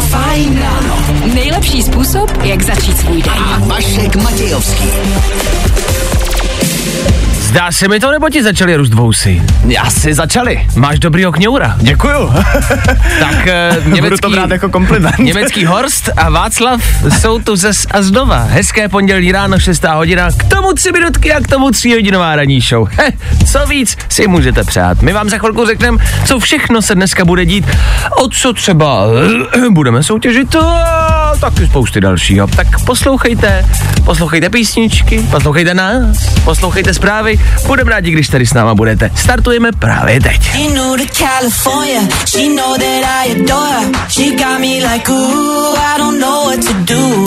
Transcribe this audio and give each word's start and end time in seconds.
Fajn 0.00 0.58
ráno. 0.58 0.96
Nejlepší 1.34 1.82
způsob, 1.82 2.30
jak 2.42 2.62
začít 2.62 2.98
svůj 2.98 3.22
den. 3.22 3.32
A 3.32 3.58
Vašek 3.58 4.16
Matějovský. 4.16 4.84
Zdá 7.54 7.72
se 7.72 7.88
mi 7.88 8.00
to, 8.00 8.10
nebo 8.10 8.28
ti 8.28 8.42
začaly 8.42 8.76
růst 8.76 8.94
vousy? 8.94 9.42
Asi 9.80 10.14
začali. 10.14 10.66
Máš 10.76 10.98
dobrýho 10.98 11.32
kňoura. 11.32 11.76
Děkuju. 11.80 12.32
Tak 13.20 13.48
uh, 13.76 13.84
Budu 13.84 13.90
to 13.90 13.94
německý, 13.94 14.32
brát 14.32 14.50
jako 14.50 14.68
kompliment. 14.68 15.18
německý 15.18 15.64
Horst 15.64 16.10
a 16.16 16.30
Václav 16.30 16.80
jsou 17.20 17.38
tu 17.38 17.56
zes 17.56 17.86
a 17.90 18.02
znova. 18.02 18.42
Hezké 18.42 18.88
pondělí 18.88 19.32
ráno, 19.32 19.58
6. 19.58 19.84
hodina, 19.84 20.28
k 20.38 20.44
tomu 20.44 20.72
tři 20.72 20.92
minutky 20.92 21.32
a 21.32 21.40
k 21.40 21.46
tomu 21.48 21.70
tří 21.70 21.94
hodinová 21.94 22.36
ranní 22.36 22.60
show. 22.60 22.88
He, 22.98 23.12
co 23.52 23.66
víc 23.66 23.96
si 24.08 24.26
můžete 24.26 24.64
přát. 24.64 25.02
My 25.02 25.12
vám 25.12 25.28
za 25.28 25.38
chvilku 25.38 25.66
řekneme, 25.66 25.98
co 26.26 26.38
všechno 26.38 26.82
se 26.82 26.94
dneska 26.94 27.24
bude 27.24 27.46
dít, 27.46 27.66
o 28.10 28.28
co 28.28 28.52
třeba 28.52 29.04
eh, 29.56 29.68
budeme 29.70 30.02
soutěžit 30.02 30.56
a 30.56 31.32
taky 31.40 31.66
spousty 31.66 32.00
dalšího. 32.00 32.46
Tak 32.46 32.84
poslouchejte, 32.84 33.66
poslouchejte 34.04 34.50
písničky, 34.50 35.26
poslouchejte 35.30 35.74
nás, 35.74 36.28
poslouchejte 36.44 36.94
zprávy. 36.94 37.38
Budeme 37.66 37.90
rádi, 37.90 38.10
když 38.10 38.28
tady 38.28 38.46
s 38.46 38.54
náma 38.54 38.74
budete. 38.74 39.10
Startujeme 39.14 39.72
právě 39.72 40.20
teď. 40.20 40.52
To 40.52 40.96
California. 41.12 42.00
She 42.26 42.48
know 42.48 42.76
that 42.76 43.04
I 43.04 43.32
adore 43.32 43.70
her. 43.70 44.08
She 44.08 44.30
got 44.30 44.60
me 44.60 44.80
like, 44.92 45.10
ooh, 45.10 45.78
I 45.78 45.98
don't 45.98 46.20
know 46.20 46.46
what 46.46 46.64
to 46.66 46.72
do. 46.72 47.24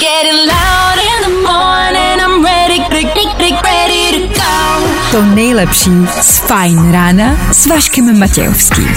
Getting 0.00 0.40
loud 0.46 0.98
in 0.98 1.18
the 1.24 1.48
morning. 1.48 2.20
I'm 2.20 2.44
ready, 2.44 2.78
ready, 2.90 3.54
ready 3.64 4.12
to 4.12 4.40
go. 4.40 4.88
To 5.10 5.22
nejlepší 5.22 5.90
z 6.22 6.38
Fajn 6.38 6.92
rána 6.92 7.36
s 7.52 7.66
Vaškem 7.66 8.18
Matějovským. 8.18 8.88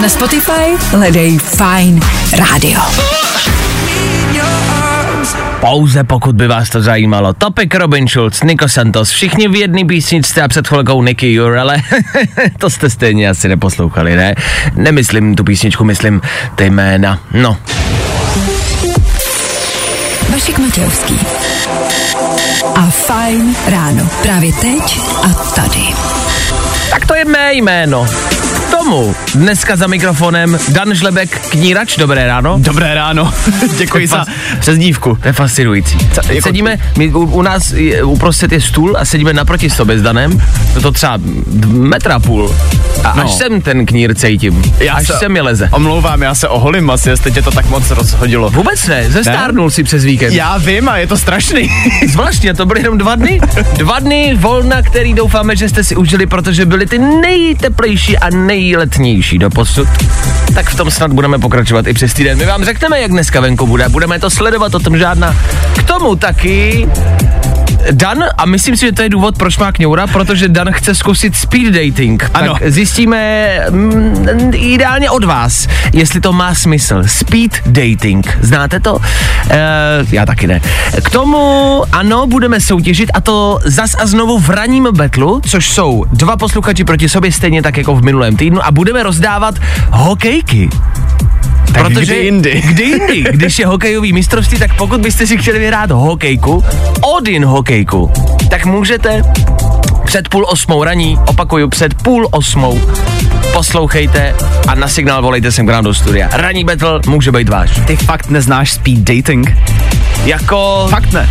Na 0.00 0.08
Spotify 0.08 0.76
hledej 0.90 1.38
Fajn 1.38 2.00
rádio. 2.32 2.80
Pouze 5.60 6.04
pokud 6.04 6.36
by 6.36 6.46
vás 6.46 6.70
to 6.70 6.82
zajímalo. 6.82 7.32
Topik 7.32 7.74
Robin 7.74 8.08
Schulz, 8.08 8.42
Nico 8.42 8.68
Santos, 8.68 9.10
všichni 9.10 9.48
v 9.48 9.56
jedné 9.56 9.84
písničce 9.84 10.42
a 10.42 10.48
před 10.48 10.68
chvilkou 10.68 11.02
Nicky 11.02 11.32
Jur, 11.32 11.58
ale 11.58 11.76
to 12.58 12.70
jste 12.70 12.90
stejně 12.90 13.28
asi 13.28 13.48
neposlouchali, 13.48 14.16
ne? 14.16 14.34
Nemyslím 14.74 15.34
tu 15.34 15.44
písničku, 15.44 15.84
myslím 15.84 16.20
ty 16.54 16.70
jména. 16.70 17.18
No, 17.32 17.56
Vašek 20.32 20.58
Matějovský. 20.58 21.18
A 22.74 22.90
Fajn 22.90 23.56
ráno. 23.66 24.08
Právě 24.22 24.52
teď 24.52 25.00
a 25.22 25.28
tady. 25.28 25.84
tak 26.90 27.06
to 27.06 27.14
je 27.14 27.24
mé 27.24 27.54
jméno. 27.54 28.06
Tomu 28.70 29.14
dneska 29.34 29.76
za 29.76 29.86
mikrofonem 29.86 30.58
Dan 30.68 30.94
Žlebek, 30.94 31.40
knírač, 31.48 31.96
dobré 31.96 32.26
ráno. 32.26 32.56
Dobré 32.58 32.94
ráno. 32.94 33.32
Děkuji 33.78 34.06
za 34.06 34.24
přezdívku. 34.60 35.18
To 35.22 35.28
je 35.28 35.32
fascinující. 35.32 35.98
jako- 36.28 36.48
Sedíme, 36.48 36.76
my, 36.98 37.08
u, 37.08 37.18
u 37.18 37.42
nás 37.42 37.72
je, 37.72 38.02
uprostřed 38.02 38.52
je 38.52 38.60
stůl 38.60 38.96
a 38.98 39.04
sedíme 39.04 39.32
naproti 39.32 39.70
sobě 39.70 39.98
s 39.98 40.02
Danem, 40.02 40.42
to 40.74 40.80
to 40.80 40.92
třeba 40.92 41.18
metra 41.66 42.18
půl. 42.18 42.54
A 43.04 43.14
No. 43.16 43.22
až 43.24 43.30
sem 43.32 43.60
ten 43.60 43.86
knír 43.86 44.14
cítím, 44.14 44.62
až 44.92 45.06
se- 45.06 45.12
sem 45.18 45.32
mi 45.32 45.40
leze. 45.40 45.68
Omlouvám, 45.72 46.22
já 46.22 46.34
se 46.34 46.48
oholím 46.48 46.90
asi, 46.90 47.08
jestli 47.10 47.32
tě 47.32 47.42
to 47.42 47.50
tak 47.50 47.66
moc 47.66 47.90
rozhodilo. 47.90 48.50
Vůbec 48.50 48.86
ne, 48.86 49.10
zestárnul 49.10 49.70
si 49.70 49.82
přes 49.84 50.04
víkend. 50.04 50.32
Já 50.34 50.58
vím 50.58 50.88
a 50.88 50.96
je 50.98 51.06
to 51.06 51.16
strašný. 51.16 51.70
Zvláštně, 52.08 52.54
to 52.54 52.66
byly 52.66 52.80
jenom 52.80 52.98
dva 52.98 53.14
dny. 53.14 53.40
Dva 53.76 53.98
dny 53.98 54.36
volna, 54.40 54.82
který 54.82 55.14
doufáme, 55.14 55.56
že 55.56 55.68
jste 55.68 55.84
si 55.84 55.96
užili, 55.96 56.26
protože 56.26 56.66
byly 56.66 56.86
ty 56.86 56.98
nejteplejší 56.98 58.18
a 58.18 58.30
nejletnější 58.60 59.38
do 59.38 59.50
posud. 59.50 59.88
Tak 60.54 60.70
v 60.70 60.76
tom 60.76 60.90
snad 60.90 61.12
budeme 61.12 61.38
pokračovat 61.38 61.86
i 61.86 61.92
přes 61.92 62.14
týden. 62.14 62.38
My 62.38 62.46
vám 62.46 62.64
řekneme, 62.64 63.00
jak 63.00 63.10
dneska 63.10 63.40
venku 63.40 63.66
bude. 63.66 63.88
Budeme 63.88 64.18
to 64.18 64.30
sledovat, 64.30 64.74
o 64.74 64.78
tom 64.78 64.98
žádná. 64.98 65.36
K 65.78 65.82
tomu 65.82 66.16
taky 66.16 66.88
Dan, 67.90 68.24
a 68.38 68.46
myslím 68.46 68.76
si, 68.76 68.86
že 68.86 68.92
to 68.92 69.02
je 69.02 69.08
důvod, 69.08 69.38
proč 69.38 69.58
má 69.58 69.72
kňoura, 69.72 70.06
protože 70.06 70.48
Dan 70.48 70.72
chce 70.72 70.94
zkusit 70.94 71.36
speed 71.36 71.74
dating. 71.74 72.30
Ano. 72.34 72.52
Tak 72.52 72.72
zjistíme 72.72 73.50
mm, 73.70 74.52
ideálně 74.54 75.10
od 75.10 75.24
vás, 75.24 75.68
jestli 75.92 76.20
to 76.20 76.32
má 76.32 76.54
smysl. 76.54 77.02
Speed 77.06 77.60
dating. 77.66 78.38
Znáte 78.40 78.80
to? 78.80 78.98
E, 79.50 79.58
já 80.12 80.26
taky 80.26 80.46
ne. 80.46 80.60
K 81.04 81.10
tomu, 81.10 81.82
ano, 81.92 82.26
budeme 82.26 82.60
soutěžit 82.60 83.10
a 83.14 83.20
to 83.20 83.58
zas 83.64 83.96
a 83.98 84.06
znovu 84.06 84.38
v 84.38 84.50
ranním 84.50 84.88
betlu, 84.92 85.40
což 85.46 85.68
jsou 85.68 86.04
dva 86.12 86.36
posluchači 86.36 86.84
proti 86.84 87.08
sobě, 87.08 87.32
stejně 87.32 87.62
tak 87.62 87.76
jako 87.76 87.94
v 87.94 88.02
minulém 88.02 88.36
týdnu 88.36 88.64
a 88.64 88.70
budeme 88.70 89.02
rozdávat 89.02 89.54
hokejky. 89.90 90.68
Tak 91.72 91.92
kdy 91.92 92.16
jindy? 92.16 92.62
Kdy 92.66 92.82
jindy? 92.82 93.24
Když 93.30 93.58
je 93.58 93.66
hokejový 93.66 94.12
mistrovství, 94.12 94.58
tak 94.58 94.74
pokud 94.76 95.00
byste 95.00 95.26
si 95.26 95.38
chtěli 95.38 95.58
vyhrát 95.58 95.90
hokejku, 95.90 96.64
Odin 97.00 97.44
hokejku, 97.70 98.10
tak 98.50 98.66
můžete 98.66 99.22
před 100.04 100.28
půl 100.28 100.46
osmou 100.48 100.84
raní, 100.84 101.18
opakuju, 101.26 101.68
před 101.68 101.94
půl 101.94 102.28
osmou, 102.30 102.80
poslouchejte 103.52 104.34
a 104.68 104.74
na 104.74 104.88
signál 104.88 105.22
volejte 105.22 105.52
sem 105.52 105.66
k 105.66 105.70
nám 105.70 105.84
do 105.84 105.94
studia. 105.94 106.28
Ranní 106.32 106.64
battle 106.64 107.00
může 107.06 107.32
být 107.32 107.48
váš. 107.48 107.70
Ty 107.86 107.96
fakt 107.96 108.28
neznáš 108.30 108.72
speed 108.72 108.98
dating? 108.98 109.56
Jako, 110.24 110.86
Fakt 110.90 111.12
ne. 111.12 111.30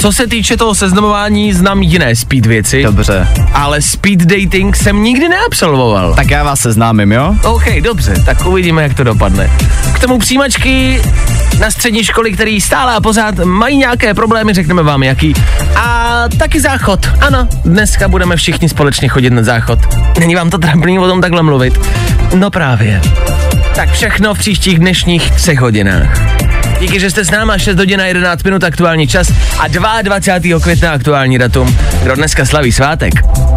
co 0.00 0.12
se 0.12 0.26
týče 0.26 0.56
toho 0.56 0.74
seznamování, 0.74 1.52
znám 1.52 1.82
jiné 1.82 2.16
speed 2.16 2.46
věci, 2.46 2.82
Dobře. 2.82 3.28
ale 3.52 3.82
speed 3.82 4.18
dating 4.20 4.76
jsem 4.76 5.02
nikdy 5.02 5.28
neabsolvoval. 5.28 6.14
Tak 6.14 6.30
já 6.30 6.44
vás 6.44 6.60
seznámím, 6.60 7.12
jo? 7.12 7.34
OK, 7.44 7.64
dobře, 7.80 8.14
tak 8.26 8.46
uvidíme, 8.46 8.82
jak 8.82 8.94
to 8.94 9.04
dopadne. 9.04 9.50
K 9.94 9.98
tomu 9.98 10.18
přijímačky 10.18 11.02
na 11.60 11.70
střední 11.70 12.04
školy, 12.04 12.32
které 12.32 12.58
stále 12.62 12.94
a 12.94 13.00
pořád 13.00 13.34
mají 13.38 13.76
nějaké 13.76 14.14
problémy, 14.14 14.54
řekneme 14.54 14.82
vám 14.82 15.02
jaký. 15.02 15.34
A 15.76 16.24
taky 16.38 16.60
záchod. 16.60 17.06
Ano, 17.20 17.48
dneska 17.64 18.08
budeme 18.16 18.36
všichni 18.36 18.68
společně 18.68 19.08
chodit 19.08 19.30
na 19.30 19.42
záchod. 19.42 19.78
Není 20.18 20.34
vám 20.34 20.50
to 20.50 20.58
trapný 20.58 20.98
o 20.98 21.08
tom 21.08 21.20
takhle 21.20 21.42
mluvit? 21.42 21.78
No 22.34 22.50
právě. 22.50 23.00
Tak 23.74 23.92
všechno 23.92 24.34
v 24.34 24.38
příštích 24.38 24.78
dnešních 24.78 25.30
třech 25.30 25.60
hodinách. 25.60 26.20
Díky, 26.80 27.00
že 27.00 27.10
jste 27.10 27.24
s 27.24 27.30
náma 27.30 27.58
6 27.58 27.78
hodin 27.78 28.00
a 28.00 28.04
11 28.06 28.42
minut 28.44 28.64
aktuální 28.64 29.06
čas 29.06 29.32
a 29.58 29.68
22. 30.02 30.60
května 30.60 30.92
aktuální 30.92 31.38
datum. 31.38 31.78
Kdo 32.02 32.14
dneska 32.14 32.44
slaví 32.44 32.72
svátek? 32.72 33.12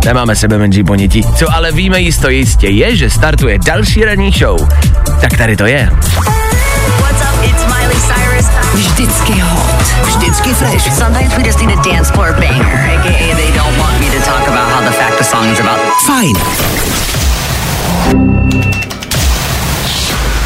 Nemáme 0.05 0.35
sebe 0.35 0.57
menší 0.57 0.83
ponětí. 0.83 1.23
Co 1.37 1.53
ale 1.53 1.71
víme 1.71 2.01
jisto 2.01 2.29
jistě 2.29 2.67
je, 2.67 2.95
že 2.95 3.09
startuje 3.09 3.59
další 3.65 4.05
ranní 4.05 4.31
show. 4.31 4.69
Tak 5.21 5.37
tady 5.37 5.57
to 5.57 5.65
je. 5.65 5.89
What's? 6.99 7.28
It's 7.43 7.63
Miley 7.67 7.99
Cyrus. 8.09 8.47
Vždycky 8.73 9.39
hot. 9.39 9.85
Vždycky 10.03 10.53
fresh. 10.53 10.83
Sometimes 10.91 11.37
we 11.37 11.43
just 11.43 11.59
need 11.59 11.71
a 11.71 11.81
dance 11.83 12.11
floor 12.11 12.33
banger, 12.33 12.99
aka 12.99 13.33
they 13.35 13.51
don't 13.51 13.77
want 13.79 13.99
me 13.99 14.09
to 14.09 14.19
talk 14.25 14.47
about 14.47 14.67
how 14.71 14.81
the 14.81 14.91
fact 14.91 15.17
the 15.17 15.23
song 15.23 15.45
is 15.51 15.59
about. 15.59 15.79
Fajn. 16.05 16.35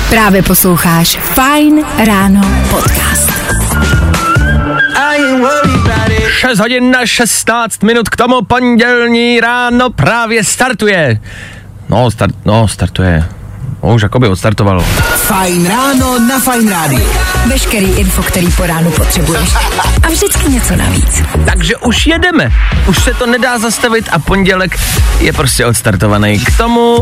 Právě 0.09 0.43
posloucháš 0.43 1.17
Fajn 1.21 1.85
ráno 2.05 2.41
podcast. 2.69 3.33
6 6.39 6.59
hodin 6.59 6.91
na 6.91 7.05
16 7.05 7.83
minut 7.83 8.09
k 8.09 8.15
tomu 8.15 8.41
pondělní 8.41 9.39
ráno 9.39 9.89
právě 9.89 10.43
startuje. 10.43 11.19
No, 11.89 12.11
start, 12.11 12.35
no 12.45 12.67
startuje. 12.67 13.23
No, 13.83 13.93
už 13.93 14.01
jakoby 14.01 14.27
odstartovalo. 14.27 14.81
Fajn 15.15 15.67
ráno 15.67 16.19
na 16.19 16.39
Fajn 16.39 16.69
rádiu. 16.69 17.09
Veškerý 17.47 17.85
info, 17.85 18.23
který 18.23 18.51
po 18.51 18.65
ránu 18.65 18.91
potřebuješ. 18.91 19.49
A 20.03 20.07
vždycky 20.07 20.49
něco 20.49 20.75
navíc. 20.75 21.23
Takže 21.45 21.77
už 21.77 22.07
jedeme. 22.07 22.51
Už 22.87 23.03
se 23.03 23.13
to 23.13 23.25
nedá 23.27 23.59
zastavit 23.59 24.09
a 24.11 24.19
pondělek 24.19 24.79
je 25.19 25.33
prostě 25.33 25.65
odstartovaný. 25.65 26.39
K 26.39 26.57
tomu 26.57 26.97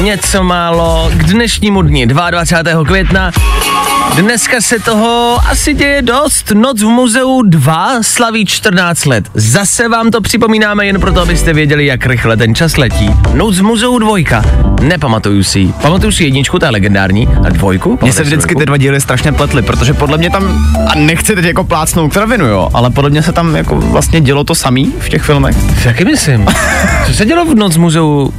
něco 0.00 0.44
málo 0.44 1.10
k 1.14 1.22
dnešnímu 1.22 1.82
dni 1.82 2.06
22. 2.06 2.84
května. 2.84 3.30
Dneska 4.16 4.60
se 4.60 4.78
toho 4.78 5.38
asi 5.50 5.74
děje 5.74 6.02
dost. 6.02 6.50
Noc 6.50 6.82
v 6.82 6.86
muzeu 6.86 7.42
2 7.42 8.02
slaví 8.02 8.46
14 8.46 9.06
let. 9.06 9.24
Zase 9.34 9.88
vám 9.88 10.10
to 10.10 10.20
připomínáme 10.20 10.86
jen 10.86 11.00
proto, 11.00 11.20
abyste 11.20 11.52
věděli, 11.52 11.86
jak 11.86 12.06
rychle 12.06 12.36
ten 12.36 12.54
čas 12.54 12.76
letí. 12.76 13.10
Noc 13.34 13.58
v 13.58 13.62
muzeu 13.62 13.98
2. 13.98 14.16
Nepamatuju 14.80 15.44
si. 15.44 15.58
ji. 15.58 15.72
Pamatuju 15.82 16.11
si 16.12 16.24
jedničku, 16.24 16.58
ta 16.58 16.66
je 16.66 16.72
legendární, 16.72 17.28
a 17.46 17.48
dvojku? 17.48 17.98
Mně 18.02 18.12
se 18.12 18.22
vždycky 18.22 18.54
ty 18.54 18.66
dva 18.66 18.76
díly 18.76 19.00
strašně 19.00 19.32
pletly, 19.32 19.62
protože 19.62 19.94
podle 19.94 20.18
mě 20.18 20.30
tam, 20.30 20.66
a 20.88 20.94
nechci 20.94 21.34
teď 21.34 21.44
jako 21.44 21.64
plácnout 21.64 22.12
kravinu, 22.12 22.46
jo, 22.46 22.68
ale 22.74 22.90
podle 22.90 23.10
mě 23.10 23.22
se 23.22 23.32
tam 23.32 23.56
jako 23.56 23.76
vlastně 23.76 24.20
dělo 24.20 24.44
to 24.44 24.54
samý 24.54 24.92
v 25.00 25.08
těch 25.08 25.22
filmech. 25.22 25.56
Jaký 25.84 26.04
myslím? 26.04 26.46
Co 27.06 27.14
se 27.14 27.24
dělo 27.26 27.44
v 27.44 27.54
Noc 27.54 27.76
v 27.76 27.80
muzeu 27.80 28.32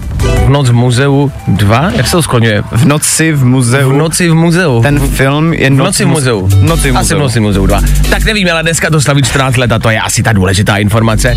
V 0.45 0.49
noc 0.49 0.69
v 0.69 0.73
muzeu 0.73 1.31
2? 1.47 1.91
Jak 1.95 2.05
se 2.07 2.11
to 2.11 2.21
skloňuje? 2.23 2.63
V 2.71 2.85
noci 2.85 3.31
v 3.31 3.45
muzeu. 3.45 3.89
V 3.89 3.93
noci 3.93 4.29
v 4.29 4.33
muzeu. 4.35 4.81
Ten 4.81 4.99
film 4.99 5.53
je 5.53 5.69
v 5.69 5.73
noci 5.73 6.05
v 6.05 6.07
muzeu. 6.07 6.49
Noci 6.61 6.91
v 6.91 6.97
Asi 6.97 7.13
v 7.13 7.17
muzeu. 7.17 7.19
noci 7.19 7.39
v 7.39 7.41
muzeu 7.41 7.65
2. 7.65 7.81
Tak 8.09 8.23
nevím, 8.23 8.47
ale 8.51 8.63
dneska 8.63 8.89
to 8.89 9.01
slaví 9.01 9.21
14 9.23 9.57
let 9.57 9.71
a 9.71 9.79
to 9.79 9.89
je 9.89 9.99
asi 9.99 10.23
ta 10.23 10.33
důležitá 10.33 10.77
informace. 10.77 11.35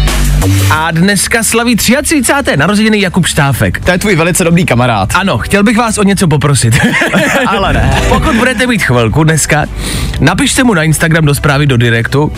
A 0.71 0.91
dneska 0.91 1.43
slaví 1.43 1.77
33. 1.77 2.23
narozeniny 2.57 3.01
Jakub 3.01 3.27
Štáfek. 3.27 3.81
To 3.85 3.91
je 3.91 3.99
tvůj 3.99 4.17
velice 4.17 4.45
dobrý 4.45 4.65
kamarád. 4.67 5.09
Ano, 5.15 5.39
chtěl 5.39 5.63
bych 5.63 5.77
vás 5.79 5.99
o 5.99 6.03
něco 6.03 6.26
poprosit. 6.29 6.79
Ale 7.47 7.73
ne. 7.73 8.03
Pokud 8.09 8.37
budete 8.37 8.67
mít 8.67 8.83
chvilku 8.83 9.25
dneska, 9.25 9.67
napište 10.21 10.65
mu 10.65 10.75
na 10.75 10.83
Instagram 10.83 11.25
do 11.25 11.35
zprávy 11.35 11.67
do 11.67 11.77
direktu. 11.77 12.33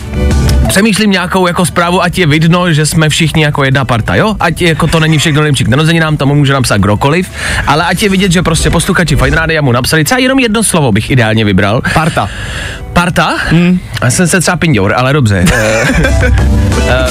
Přemýšlím 0.69 1.11
nějakou 1.11 1.47
jako 1.47 1.67
zprávu, 1.67 2.03
ať 2.03 2.19
je 2.19 2.27
vidno, 2.27 2.73
že 2.73 2.87
jsme 2.87 3.09
všichni 3.09 3.43
jako 3.43 3.65
jedna 3.65 3.85
parta, 3.85 4.15
jo? 4.15 4.37
Ať 4.41 4.63
jako 4.63 4.87
to 4.87 5.01
není 5.01 5.19
všechno 5.19 5.41
nejlepší 5.41 5.65
k 5.65 5.69
narozeninám, 5.69 6.17
tomu 6.17 6.35
může 6.35 6.53
napsat 6.53 6.77
kdokoliv, 6.77 7.31
ale 7.67 7.85
ať 7.85 8.03
je 8.03 8.09
vidět, 8.09 8.33
že 8.33 8.43
prostě 8.43 8.71
posluchači 8.71 9.17
Fine 9.17 9.37
Rádia 9.37 9.63
mu 9.63 9.73
napsali, 9.73 10.05
třeba 10.05 10.19
jenom 10.19 10.39
jedno 10.39 10.63
slovo 10.63 10.93
bych 10.93 11.11
ideálně 11.11 11.45
vybral. 11.45 11.83
Parta. 11.95 12.29
Parta? 12.93 13.37
Hmm. 13.49 13.79
Já 14.03 14.11
jsem 14.11 14.29
se 14.29 14.41
třeba 14.41 14.57
pindour, 14.57 14.95
ale 14.97 15.13
dobře. 15.13 15.45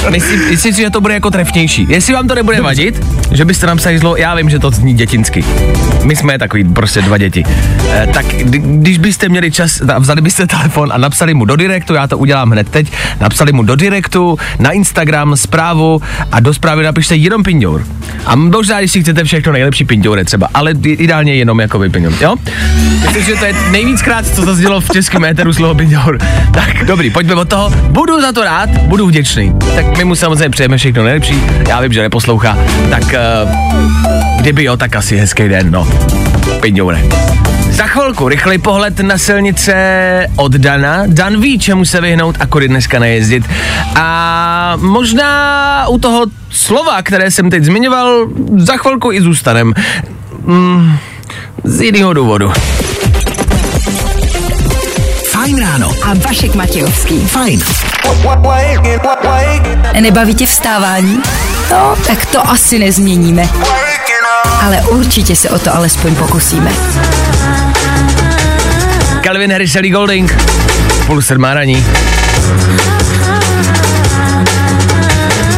uh, 0.03 0.10
myslím, 0.10 0.50
myslím 0.50 0.74
si, 0.74 0.81
že 0.81 0.89
to 0.89 1.01
bude 1.01 1.13
jako 1.13 1.31
trefnější. 1.31 1.86
Jestli 1.89 2.13
vám 2.13 2.27
to 2.27 2.36
nebude 2.36 2.62
vadit, 2.62 3.06
že 3.31 3.45
byste 3.45 3.68
nám 3.68 3.77
psali 3.77 4.00
zlo, 4.00 4.15
já 4.18 4.36
vím, 4.36 4.50
že 4.50 4.60
to 4.60 4.71
zní 4.71 4.94
dětinsky. 4.94 5.45
My 6.03 6.15
jsme 6.15 6.39
takový 6.39 6.63
prostě 6.63 7.01
dva 7.01 7.18
děti. 7.18 7.44
Uh, 7.45 8.13
tak 8.13 8.25
kdy- 8.25 8.60
když 8.60 8.98
byste 8.98 9.30
měli 9.30 9.51
čas 9.51 9.81
vzali 10.00 10.21
byste 10.21 10.48
telefon 10.48 10.89
a 10.94 10.98
napsali 10.98 11.33
mu 11.33 11.45
do 11.45 11.56
direktu, 11.56 11.94
já 11.94 12.07
to 12.07 12.18
udělám 12.18 12.51
hned 12.51 12.69
teď, 12.69 12.92
napsali 13.19 13.47
mu 13.52 13.64
do 13.64 13.76
direktu, 13.76 14.40
na 14.60 14.72
Instagram 14.72 15.38
zprávu 15.38 16.02
a 16.32 16.40
do 16.40 16.54
zprávy 16.54 16.84
napište 16.84 17.16
jenom 17.16 17.44
pindour. 17.44 17.86
A 18.26 18.36
možná, 18.36 18.80
když 18.80 18.92
si 18.92 19.02
chcete 19.02 19.24
všechno 19.24 19.52
nejlepší 19.52 19.86
pindoure 19.86 20.26
třeba, 20.26 20.50
ale 20.54 20.72
ideálně 20.84 21.36
jenom 21.36 21.60
jako 21.60 21.80
pindour, 21.80 22.14
jo? 22.22 22.36
Myslím, 23.02 23.24
že 23.24 23.36
to 23.36 23.46
je 23.46 23.56
nejvíckrát, 23.72 24.28
co 24.28 24.46
to 24.46 24.56
zdělo 24.56 24.82
v 24.82 24.90
českém 24.90 25.26
éteru 25.26 25.54
slovo 25.54 25.76
pindour. 25.76 26.18
Tak 26.52 26.86
dobrý, 26.86 27.10
pojďme 27.10 27.36
od 27.36 27.50
toho. 27.50 27.70
Budu 27.70 28.22
za 28.22 28.32
to 28.32 28.44
rád, 28.44 28.70
budu 28.70 29.08
vděčný. 29.08 29.54
Tak 29.76 29.98
my 29.98 30.04
mu 30.04 30.16
samozřejmě 30.16 30.50
přejeme 30.50 30.78
všechno 30.78 31.04
nejlepší. 31.04 31.42
Já 31.68 31.82
vím, 31.82 31.94
že 31.94 32.02
neposlouchá, 32.02 32.58
tak 32.90 33.04
uh, 33.04 33.52
kdyby 34.40 34.64
jo, 34.64 34.78
tak 34.78 34.96
asi 34.96 35.18
hezký 35.18 35.50
den, 35.50 35.72
no. 35.72 35.88
Pindoure. 36.62 37.02
Za 37.77 37.88
chvilku 37.88 38.29
rychlej 38.29 38.57
pohled 38.57 39.00
na 39.00 39.18
silnice 39.18 39.74
od 40.35 40.51
Dana. 40.51 41.03
Dan 41.07 41.41
ví, 41.41 41.59
čemu 41.59 41.85
se 41.85 42.01
vyhnout 42.01 42.35
a 42.39 42.45
kudy 42.45 42.68
dneska 42.68 43.00
nejezdit. 43.00 43.44
A 43.95 44.74
možná 44.81 45.88
u 45.88 46.00
toho 46.00 46.25
slova, 46.50 47.01
které 47.01 47.31
jsem 47.31 47.50
teď 47.50 47.63
zmiňoval, 47.63 48.27
za 48.57 48.77
chvilku 48.77 49.12
i 49.12 49.21
zůstanem. 49.21 49.74
Mm, 50.45 50.97
z 51.63 51.81
jiného 51.81 52.13
důvodu. 52.13 52.51
Fajn 55.31 55.59
ráno. 55.59 55.91
A 56.03 56.13
Vašek 56.13 56.56
Matějovský. 56.56 57.19
Fajn. 57.19 57.62
Nebaví 60.00 60.35
tě 60.35 60.45
vstávání? 60.45 61.19
No, 61.71 61.95
tak 62.07 62.25
to 62.25 62.50
asi 62.50 62.79
nezměníme. 62.79 63.50
Ale 64.62 64.81
určitě 64.81 65.35
se 65.35 65.50
o 65.50 65.59
to 65.59 65.75
alespoň 65.75 66.15
pokusíme. 66.15 66.71
Calvin 69.27 69.51
Harris, 69.51 69.75
Ellie 69.75 69.91
Golding, 69.91 70.38
půl 71.06 71.21
sedmá 71.21 71.53
raní. 71.53 71.85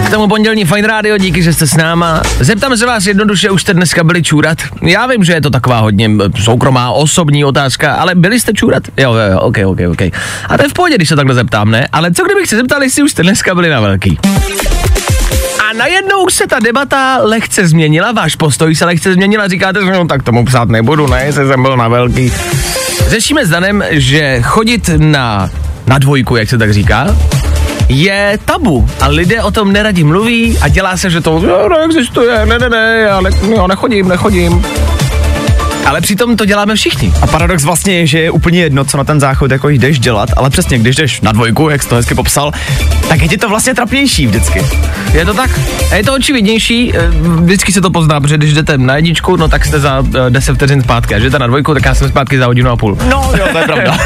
K 0.06 0.10
tomu 0.10 0.28
pondělní 0.28 0.66
Fine 0.66 0.88
Radio, 0.88 1.18
díky, 1.18 1.44
že 1.44 1.54
jste 1.54 1.68
s 1.68 1.76
náma. 1.78 2.22
Zeptám 2.40 2.78
se 2.78 2.86
vás 2.86 3.06
jednoduše, 3.06 3.50
už 3.50 3.62
jste 3.62 3.74
dneska 3.74 4.04
byli 4.04 4.24
čůrat? 4.24 4.58
Já 4.82 5.06
vím, 5.06 5.24
že 5.24 5.34
je 5.34 5.42
to 5.42 5.50
taková 5.50 5.80
hodně 5.80 6.10
soukromá, 6.44 6.92
osobní 6.92 7.46
otázka, 7.46 7.94
ale 7.94 8.16
byli 8.16 8.40
jste 8.40 8.54
čůrat? 8.54 8.84
Jo, 8.98 9.14
jo, 9.14 9.32
jo, 9.32 9.40
ok, 9.40 9.58
ok, 9.66 9.80
ok. 9.92 10.02
A 10.50 10.58
to 10.58 10.64
je 10.64 10.70
v 10.70 10.74
pohodě, 10.74 10.96
když 10.96 11.10
se 11.10 11.16
takhle 11.16 11.36
zeptám, 11.36 11.72
ne? 11.72 11.88
Ale 11.92 12.12
co 12.12 12.26
kdybych 12.26 12.50
se 12.50 12.56
zeptal, 12.56 12.84
jestli 12.84 13.04
už 13.04 13.12
jste 13.12 13.24
dneska 13.24 13.56
byli 13.56 13.70
na 13.70 13.80
velký? 13.80 14.20
A 15.70 15.74
najednou 15.74 16.30
se 16.30 16.48
ta 16.48 16.60
debata 16.60 17.18
lehce 17.22 17.68
změnila, 17.68 18.12
váš 18.12 18.36
postoj 18.36 18.76
se 18.76 18.86
lehce 18.86 19.14
změnila, 19.14 19.48
říkáte, 19.48 19.86
že 19.86 19.92
no 19.92 20.08
tak 20.08 20.24
tomu 20.24 20.46
psát 20.46 20.70
nebudu, 20.70 21.08
ne, 21.08 21.24
jestli 21.26 21.48
jsem 21.48 21.62
byl 21.62 21.78
na 21.78 21.88
velký. 21.88 22.34
Řešíme 23.08 23.46
s 23.46 23.50
Danem, 23.50 23.84
že 23.90 24.42
chodit 24.42 24.90
na, 24.98 25.50
na 25.88 25.98
dvojku, 25.98 26.36
jak 26.36 26.50
se 26.50 26.58
tak 26.58 26.74
říká, 26.74 27.16
je 27.90 28.40
tabu 28.46 28.90
a 29.02 29.08
lidé 29.08 29.44
o 29.44 29.52
tom 29.52 29.74
neradi 29.74 30.04
mluví 30.04 30.58
a 30.62 30.68
dělá 30.68 30.98
se, 30.98 31.10
že 31.10 31.22
to 31.22 31.68
neexistuje, 31.70 32.46
ne, 32.46 32.60
ne, 32.60 32.70
ne, 32.70 33.06
já 33.08 33.22
ne, 33.22 33.30
jo, 33.56 33.68
nechodím, 33.68 34.08
nechodím. 34.08 34.66
Ale 35.86 36.02
přitom 36.02 36.38
to 36.38 36.46
děláme 36.46 36.76
všichni. 36.76 37.14
A 37.22 37.28
paradox 37.28 37.64
vlastně 37.64 37.94
je, 37.94 38.08
že 38.08 38.20
je 38.20 38.32
úplně 38.32 38.60
jedno, 38.62 38.86
co 38.86 38.98
na 38.98 39.04
ten 39.04 39.20
záchod 39.20 39.52
jako 39.52 39.70
jdeš 39.70 40.00
dělat, 40.00 40.30
ale 40.38 40.50
přesně, 40.50 40.80
když 40.80 40.96
jdeš 40.96 41.22
na 41.22 41.32
dvojku, 41.32 41.70
jak 41.70 41.84
jsi 41.84 41.90
to 41.90 41.96
hezky 41.96 42.16
popsal, 42.16 42.52
tak 43.08 43.22
je 43.22 43.28
ti 43.28 43.38
to 43.38 43.50
vlastně 43.50 43.76
trapnější 43.76 44.28
vždycky. 44.28 44.66
Je 45.14 45.26
to 45.26 45.34
tak? 45.34 45.60
A 45.92 45.96
je 45.96 46.04
to 46.04 46.14
očividnější, 46.14 46.94
eh, 46.96 47.08
vždycky 47.44 47.72
se 47.72 47.82
to 47.82 47.90
pozná, 47.90 48.22
protože 48.22 48.38
když 48.38 48.54
jdete 48.54 48.78
na 48.78 48.96
jedničku, 48.96 49.36
no 49.36 49.48
tak 49.48 49.66
jste 49.66 49.80
za 49.80 50.04
eh, 50.28 50.30
10 50.30 50.54
vteřin 50.56 50.82
zpátky, 50.82 51.16
a 51.16 51.18
když 51.18 51.26
jdete 51.26 51.40
na 51.40 51.48
dvojku, 51.48 51.74
tak 51.74 51.86
já 51.86 51.96
jsem 51.96 52.10
zpátky 52.10 52.38
za 52.38 52.46
hodinu 52.46 52.70
a 52.70 52.76
půl. 52.78 52.98
No, 53.10 53.32
jo, 53.38 53.48
to 53.52 53.58
je 53.58 53.64
pravda. 53.64 53.98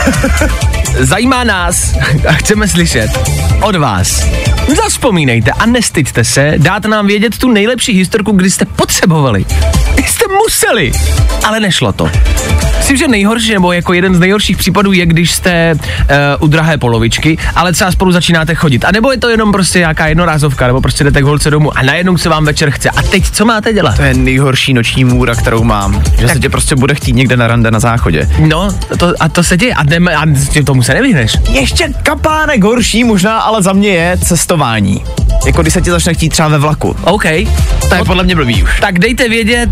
Zajímá 1.00 1.44
nás 1.44 1.96
a 2.28 2.34
chceme 2.34 2.68
slyšet 2.68 3.10
od 3.62 3.76
vás. 3.76 4.28
Zaspomínejte 4.84 5.52
a 5.52 5.66
nestyďte 5.66 6.24
se 6.24 6.54
dát 6.58 6.86
nám 6.86 7.08
vědět 7.08 7.38
tu 7.38 7.52
nejlepší 7.52 7.94
historku, 7.94 8.32
kdy 8.32 8.52
jste 8.52 8.66
potřebovali. 8.66 9.46
Kdy 9.94 10.04
jste 10.04 10.26
museli, 10.44 10.92
ale 11.44 11.60
nešlo 11.64 11.92
to. 11.96 12.10
Myslím, 12.84 12.98
že 12.98 13.08
nejhorší, 13.08 13.54
nebo 13.54 13.72
jako 13.72 13.94
jeden 13.94 14.16
z 14.16 14.20
nejhorších 14.20 14.58
případů 14.58 14.92
je, 14.92 15.06
když 15.06 15.32
jste 15.32 15.74
uh, 15.74 15.80
u 16.40 16.48
drahé 16.48 16.78
polovičky, 16.78 17.38
ale 17.56 17.74
třeba 17.74 17.92
spolu 17.92 18.12
začínáte 18.12 18.56
chodit. 18.56 18.86
A 18.86 18.92
nebo 18.92 19.12
je 19.12 19.18
to 19.18 19.30
jenom 19.30 19.52
prostě 19.52 19.80
nějaká 19.80 20.08
jednorázovka, 20.08 20.68
nebo 20.68 20.82
prostě 20.82 21.04
jdete 21.04 21.22
k 21.22 21.26
holce 21.26 21.50
domů 21.50 21.78
a 21.78 21.82
najednou 21.82 22.18
se 22.18 22.30
vám 22.30 22.46
večer 22.46 22.72
chce. 22.72 22.90
A 22.90 23.02
teď 23.02 23.30
co 23.32 23.46
máte 23.46 23.74
dělat? 23.74 23.96
To 23.96 24.02
je 24.02 24.14
nejhorší 24.14 24.74
noční 24.74 25.04
můra, 25.04 25.36
kterou 25.36 25.64
mám. 25.64 26.04
Že 26.20 26.28
se 26.28 26.40
tě 26.40 26.50
prostě 26.50 26.76
bude 26.76 26.96
chtít 26.96 27.16
někde 27.16 27.38
na 27.38 27.48
rande 27.48 27.72
na 27.72 27.80
záchodě. 27.80 28.30
No, 28.40 28.70
to, 28.98 29.14
a 29.20 29.30
to 29.30 29.44
se 29.44 29.58
děje. 29.58 29.74
A, 29.74 29.84
jdeme, 29.84 30.16
a 30.16 30.24
tomu 30.66 30.84
se 30.84 30.94
nevyhneš. 30.94 31.38
Ještě 31.50 31.90
kapánek 32.04 32.64
horší 32.64 33.04
možná, 33.04 33.40
ale 33.40 33.62
za 33.62 33.74
mě 33.74 33.90
je 33.90 34.18
cestování. 34.18 35.04
Jako 35.46 35.62
když 35.62 35.74
se 35.74 35.82
ti 35.82 35.92
začne 35.92 36.14
chtít 36.14 36.30
třeba 36.30 36.48
ve 36.48 36.58
vlaku. 36.58 36.96
OK. 37.04 37.26
To 37.90 37.96
je 37.96 38.04
podle 38.06 38.24
mě 38.24 38.36
blbý 38.36 38.64
už. 38.64 38.80
Tak 38.80 39.00
dejte 39.00 39.30
vědět, 39.30 39.70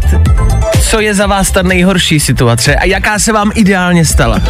co 0.82 1.00
je 1.00 1.14
za 1.14 1.28
vás 1.28 1.52
ta 1.52 1.62
nejhorší 1.62 2.20
situace 2.20 2.76
a 2.76 2.86
jaká 3.02 3.20
se 3.20 3.34
vám 3.34 3.52
ideálně 3.56 4.06
stala. 4.06 4.42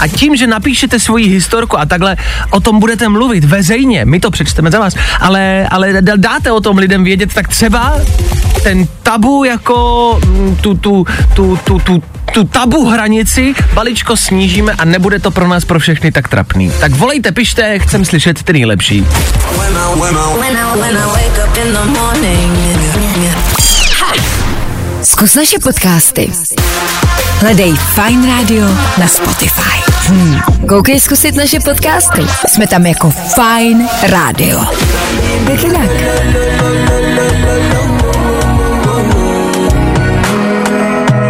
A 0.00 0.08
tím, 0.08 0.36
že 0.36 0.46
napíšete 0.46 1.00
svoji 1.00 1.26
historku 1.26 1.78
a 1.78 1.86
takhle 1.86 2.16
o 2.50 2.60
tom 2.60 2.80
budete 2.80 3.08
mluvit 3.08 3.44
veřejně, 3.44 4.04
my 4.04 4.20
to 4.20 4.30
přečteme 4.30 4.70
za 4.70 4.80
vás, 4.80 4.94
ale, 5.20 5.68
ale 5.70 6.02
dáte 6.16 6.52
o 6.52 6.60
tom 6.60 6.78
lidem 6.78 7.04
vědět, 7.04 7.34
tak 7.34 7.48
třeba 7.48 7.98
ten 8.62 8.86
tabu 9.02 9.44
jako 9.44 10.18
mm, 10.26 10.56
tu, 10.56 10.74
tu, 10.74 11.06
tu, 11.34 11.58
tu, 11.64 11.78
tu, 11.78 12.02
tu 12.32 12.44
tabu 12.44 12.88
hranici 12.88 13.54
baličko 13.74 14.16
snížíme 14.16 14.72
a 14.72 14.84
nebude 14.84 15.18
to 15.18 15.30
pro 15.30 15.48
nás 15.48 15.64
pro 15.64 15.78
všechny 15.78 16.12
tak 16.12 16.28
trapný. 16.28 16.72
Tak 16.80 16.92
volejte, 16.92 17.32
pište, 17.32 17.78
chcem 17.78 18.04
slyšet 18.04 18.42
ty 18.42 18.52
nejlepší. 18.52 19.06
Zkus 25.02 25.34
naše 25.34 25.58
podcasty. 25.58 26.32
Hledej 27.40 27.72
Fine 27.72 28.26
Radio 28.26 28.66
na 29.00 29.08
Spotify. 29.08 29.80
Hmm. 30.08 30.40
Koukej 30.68 31.00
zkusit 31.00 31.34
naše 31.34 31.60
podcasty. 31.60 32.22
Jsme 32.48 32.66
tam 32.66 32.86
jako 32.86 33.10
Fine 33.10 33.88
Radio. 34.02 34.60
Jak 35.50 35.64
jinak? 35.64 35.90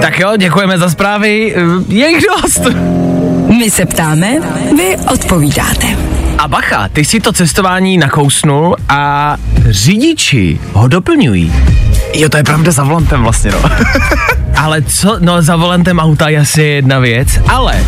Tak 0.00 0.18
jo, 0.18 0.36
děkujeme 0.36 0.78
za 0.78 0.90
zprávy. 0.90 1.54
Je 1.88 2.08
jich 2.08 2.24
dost. 2.26 2.60
My 3.58 3.70
se 3.70 3.86
ptáme, 3.86 4.34
vy 4.76 4.96
odpovídáte. 5.12 5.86
A 6.38 6.48
bacha, 6.48 6.88
ty 6.88 7.04
si 7.04 7.20
to 7.20 7.32
cestování 7.32 7.98
nakousnul 7.98 8.76
a 8.88 9.36
řidiči 9.68 10.60
ho 10.72 10.88
doplňují. 10.88 11.52
Jo, 12.14 12.28
to 12.28 12.36
je 12.36 12.44
pravda 12.44 12.72
za 12.72 12.82
volantem 12.82 13.22
vlastně, 13.22 13.50
no. 13.50 13.70
Ale 14.56 14.82
co, 14.82 15.16
no 15.20 15.42
za 15.42 15.56
volantem 15.56 15.98
auta 15.98 16.28
je 16.28 16.38
asi 16.38 16.62
jedna 16.62 16.98
věc, 16.98 17.28
ale 17.48 17.84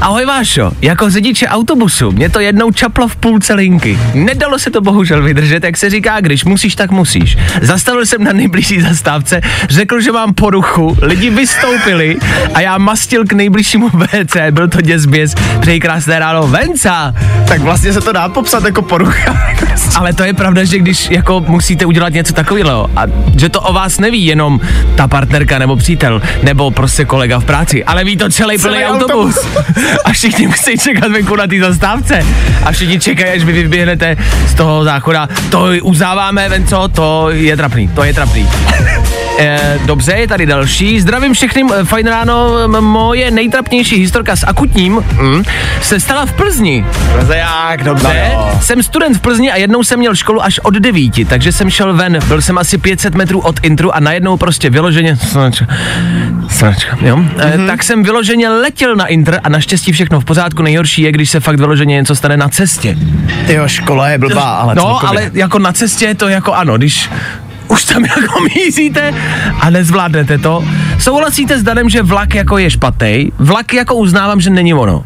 Ahoj 0.00 0.24
Vášo, 0.24 0.72
jako 0.82 1.10
řidiče 1.10 1.48
autobusu 1.48 2.12
mě 2.12 2.28
to 2.28 2.40
jednou 2.40 2.70
čaplo 2.70 3.08
v 3.08 3.16
půlce 3.16 3.54
linky. 3.54 3.98
Nedalo 4.14 4.58
se 4.58 4.70
to 4.70 4.80
bohužel 4.80 5.22
vydržet, 5.22 5.64
jak 5.64 5.76
se 5.76 5.90
říká, 5.90 6.20
když 6.20 6.44
musíš, 6.44 6.74
tak 6.74 6.90
musíš. 6.90 7.36
Zastavil 7.62 8.06
jsem 8.06 8.24
na 8.24 8.32
nejbližší 8.32 8.80
zastávce, 8.80 9.40
řekl, 9.68 10.00
že 10.00 10.12
mám 10.12 10.34
poruchu, 10.34 10.96
lidi 11.02 11.30
vystoupili 11.30 12.16
a 12.54 12.60
já 12.60 12.78
mastil 12.78 13.24
k 13.24 13.32
nejbližšímu 13.32 13.88
WC, 13.94 14.36
byl 14.50 14.68
to 14.68 14.80
děs 14.80 15.06
běs, 15.06 15.34
přeji 15.60 15.80
krásné 15.80 16.18
ráno, 16.18 16.46
Venca! 16.46 17.14
Tak 17.48 17.60
vlastně 17.60 17.92
se 17.92 18.00
to 18.00 18.12
dá 18.12 18.28
popsat 18.28 18.64
jako 18.64 18.82
porucha. 18.82 19.36
Ale 19.96 20.12
to 20.12 20.24
je 20.24 20.34
pravda, 20.34 20.64
že 20.64 20.78
když 20.78 21.10
jako 21.10 21.40
musíte 21.40 21.86
udělat 21.86 22.12
něco 22.12 22.32
takového 22.32 22.90
a 22.96 23.02
že 23.36 23.48
to 23.48 23.60
o 23.60 23.72
vás 23.72 23.98
neví 23.98 24.26
jenom 24.26 24.60
ta 24.96 25.08
partnerka 25.08 25.58
nebo 25.58 25.76
přítel, 25.76 26.22
nebo 26.42 26.70
prostě 26.70 27.04
kolega 27.04 27.38
v 27.38 27.44
práci, 27.44 27.84
ale 27.84 28.04
ví 28.04 28.16
to 28.16 28.28
celý 28.28 28.58
plný 28.58 28.74
Celý 28.74 28.84
autobus. 28.84 29.38
A 30.04 30.12
všichni 30.12 30.46
musí 30.46 30.78
čekat 30.78 31.12
venku 31.12 31.36
na 31.36 31.46
té 31.46 31.60
zastávce. 31.60 32.26
A 32.64 32.72
všichni 32.72 33.00
čekají, 33.00 33.32
až 33.32 33.44
vy 33.44 33.52
vyběhnete 33.52 34.16
z 34.46 34.54
toho 34.54 34.84
záchoda. 34.84 35.28
To 35.50 35.66
uzáváme, 35.82 36.48
Venco, 36.48 36.88
to 36.88 37.30
je 37.30 37.56
trapný, 37.56 37.88
to 37.88 38.04
je 38.04 38.14
trapný. 38.14 38.48
Eh, 39.38 39.78
dobře, 39.86 40.12
je 40.12 40.28
tady 40.28 40.46
další. 40.46 41.00
Zdravím 41.00 41.34
všechny, 41.34 41.64
eh, 41.74 41.84
fajn 41.84 42.06
ráno. 42.06 42.68
Moje 42.80 43.30
nejtrapnější 43.30 43.96
historka 43.96 44.36
s 44.36 44.46
akutním 44.46 45.04
mm, 45.20 45.44
se 45.82 46.00
stala 46.00 46.26
v 46.26 46.32
Plzni. 46.32 46.84
Jak, 47.34 47.84
dobře. 47.84 48.08
Ne, 48.08 48.32
jsem 48.60 48.82
student 48.82 49.16
v 49.16 49.20
Plzni 49.20 49.52
a 49.52 49.56
jednou 49.56 49.84
jsem 49.84 49.98
měl 49.98 50.14
školu 50.14 50.44
až 50.44 50.58
od 50.58 50.74
devíti, 50.74 51.24
takže 51.24 51.52
jsem 51.52 51.70
šel 51.70 51.94
ven, 51.94 52.18
byl 52.28 52.42
jsem 52.42 52.58
asi 52.58 52.78
500 52.78 53.14
metrů 53.14 53.40
od 53.40 53.56
intru 53.62 53.94
a 53.94 54.00
najednou 54.00 54.36
prostě 54.36 54.70
vyloženě, 54.70 55.16
sračka, 55.16 55.66
sračka, 56.48 56.98
jo, 57.00 57.16
mm-hmm. 57.16 57.64
e, 57.64 57.66
tak 57.66 57.82
jsem 57.82 58.02
vyloženě 58.02 58.48
letěl 58.48 58.96
na 58.96 59.06
intr 59.06 59.38
a 59.44 59.48
naštěstí 59.48 59.92
všechno 59.92 60.20
v 60.20 60.24
pořádku, 60.24 60.62
nejhorší 60.62 61.02
je, 61.02 61.12
když 61.12 61.30
se 61.30 61.40
fakt 61.40 61.56
vyloženě 61.56 61.94
něco 61.94 62.16
stane 62.16 62.36
na 62.36 62.48
cestě. 62.48 62.96
Jo, 63.46 63.68
škola 63.68 64.08
je 64.08 64.18
blbá, 64.18 64.54
ale 64.54 64.74
no, 64.74 64.82
celkově. 64.82 65.08
ale 65.08 65.30
jako 65.34 65.58
na 65.58 65.72
cestě 65.72 66.14
to 66.14 66.28
jako 66.28 66.54
ano, 66.54 66.76
když 66.76 67.10
už 67.70 67.84
tam 67.84 68.04
jako 68.04 68.40
míříte 68.54 69.14
a 69.60 69.70
nezvládnete 69.70 70.38
to. 70.38 70.64
Souhlasíte 70.98 71.58
s 71.58 71.62
Danem, 71.62 71.88
že 71.88 72.02
vlak 72.02 72.34
jako 72.34 72.58
je 72.58 72.70
špatný? 72.70 73.32
Vlak 73.38 73.74
jako 73.74 73.94
uznávám, 73.94 74.40
že 74.40 74.50
není 74.50 74.74
ono. 74.74 75.04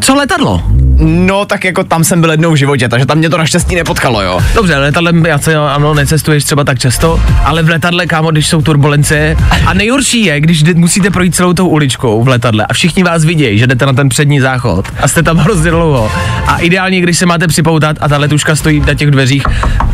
Co 0.00 0.14
letadlo? 0.14 0.62
No, 1.00 1.44
tak 1.44 1.64
jako 1.64 1.84
tam 1.84 2.04
jsem 2.04 2.20
byl 2.20 2.30
jednou 2.30 2.52
v 2.52 2.56
životě, 2.56 2.88
takže 2.88 3.06
tam 3.06 3.18
mě 3.18 3.30
to 3.30 3.38
naštěstí 3.38 3.74
nepotkalo, 3.74 4.22
jo. 4.22 4.40
Dobře, 4.54 4.76
letadlem, 4.76 5.26
já 5.26 5.38
se, 5.38 5.56
ano, 5.56 5.94
necestuješ 5.94 6.44
třeba 6.44 6.64
tak 6.64 6.78
často, 6.78 7.20
ale 7.44 7.62
v 7.62 7.68
letadle, 7.68 8.06
kámo, 8.06 8.30
když 8.30 8.48
jsou 8.48 8.62
turbulence, 8.62 9.36
a 9.66 9.74
nejhorší 9.74 10.24
je, 10.24 10.40
když 10.40 10.64
musíte 10.74 11.10
projít 11.10 11.34
celou 11.34 11.52
tou 11.52 11.68
uličkou 11.68 12.22
v 12.22 12.28
letadle 12.28 12.66
a 12.66 12.72
všichni 12.72 13.02
vás 13.02 13.24
vidějí, 13.24 13.58
že 13.58 13.66
jdete 13.66 13.86
na 13.86 13.92
ten 13.92 14.08
přední 14.08 14.40
záchod 14.40 14.86
a 15.00 15.08
jste 15.08 15.22
tam 15.22 15.36
hrozně 15.48 15.70
dlouho. 15.70 16.12
A 16.46 16.58
ideálně, 16.58 17.00
když 17.00 17.18
se 17.18 17.26
máte 17.26 17.46
připoutat 17.46 17.96
a 18.00 18.08
ta 18.08 18.18
letuška 18.18 18.56
stojí 18.56 18.80
na 18.80 18.94
těch 18.94 19.10
dveřích, 19.10 19.42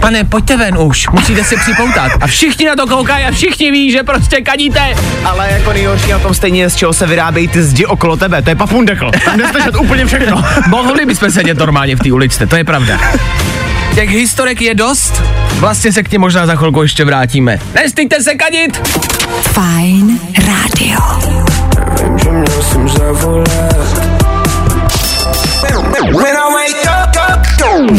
pane, 0.00 0.24
pojďte 0.24 0.56
ven 0.56 0.78
už, 0.78 1.08
musíte 1.08 1.44
se 1.44 1.56
připoutat. 1.56 2.12
A 2.20 2.26
všichni 2.26 2.66
na 2.66 2.76
to 2.76 2.86
koukají 2.86 3.24
a 3.24 3.30
všichni 3.30 3.70
ví, 3.70 3.90
že 3.90 4.02
prostě 4.02 4.40
kadíte. 4.40 4.94
Ale 5.24 5.48
jako 5.52 5.72
nejhorší 5.72 6.10
na 6.10 6.18
tom 6.18 6.34
stejně 6.34 6.60
je, 6.60 6.70
z 6.70 6.76
čeho 6.76 6.92
se 6.92 7.06
vyrábějí 7.06 7.48
ty 7.48 7.62
zdi 7.62 7.86
okolo 7.86 8.16
tebe, 8.16 8.42
to 8.42 8.50
je 8.50 8.56
papundekl. 8.56 9.10
Tam 9.24 9.40
úplně 9.80 10.06
všechno. 10.06 10.44
Mohli 10.94 11.06
bychom 11.06 11.30
sedět 11.30 11.58
normálně 11.58 11.96
v 11.96 12.00
té 12.00 12.12
uličce, 12.12 12.46
to 12.46 12.56
je 12.56 12.64
pravda. 12.64 12.98
Těch 13.94 14.10
historek 14.10 14.60
je 14.60 14.74
dost, 14.74 15.22
vlastně 15.58 15.92
se 15.92 16.02
k 16.02 16.12
ním 16.12 16.20
možná 16.20 16.46
za 16.46 16.56
chvilku 16.56 16.82
ještě 16.82 17.04
vrátíme. 17.04 17.58
Nestýďte 17.74 18.22
se 18.22 18.34
kadit! 18.34 18.88
Fajn 19.42 20.20
rádio. 20.46 20.98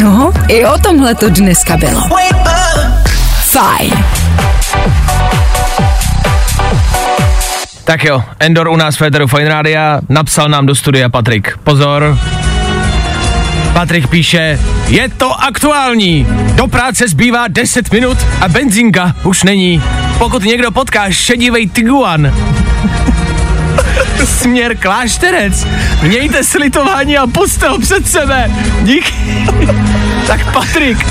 No, 0.02 0.32
i 0.48 0.64
o 0.66 0.78
tomhle 0.78 1.14
to 1.14 1.28
dneska 1.28 1.76
bylo. 1.76 2.02
Fajn. 3.40 4.04
Tak 7.84 8.04
jo, 8.04 8.22
Endor 8.40 8.68
u 8.68 8.76
nás 8.76 8.94
v 8.94 8.98
Féteru 8.98 9.26
Fine 9.26 9.48
Rádia, 9.48 10.00
napsal 10.08 10.48
nám 10.48 10.66
do 10.66 10.74
studia 10.74 11.08
Patrik. 11.08 11.58
Pozor. 11.64 12.18
Patrik 13.76 14.08
píše, 14.08 14.58
je 14.88 15.08
to 15.08 15.44
aktuální. 15.44 16.26
Do 16.54 16.66
práce 16.66 17.08
zbývá 17.08 17.48
10 17.48 17.92
minut 17.92 18.18
a 18.40 18.48
benzínka 18.48 19.14
už 19.22 19.42
není. 19.42 19.82
Pokud 20.18 20.44
někdo 20.44 20.70
potká 20.70 21.10
šedivej 21.10 21.68
Tiguan, 21.68 22.32
směr 24.24 24.76
klášterec, 24.76 25.66
mějte 26.02 26.44
slitování 26.44 27.18
a 27.18 27.26
puste 27.26 27.68
ho 27.68 27.78
před 27.78 28.08
sebe. 28.08 28.50
Díky. 28.82 29.12
tak 30.26 30.52
Patrik, 30.52 31.06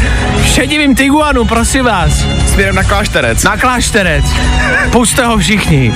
šedivým 0.46 0.96
Tiguanu, 0.96 1.46
prosím 1.46 1.86
vás, 1.86 2.26
Směrem 2.54 2.76
na 2.76 2.84
klášterec. 2.84 3.44
na 3.44 3.58
klášterec. 3.58 4.26
Puste 4.92 5.26
ho 5.26 5.38
všichni. 5.38 5.94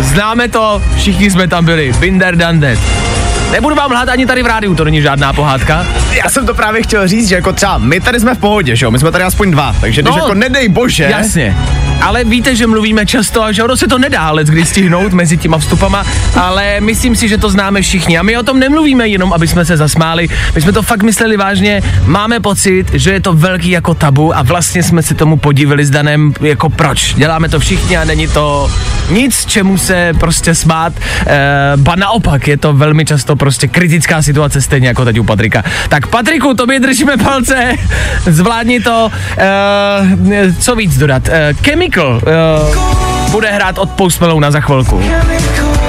Známe 0.00 0.48
to, 0.48 0.82
všichni 0.96 1.30
jsme 1.30 1.48
tam 1.48 1.64
byli. 1.64 1.92
Binder 1.92 2.36
that. 2.36 3.19
Nebudu 3.50 3.74
vám 3.74 3.90
lhát 3.92 4.08
ani 4.08 4.26
tady 4.26 4.42
v 4.42 4.46
rádiu, 4.46 4.74
to 4.74 4.84
není 4.84 5.02
žádná 5.02 5.32
pohádka. 5.32 5.86
Já 6.24 6.30
jsem 6.30 6.46
to 6.46 6.54
právě 6.54 6.82
chtěl 6.82 7.08
říct, 7.08 7.28
že 7.28 7.34
jako 7.34 7.52
třeba 7.52 7.78
my 7.78 8.00
tady 8.00 8.20
jsme 8.20 8.34
v 8.34 8.38
pohodě, 8.38 8.76
že 8.76 8.86
jo, 8.86 8.90
my 8.90 8.98
jsme 8.98 9.12
tady 9.12 9.24
aspoň 9.24 9.50
dva, 9.50 9.74
takže 9.80 10.02
když 10.02 10.14
No, 10.16 10.22
jako 10.22 10.34
nedej 10.34 10.68
bože, 10.68 11.04
Jasně. 11.04 11.56
Ale 12.00 12.24
víte, 12.24 12.56
že 12.56 12.66
mluvíme 12.66 13.06
často 13.06 13.42
a 13.42 13.52
že 13.52 13.62
ono 13.62 13.76
se 13.76 13.88
to 13.88 13.98
nedá 13.98 14.20
ale 14.20 14.44
kdy 14.44 14.66
stihnout 14.66 15.12
mezi 15.12 15.36
těma 15.36 15.58
vstupama, 15.58 16.04
ale 16.36 16.80
myslím 16.80 17.16
si, 17.16 17.28
že 17.28 17.38
to 17.38 17.50
známe 17.50 17.82
všichni. 17.82 18.18
A 18.18 18.22
my 18.22 18.38
o 18.38 18.42
tom 18.42 18.60
nemluvíme 18.60 19.08
jenom, 19.08 19.32
aby 19.32 19.48
jsme 19.48 19.64
se 19.64 19.76
zasmáli. 19.76 20.28
My 20.54 20.60
jsme 20.60 20.72
to 20.72 20.82
fakt 20.82 21.02
mysleli 21.02 21.36
vážně. 21.36 21.82
Máme 22.04 22.40
pocit, 22.40 22.86
že 22.92 23.12
je 23.12 23.20
to 23.20 23.32
velký 23.32 23.70
jako 23.70 23.94
tabu 23.94 24.36
a 24.36 24.42
vlastně 24.42 24.82
jsme 24.82 25.02
si 25.02 25.14
tomu 25.14 25.36
podívali 25.36 25.84
s 25.84 25.90
Danem, 25.90 26.32
jako 26.40 26.70
proč. 26.70 27.14
Děláme 27.14 27.48
to 27.48 27.60
všichni 27.60 27.96
a 27.96 28.04
není 28.04 28.28
to 28.28 28.70
nic, 29.10 29.46
čemu 29.46 29.78
se 29.78 30.12
prostě 30.20 30.54
smát. 30.54 30.92
E, 31.26 31.72
ba 31.76 31.94
naopak, 31.96 32.48
je 32.48 32.56
to 32.56 32.72
velmi 32.72 33.04
často 33.04 33.36
prostě 33.36 33.68
kritická 33.68 34.22
situace, 34.22 34.62
stejně 34.62 34.88
jako 34.88 35.04
teď 35.04 35.18
u 35.18 35.24
Patrika. 35.24 35.64
Tak 35.88 36.06
Patriku, 36.06 36.54
tobě 36.54 36.80
držíme 36.80 37.16
palce, 37.16 37.74
zvládni 38.26 38.80
to. 38.80 39.10
E, 39.38 40.52
co 40.52 40.76
víc 40.76 40.98
dodat? 40.98 41.28
E, 41.28 41.54
e, 41.98 43.30
bude 43.30 43.48
hrát 43.50 43.78
od 43.78 43.90
Post 43.90 44.20
Malone 44.20 44.52
za 44.52 44.60
chvilku. 44.60 45.02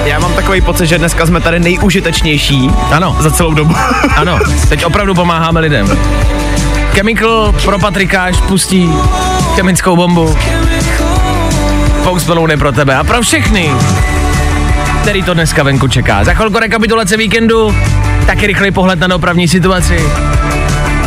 já 0.04 0.18
mám 0.18 0.32
takový 0.34 0.60
pocit, 0.60 0.86
že 0.86 0.98
dneska 0.98 1.26
jsme 1.26 1.40
tady 1.40 1.60
nejužitečnější 1.60 2.70
Ano, 2.90 3.16
za 3.20 3.30
celou 3.30 3.54
dobu. 3.54 3.74
ano, 4.16 4.38
teď 4.68 4.84
opravdu 4.84 5.14
pomáháme 5.14 5.60
lidem. 5.60 5.98
Chemical 6.92 7.54
pro 7.64 7.78
Patrika, 7.78 8.24
až 8.24 8.36
pustí 8.40 8.92
chemickou 9.54 9.96
bombu. 9.96 10.36
Post 12.04 12.30
je 12.48 12.56
pro 12.56 12.72
tebe 12.72 12.96
a 12.96 13.04
pro 13.04 13.22
všechny, 13.22 13.70
který 15.02 15.22
to 15.22 15.34
dneska 15.34 15.62
venku 15.62 15.88
čeká. 15.88 16.24
Za 16.24 16.34
chvilku 16.34 16.58
rekapitulace 16.58 17.16
víkendu, 17.16 17.74
taky 18.26 18.46
rychlej 18.46 18.70
pohled 18.70 19.00
na 19.00 19.06
dopravní 19.06 19.48
situaci 19.48 20.00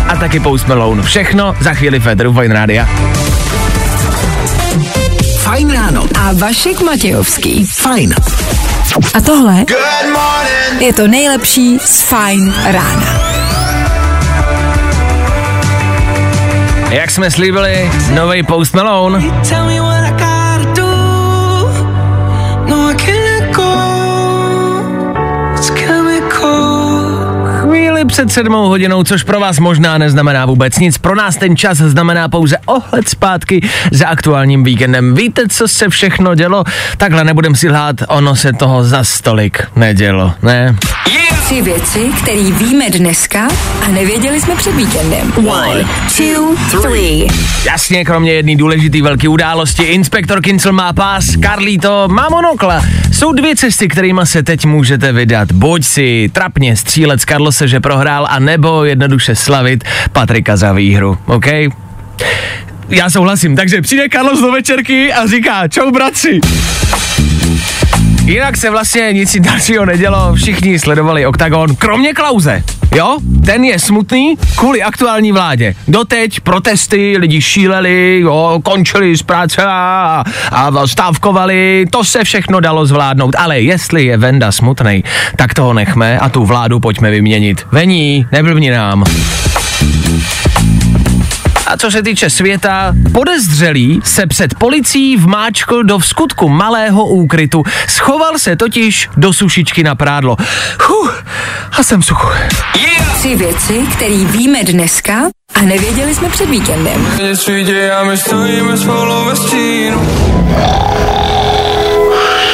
a 0.08 0.16
taky 0.16 0.40
Post 0.40 0.68
Malone. 0.68 1.04
Všechno 1.04 1.56
za 1.60 1.74
chvíli 1.74 2.00
Federu 2.00 2.34
Fine 2.34 2.54
Rádia. 2.54 2.88
Fajn 5.56 5.72
ráno. 5.72 6.04
A 6.20 6.34
Vašek 6.34 6.82
Matějovský. 6.82 7.66
Fajn. 7.66 8.16
A 9.14 9.22
tohle 9.22 9.66
je 10.80 10.94
to 10.94 11.08
nejlepší 11.08 11.80
z 11.80 12.02
Fajn 12.02 12.54
rána. 12.66 13.22
Jak 16.90 17.12
jsme 17.12 17.32
slíbili, 17.32 17.92
nový 18.14 18.44
Post 18.44 18.74
Malone. 18.74 19.44
Chvíli 28.06 28.14
před 28.14 28.32
sedmou 28.32 28.68
hodinou, 28.68 29.04
což 29.04 29.24
pro 29.24 29.40
vás 29.40 29.60
možná 29.60 29.98
neznamená 29.98 30.46
vůbec 30.46 30.80
nic. 30.80 30.98
Pro 30.98 31.16
nás 31.16 31.38
ten 31.38 31.58
čas 31.58 31.78
znamená 31.78 32.30
pouze 32.30 32.58
ohled 32.66 33.10
zpátky 33.10 33.68
za 33.92 34.08
aktuálním 34.08 34.64
víkendem. 34.64 35.16
Víte, 35.16 35.48
co 35.50 35.68
se 35.68 35.90
všechno 35.90 36.36
dělo? 36.36 36.64
Takhle 36.98 37.24
nebudem 37.24 37.56
si 37.56 37.70
lhát, 37.70 37.96
ono 38.08 38.36
se 38.36 38.54
toho 38.54 38.84
za 38.84 39.04
stolik 39.04 39.64
nedělo, 39.76 40.34
ne? 40.42 40.76
Tři 41.46 41.62
věci, 41.62 42.10
které 42.24 42.52
víme 42.52 42.90
dneska 42.90 43.48
a 43.86 43.88
nevěděli 43.88 44.42
jsme 44.42 44.56
před 44.56 44.76
víkendem. 44.76 45.34
One, 45.48 45.86
two, 46.18 46.56
three. 46.82 47.28
Jasně, 47.66 48.06
kromě 48.06 48.32
jedné 48.32 48.56
důležité 48.56 49.02
velké 49.02 49.28
události, 49.28 49.84
inspektor 49.84 50.42
Kincel 50.42 50.74
má 50.74 50.94
pás, 50.94 51.26
Carlito 51.42 52.08
má 52.08 52.30
monokla. 52.30 52.82
Jsou 53.12 53.34
dvě 53.34 53.56
cesty, 53.56 53.88
kterými 53.88 54.22
se 54.24 54.44
teď 54.44 54.66
můžete 54.66 55.12
vydat. 55.12 55.52
Buď 55.52 55.86
si 55.86 56.30
trapně 56.34 56.76
střílet 56.76 57.22
z 57.22 57.26
Carlose, 57.26 57.68
že 57.68 57.80
prohrál, 57.96 58.28
a 58.30 58.40
nebo 58.40 58.84
jednoduše 58.84 59.36
slavit 59.36 59.84
Patrika 60.12 60.58
za 60.58 60.74
výhru, 60.74 61.18
OK? 61.25 61.46
Já 62.90 63.10
souhlasím, 63.10 63.56
takže 63.56 63.82
přijde 63.82 64.10
Carlos 64.10 64.42
do 64.42 64.52
večerky 64.52 65.14
a 65.14 65.28
říká, 65.28 65.68
čau 65.68 65.92
bratři. 65.92 66.40
Jinak 68.25 68.58
se 68.58 68.70
vlastně 68.70 69.13
nic 69.13 69.38
dalšího 69.39 69.86
nedělo, 69.86 70.36
všichni 70.36 70.79
sledovali 70.79 71.25
OKTAGON, 71.25 71.75
kromě 71.75 72.13
Klauze. 72.13 72.63
Jo, 72.96 73.17
ten 73.46 73.63
je 73.63 73.79
smutný 73.79 74.36
kvůli 74.55 74.84
aktuální 74.84 75.32
vládě. 75.32 75.75
Doteď 75.88 76.39
protesty, 76.39 77.17
lidi 77.17 77.41
šíleli, 77.41 78.20
jo, 78.24 78.60
končili 78.63 79.17
z 79.17 79.24
práce 79.24 79.63
a, 79.65 80.24
a 80.51 80.88
stávkovali, 80.88 81.86
to 81.89 82.03
se 82.03 82.24
všechno 82.24 82.60
dalo 82.60 82.86
zvládnout, 82.86 83.36
ale 83.38 83.62
jestli 83.62 84.05
je 84.05 84.17
Venda 84.17 84.51
smutnej, 84.51 85.03
tak 85.36 85.53
toho 85.53 85.74
nechme 85.74 86.20
a 86.20 86.29
tu 86.29 86.46
vládu 86.46 86.79
pojďme 86.79 87.12
vyměnit. 87.12 87.67
Vení, 87.72 88.27
neblbni 88.32 88.72
nám. 88.72 89.03
A 91.67 91.77
co 91.77 91.91
se 91.91 92.03
týče 92.03 92.29
světa, 92.29 92.93
podezřelý 93.13 94.01
se 94.03 94.27
před 94.27 94.53
policií 94.53 95.17
vmáčkl 95.17 95.84
do 95.84 96.00
vskutku 96.00 96.50
malého 96.50 97.05
úkrytu. 97.05 97.63
Schoval 97.88 98.39
se 98.39 98.55
totiž 98.55 99.10
do 99.17 99.34
sušičky 99.34 99.84
na 99.84 99.95
prádlo. 99.95 100.38
Huh, 100.81 101.12
a 101.79 101.84
jsem 101.84 102.03
suchu. 102.03 102.27
Tři 103.17 103.36
věci, 103.36 103.86
které 103.93 104.25
víme 104.25 104.63
dneska 104.63 105.22
a 105.55 105.62
nevěděli 105.62 106.15
jsme 106.15 106.29
před 106.29 106.50
víkendem. 106.50 107.07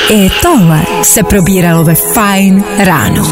I 0.10 0.30
tohle 0.42 0.82
se 1.04 1.24
probíralo 1.24 1.84
ve 1.84 1.96
Fine 1.96 2.64
ráno. 2.78 3.24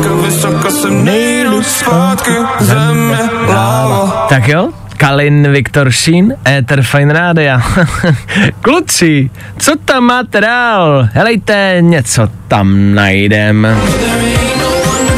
Tak 4.29 4.47
jo, 4.47 4.69
Kalin 4.99 5.51
Viktor 5.51 5.91
Šín, 5.91 6.35
Ether 6.47 6.81
Fine 6.83 7.13
Rádia. 7.13 7.61
Kluci, 8.61 9.29
co 9.57 9.75
tam 9.85 10.03
máte 10.03 10.41
dál? 10.41 11.07
Helejte, 11.13 11.77
něco 11.79 12.27
tam 12.47 12.95
najdem. 12.95 13.67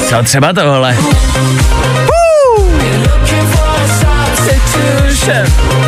Co 0.09 0.23
třeba 0.23 0.53
tohle? 0.53 0.97
Woo! 2.05 2.69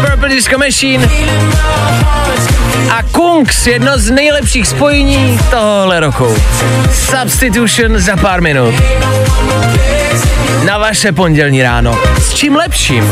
Purple 0.01 0.29
Disco 0.29 0.57
Machine 0.57 1.09
a 2.89 3.03
Kungs, 3.03 3.67
jedno 3.67 3.97
z 3.97 4.09
nejlepších 4.09 4.67
spojení 4.67 5.39
tohohle 5.49 5.99
roku. 5.99 6.35
Substitution 6.93 7.99
za 7.99 8.17
pár 8.17 8.41
minut. 8.41 8.73
Na 10.65 10.77
vaše 10.77 11.11
pondělní 11.11 11.63
ráno. 11.63 11.99
S 12.19 12.33
čím 12.33 12.55
lepším? 12.55 13.11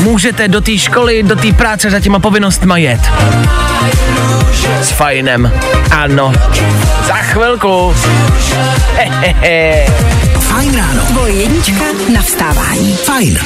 Můžete 0.00 0.48
do 0.48 0.60
té 0.60 0.78
školy, 0.78 1.22
do 1.22 1.36
té 1.36 1.52
práce 1.52 1.90
za 1.90 2.00
těma 2.00 2.18
povinnostma 2.18 2.76
jet. 2.76 3.00
S 4.82 4.90
fajnem. 4.90 5.52
Ano. 5.90 6.32
Za 7.06 7.14
chvilku. 7.14 7.94
Hehehe. 8.96 9.86
Fajn 10.40 10.76
ráno. 10.76 11.02
Tvoje 11.02 11.32
jednička 11.32 11.84
na 12.14 12.22
vstávání. 12.22 12.96
Fajn. 12.96 13.38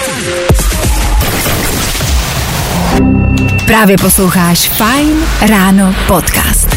Právě 3.66 3.96
posloucháš 3.96 4.68
Fine 4.68 5.26
Ráno 5.48 5.94
podcast. 6.06 6.68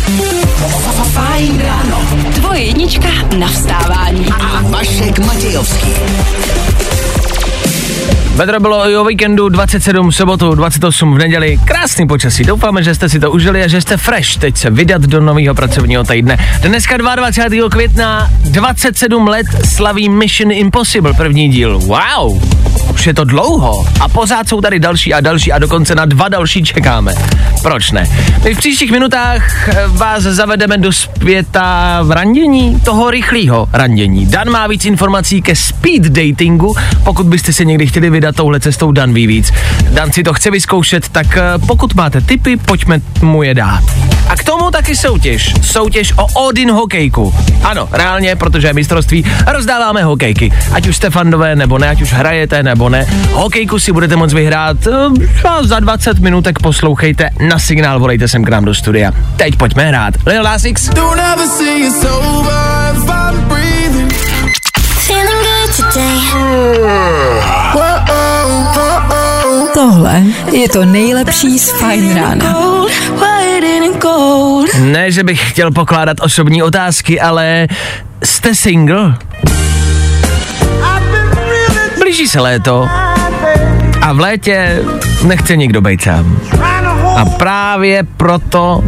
Fajn 1.13 1.61
ráno. 1.61 2.01
Tvoje 2.35 2.61
jednička 2.61 3.07
na 3.37 3.47
vstávání. 3.47 4.25
A 4.31 4.61
Vašek 4.61 5.19
Matějovský. 5.19 5.93
Vedro 8.35 8.59
bylo 8.59 8.89
i 8.89 8.97
o 8.97 9.05
víkendu 9.05 9.49
27 9.49 10.09
v 10.09 10.15
sobotu, 10.15 10.55
28 10.55 11.13
v 11.13 11.17
neděli. 11.17 11.59
Krásný 11.65 12.07
počasí. 12.07 12.43
Doufáme, 12.43 12.83
že 12.83 12.95
jste 12.95 13.09
si 13.09 13.19
to 13.19 13.31
užili 13.31 13.63
a 13.63 13.67
že 13.67 13.81
jste 13.81 13.97
fresh 13.97 14.37
teď 14.37 14.57
se 14.57 14.69
vydat 14.69 15.01
do 15.01 15.21
nového 15.21 15.55
pracovního 15.55 16.03
týdne. 16.03 16.37
Dneska 16.61 16.97
22. 16.97 17.69
května 17.69 18.29
27 18.43 19.27
let 19.27 19.47
slaví 19.65 20.09
Mission 20.09 20.51
Impossible 20.51 21.13
první 21.13 21.49
díl. 21.49 21.79
Wow! 21.79 22.43
Už 22.93 23.07
je 23.07 23.13
to 23.13 23.23
dlouho 23.23 23.85
a 23.99 24.09
pořád 24.09 24.49
jsou 24.49 24.61
tady 24.61 24.79
další 24.79 25.13
a 25.13 25.21
další 25.21 25.51
a 25.51 25.59
dokonce 25.59 25.95
na 25.95 26.05
dva 26.05 26.29
další 26.29 26.63
čekáme. 26.63 27.13
Proč 27.61 27.91
ne? 27.91 28.09
My 28.43 28.55
v 28.55 28.57
příštích 28.57 28.91
minutách 28.91 29.69
eh, 29.69 29.87
vás 29.87 30.23
zavedeme 30.23 30.77
do 30.77 30.93
zpěta 30.93 31.99
v 32.03 32.11
randění, 32.11 32.79
toho 32.79 33.11
rychlého 33.11 33.69
randění. 33.73 34.25
Dan 34.25 34.49
má 34.49 34.67
víc 34.67 34.85
informací 34.85 35.41
ke 35.41 35.55
speed 35.55 36.03
datingu, 36.03 36.75
pokud 37.03 37.25
byste 37.25 37.53
se 37.53 37.65
někdy 37.65 37.87
chtěli 37.87 38.09
vydat 38.09 38.24
touhle 38.31 38.59
cestou, 38.59 38.91
Dan 38.91 39.13
ví 39.13 39.27
víc. 39.27 39.53
Dan 39.89 40.11
si 40.11 40.23
to 40.23 40.33
chce 40.33 40.51
vyzkoušet, 40.51 41.09
tak 41.09 41.37
eh, 41.37 41.41
pokud 41.67 41.95
máte 41.95 42.21
tipy, 42.21 42.57
pojďme 42.57 43.01
mu 43.21 43.43
je 43.43 43.53
dát. 43.53 43.83
A 44.29 44.35
k 44.35 44.43
tomu 44.43 44.71
taky 44.71 44.95
soutěž. 44.95 45.53
Soutěž 45.61 46.13
o 46.17 46.25
Odin 46.47 46.71
hokejku. 46.71 47.35
Ano, 47.63 47.89
reálně, 47.91 48.35
protože 48.35 48.67
je 48.67 48.73
mistrovství, 48.73 49.25
rozdáváme 49.47 50.03
hokejky. 50.03 50.51
Ať 50.71 50.87
už 50.87 50.95
jste 50.95 51.09
fandové 51.09 51.55
nebo 51.55 51.77
ne, 51.77 51.89
ať 51.89 52.01
už 52.01 52.13
hrajete 52.13 52.63
nebo 52.63 52.89
ne. 52.89 53.05
Hokejku 53.31 53.79
si 53.79 53.91
budete 53.91 54.15
moct 54.15 54.33
vyhrát 54.33 54.77
eh, 54.87 55.27
třeba 55.35 55.63
za 55.63 55.79
20 55.79 56.19
minutek 56.19 56.59
poslouchejte 56.59 57.29
na 57.49 57.59
signál, 57.59 57.99
volejte 57.99 58.27
sem 58.27 58.45
k 58.45 58.49
nám 58.49 58.65
do 58.65 58.73
studia. 58.73 59.11
Teď 59.35 59.55
pojďme 59.55 59.87
hrát. 59.87 60.13
Lil 60.25 60.43
Nas 60.43 60.65
X. 60.65 60.89
Feeling 65.07 65.43
good 65.43 65.69
today. 65.93 67.54
Tohle 69.75 70.23
je 70.51 70.69
to 70.69 70.85
nejlepší 70.85 71.59
z 71.59 71.71
Fine 71.71 72.15
rána. 72.15 72.57
Ne, 74.79 75.11
že 75.11 75.23
bych 75.23 75.49
chtěl 75.49 75.71
pokládat 75.71 76.17
osobní 76.21 76.63
otázky, 76.63 77.21
ale 77.21 77.67
jste 78.23 78.55
single? 78.55 79.17
Blíží 81.99 82.27
se 82.27 82.39
léto 82.39 82.89
a 84.01 84.13
v 84.13 84.19
létě 84.19 84.83
nechce 85.23 85.55
nikdo 85.55 85.81
být 85.81 86.01
sám. 86.01 86.39
A 87.17 87.25
právě 87.25 88.03
proto 88.17 88.83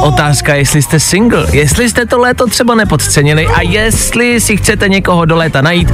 otázka, 0.00 0.54
jestli 0.54 0.82
jste 0.82 1.00
single, 1.00 1.46
jestli 1.52 1.88
jste 1.88 2.06
to 2.06 2.18
léto 2.18 2.46
třeba 2.46 2.74
nepodcenili 2.74 3.46
a 3.46 3.62
jestli 3.62 4.40
si 4.40 4.56
chcete 4.56 4.88
někoho 4.88 5.24
do 5.24 5.36
léta 5.36 5.62
najít, 5.62 5.88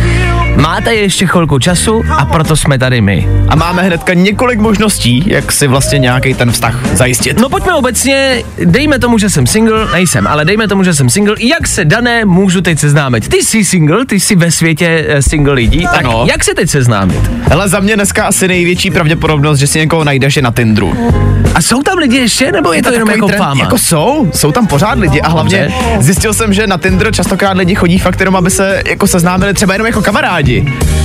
máte 0.57 0.95
ještě 0.95 1.27
chvilku 1.27 1.59
času 1.59 2.03
a 2.19 2.25
proto 2.25 2.57
jsme 2.57 2.79
tady 2.79 3.01
my. 3.01 3.29
A 3.49 3.57
máme 3.57 3.83
hnedka 3.83 4.15
několik 4.15 4.61
možností, 4.61 5.25
jak 5.27 5.53
si 5.53 5.67
vlastně 5.67 5.99
nějaký 5.99 6.35
ten 6.35 6.53
vztah 6.53 6.87
zajistit. 6.97 7.41
No 7.41 7.49
pojďme 7.49 7.75
obecně, 7.75 8.43
dejme 8.65 8.99
tomu, 8.99 9.19
že 9.19 9.31
jsem 9.31 9.47
single, 9.47 9.93
nejsem, 9.93 10.27
ale 10.27 10.45
dejme 10.45 10.69
tomu, 10.69 10.85
že 10.85 10.95
jsem 10.95 11.11
single, 11.11 11.35
jak 11.41 11.67
se 11.67 11.85
dané 11.85 12.25
můžu 12.25 12.61
teď 12.61 12.79
seznámit? 12.79 13.29
Ty 13.29 13.37
jsi 13.37 13.65
single, 13.65 14.07
ty 14.07 14.21
jsi 14.21 14.37
ve 14.37 14.51
světě 14.51 15.05
eh, 15.09 15.23
single 15.23 15.55
lidí, 15.55 15.83
tak 15.93 16.05
Ano. 16.05 16.25
jak 16.31 16.45
se 16.45 16.55
teď 16.55 16.71
seznámit? 16.71 17.31
Ale 17.51 17.69
za 17.69 17.81
mě 17.81 17.95
dneska 17.97 18.25
asi 18.27 18.49
největší 18.49 18.91
pravděpodobnost, 18.91 19.59
že 19.59 19.67
si 19.67 19.79
někoho 19.79 20.05
najdeš 20.05 20.37
je 20.37 20.43
na 20.43 20.51
Tinderu. 20.51 21.13
A 21.55 21.63
jsou 21.63 21.83
tam 21.83 21.99
lidi 21.99 22.17
ještě, 22.17 22.53
nebo 22.53 22.73
je 22.73 22.83
to 22.83 22.93
jenom 22.93 23.07
takový 23.07 23.19
jako 23.19 23.27
trend, 23.29 23.39
fáma? 23.39 23.65
Jako 23.65 23.79
jsou, 23.79 24.31
jsou 24.35 24.53
tam 24.53 24.67
pořád 24.67 24.99
lidi 24.99 25.21
a 25.21 25.29
hlavně 25.29 25.73
Dobře. 25.83 26.03
zjistil 26.03 26.35
jsem, 26.35 26.53
že 26.53 26.67
na 26.67 26.79
Tinder 26.79 27.15
častokrát 27.15 27.57
lidi 27.57 27.75
chodí 27.75 27.99
fakt 27.99 28.21
jenom, 28.21 28.37
aby 28.37 28.51
se 28.51 28.83
jako 28.87 29.07
seznámili 29.07 29.55
třeba 29.55 29.75
jenom 29.75 29.87
jako 29.87 30.03
kamarádi. 30.03 30.46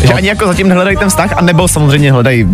Že 0.03 0.13
ani 0.13 0.27
jako 0.27 0.47
zatím 0.47 0.67
nehledají 0.67 0.97
ten 0.97 1.09
vztah, 1.09 1.33
a 1.37 1.41
nebo 1.41 1.67
samozřejmě 1.67 2.11
hledají 2.11 2.47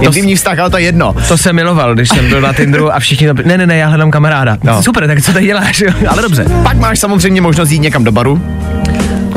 intimní 0.00 0.36
vztah, 0.36 0.58
ale 0.58 0.70
to 0.70 0.78
je 0.78 0.84
jedno. 0.84 1.14
To 1.28 1.38
jsem 1.38 1.56
miloval, 1.56 1.94
když 1.94 2.08
jsem 2.08 2.28
byl 2.28 2.40
na 2.40 2.52
Tinderu 2.52 2.94
a 2.94 2.98
všichni 2.98 3.26
to... 3.26 3.34
Ne, 3.44 3.58
ne, 3.58 3.66
ne, 3.66 3.76
já 3.76 3.88
hledám 3.88 4.10
kamaráda. 4.10 4.56
No. 4.64 4.82
Super, 4.82 5.06
tak 5.06 5.22
co 5.22 5.32
tady 5.32 5.46
děláš? 5.46 5.82
ale 6.08 6.22
dobře. 6.22 6.44
Pak 6.62 6.76
máš 6.76 6.98
samozřejmě 6.98 7.40
možnost 7.40 7.70
jít 7.70 7.78
někam 7.78 8.04
do 8.04 8.12
baru. 8.12 8.42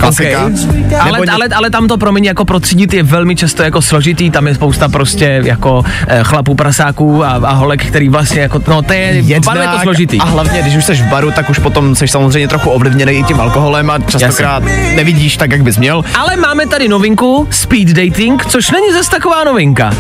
Klasika. 0.04 0.46
Okay. 0.46 1.00
Ale, 1.00 1.12
Nebo 1.12 1.24
ně- 1.24 1.32
ale, 1.32 1.48
ale 1.56 1.70
tam 1.70 1.88
to 1.88 1.98
pro 1.98 2.12
mě 2.12 2.30
jako 2.30 2.46
protřídit 2.46 2.94
je 2.94 3.04
velmi 3.04 3.36
často 3.36 3.64
jako 3.64 3.82
složitý, 3.82 4.30
tam 4.30 4.48
je 4.48 4.56
spousta 4.56 4.90
prostě 4.90 5.42
jako 5.44 5.84
eh, 6.08 6.20
chlapů, 6.24 6.56
prasáků 6.56 7.24
a, 7.26 7.30
a 7.30 7.52
holek, 7.54 7.86
který 7.86 8.10
vlastně 8.10 8.42
jako, 8.42 8.62
no 8.68 8.82
to 8.82 8.94
je, 8.94 9.24
baru 9.46 9.62
je 9.62 9.68
to 9.68 9.80
složitý. 9.80 10.18
A 10.20 10.26
hlavně, 10.26 10.62
když 10.62 10.76
už 10.76 10.86
jsi 10.86 10.94
v 10.96 11.08
baru, 11.10 11.32
tak 11.32 11.50
už 11.50 11.60
potom 11.60 11.96
jsi 11.96 12.08
samozřejmě 12.08 12.48
trochu 12.48 12.70
ovlivněný 12.70 13.14
i 13.14 13.24
tím 13.24 13.42
alkoholem 13.42 13.90
a 13.90 14.00
častokrát 14.00 14.64
nevidíš 14.96 15.38
tak, 15.38 15.52
jak 15.52 15.64
bys 15.64 15.78
měl. 15.78 16.04
Ale 16.20 16.36
máme 16.36 16.68
tady 16.68 16.88
novinku, 16.88 17.48
speed 17.52 17.88
dating, 17.88 18.46
což 18.46 18.72
není 18.72 18.94
zase 18.94 19.12
taková 19.12 19.44
novinka. 19.44 19.94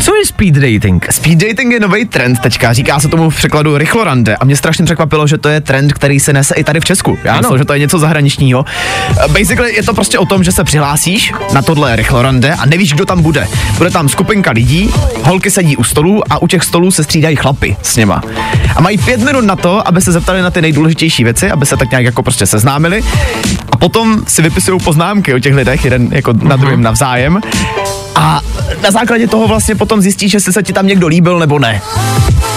Co 0.00 0.14
je 0.16 0.26
speed 0.26 0.54
dating? 0.54 1.06
Speed 1.10 1.38
dating 1.38 1.72
je 1.72 1.80
nový 1.80 2.04
trend 2.04 2.38
teďka, 2.38 2.72
říká 2.72 3.00
se 3.00 3.08
tomu 3.08 3.30
v 3.30 3.36
překladu 3.36 3.78
rychlorande 3.78 4.36
a 4.36 4.44
mě 4.44 4.56
strašně 4.56 4.84
překvapilo, 4.84 5.26
že 5.26 5.38
to 5.38 5.48
je 5.48 5.60
trend, 5.60 5.92
který 5.92 6.20
se 6.20 6.32
nese 6.32 6.54
i 6.54 6.64
tady 6.64 6.80
v 6.80 6.84
Česku. 6.84 7.18
Já 7.24 7.32
Ano. 7.32 7.40
myslím, 7.40 7.58
že 7.58 7.64
to 7.64 7.72
je 7.72 7.78
něco 7.78 7.98
zahraničního. 7.98 8.64
Basically 9.28 9.74
je 9.74 9.82
to 9.82 9.94
prostě 9.94 10.18
o 10.18 10.26
tom, 10.26 10.44
že 10.44 10.52
se 10.52 10.64
přihlásíš 10.64 11.32
na 11.52 11.62
tohle 11.62 11.96
rychlorande 11.96 12.54
a 12.54 12.66
nevíš, 12.66 12.92
kdo 12.92 13.06
tam 13.06 13.22
bude. 13.22 13.48
Bude 13.78 13.90
tam 13.90 14.08
skupinka 14.08 14.50
lidí, 14.50 14.90
holky 15.22 15.50
sedí 15.50 15.76
u 15.76 15.84
stolů 15.84 16.32
a 16.32 16.42
u 16.42 16.46
těch 16.46 16.62
stolů 16.64 16.90
se 16.90 17.04
střídají 17.04 17.36
chlapy 17.36 17.76
s 17.82 17.96
něma. 17.96 18.22
A 18.76 18.80
mají 18.80 18.98
pět 18.98 19.20
minut 19.20 19.44
na 19.44 19.56
to, 19.56 19.88
aby 19.88 20.00
se 20.00 20.12
zeptali 20.12 20.42
na 20.42 20.50
ty 20.50 20.62
nejdůležitější 20.62 21.24
věci, 21.24 21.50
aby 21.50 21.66
se 21.66 21.76
tak 21.76 21.90
nějak 21.90 22.04
jako 22.04 22.22
prostě 22.22 22.46
seznámili. 22.46 23.02
A 23.72 23.76
potom 23.76 24.22
si 24.28 24.42
vypisují 24.42 24.80
poznámky 24.80 25.34
o 25.34 25.38
těch 25.38 25.54
lidech, 25.54 25.84
jeden 25.84 26.08
jako 26.12 26.32
na 26.32 26.56
druhém 26.56 26.82
navzájem. 26.82 27.40
A 28.20 28.40
na 28.82 28.90
základě 28.90 29.28
toho 29.28 29.48
vlastně 29.48 29.74
potom 29.74 30.00
zjistíš, 30.00 30.34
jestli 30.34 30.52
se 30.52 30.62
ti 30.62 30.72
tam 30.72 30.86
někdo 30.86 31.06
líbil 31.06 31.38
nebo 31.38 31.58
ne. 31.58 31.82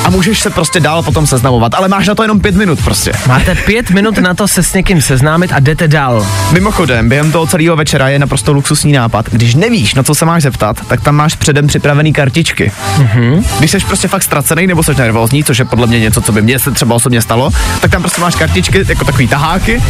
A 0.03 0.09
můžeš 0.09 0.39
se 0.39 0.49
prostě 0.49 0.79
dál 0.79 1.03
potom 1.03 1.27
seznamovat, 1.27 1.73
ale 1.73 1.87
máš 1.87 2.07
na 2.07 2.15
to 2.15 2.23
jenom 2.23 2.39
pět 2.39 2.55
minut 2.55 2.83
prostě. 2.83 3.11
Máte 3.27 3.55
pět 3.55 3.89
minut 3.89 4.17
na 4.17 4.33
to 4.33 4.47
se 4.47 4.63
s 4.63 4.73
někým 4.73 5.01
seznámit 5.01 5.51
a 5.53 5.59
jdete 5.59 5.87
dál. 5.87 6.27
Mimochodem, 6.51 7.09
během 7.09 7.31
toho 7.31 7.47
celého 7.47 7.75
večera 7.75 8.09
je 8.09 8.19
naprosto 8.19 8.53
luxusní 8.53 8.93
nápad. 8.93 9.29
Když 9.29 9.55
nevíš, 9.55 9.95
na 9.95 10.03
co 10.03 10.15
se 10.15 10.25
máš 10.25 10.43
zeptat, 10.43 10.87
tak 10.87 11.01
tam 11.01 11.15
máš 11.15 11.35
předem 11.35 11.67
připravený 11.67 12.13
kartičky. 12.13 12.71
Mm-hmm. 12.97 13.43
Když 13.59 13.71
jsi 13.71 13.79
prostě 13.79 14.07
fakt 14.07 14.23
ztracený 14.23 14.67
nebo 14.67 14.83
jsi 14.83 14.95
nervózní, 14.95 15.43
což 15.43 15.59
je 15.59 15.65
podle 15.65 15.87
mě 15.87 15.99
něco, 15.99 16.21
co 16.21 16.31
by 16.31 16.41
mě 16.41 16.59
se 16.59 16.71
třeba 16.71 16.95
osobně 16.95 17.21
stalo, 17.21 17.49
tak 17.81 17.91
tam 17.91 18.01
prostě 18.01 18.21
máš 18.21 18.35
kartičky 18.35 18.85
jako 18.87 19.05
takový 19.05 19.27
taháky, 19.27 19.81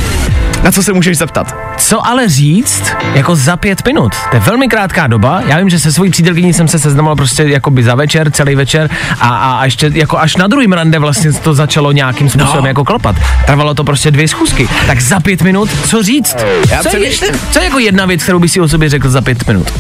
na 0.64 0.72
co 0.72 0.84
se 0.84 0.94
můžeš 0.94 1.18
zeptat. 1.18 1.56
Co 1.78 2.08
ale 2.08 2.30
říct 2.30 2.84
jako 3.14 3.36
za 3.36 3.58
pět 3.58 3.86
minut? 3.86 4.14
To 4.30 4.36
je 4.36 4.40
velmi 4.40 4.68
krátká 4.68 5.08
doba. 5.08 5.42
Já 5.48 5.58
vím, 5.58 5.70
že 5.70 5.80
se 5.80 5.92
svojí 5.94 6.12
přítelkyní 6.12 6.54
jsem 6.54 6.68
se 6.68 6.80
seznamoval 6.80 7.16
prostě 7.16 7.44
jako 7.44 7.72
by 7.72 7.84
za 7.84 7.96
večer, 7.96 8.32
celý 8.32 8.56
večer 8.56 8.90
a, 9.20 9.28
a, 9.28 9.52
a 9.60 9.66
ještě 9.66 9.92
jako 10.04 10.20
až 10.20 10.36
na 10.36 10.48
druhým 10.48 10.74
rande 10.74 11.00
vlastně 11.00 11.34
to 11.34 11.54
začalo 11.54 11.92
nějakým 11.92 12.30
způsobem 12.30 12.64
no. 12.64 12.68
jako 12.68 12.84
klopat. 12.84 13.16
Trvalo 13.46 13.74
to 13.74 13.84
prostě 13.84 14.12
dvě 14.12 14.28
schůzky. 14.28 14.70
Tak 14.88 15.02
za 15.02 15.20
pět 15.20 15.42
minut, 15.42 15.70
co 15.88 16.04
říct? 16.04 16.36
Já 16.72 16.84
co, 16.84 16.98
je, 16.98 17.12
co 17.52 17.60
je 17.60 17.66
jako 17.66 17.80
jedna 17.80 18.06
věc, 18.06 18.24
kterou 18.24 18.40
by 18.40 18.50
si 18.50 18.62
o 18.62 18.68
sobě 18.68 18.90
řekl 18.90 19.10
za 19.10 19.22
pět 19.22 19.48
minut? 19.48 19.74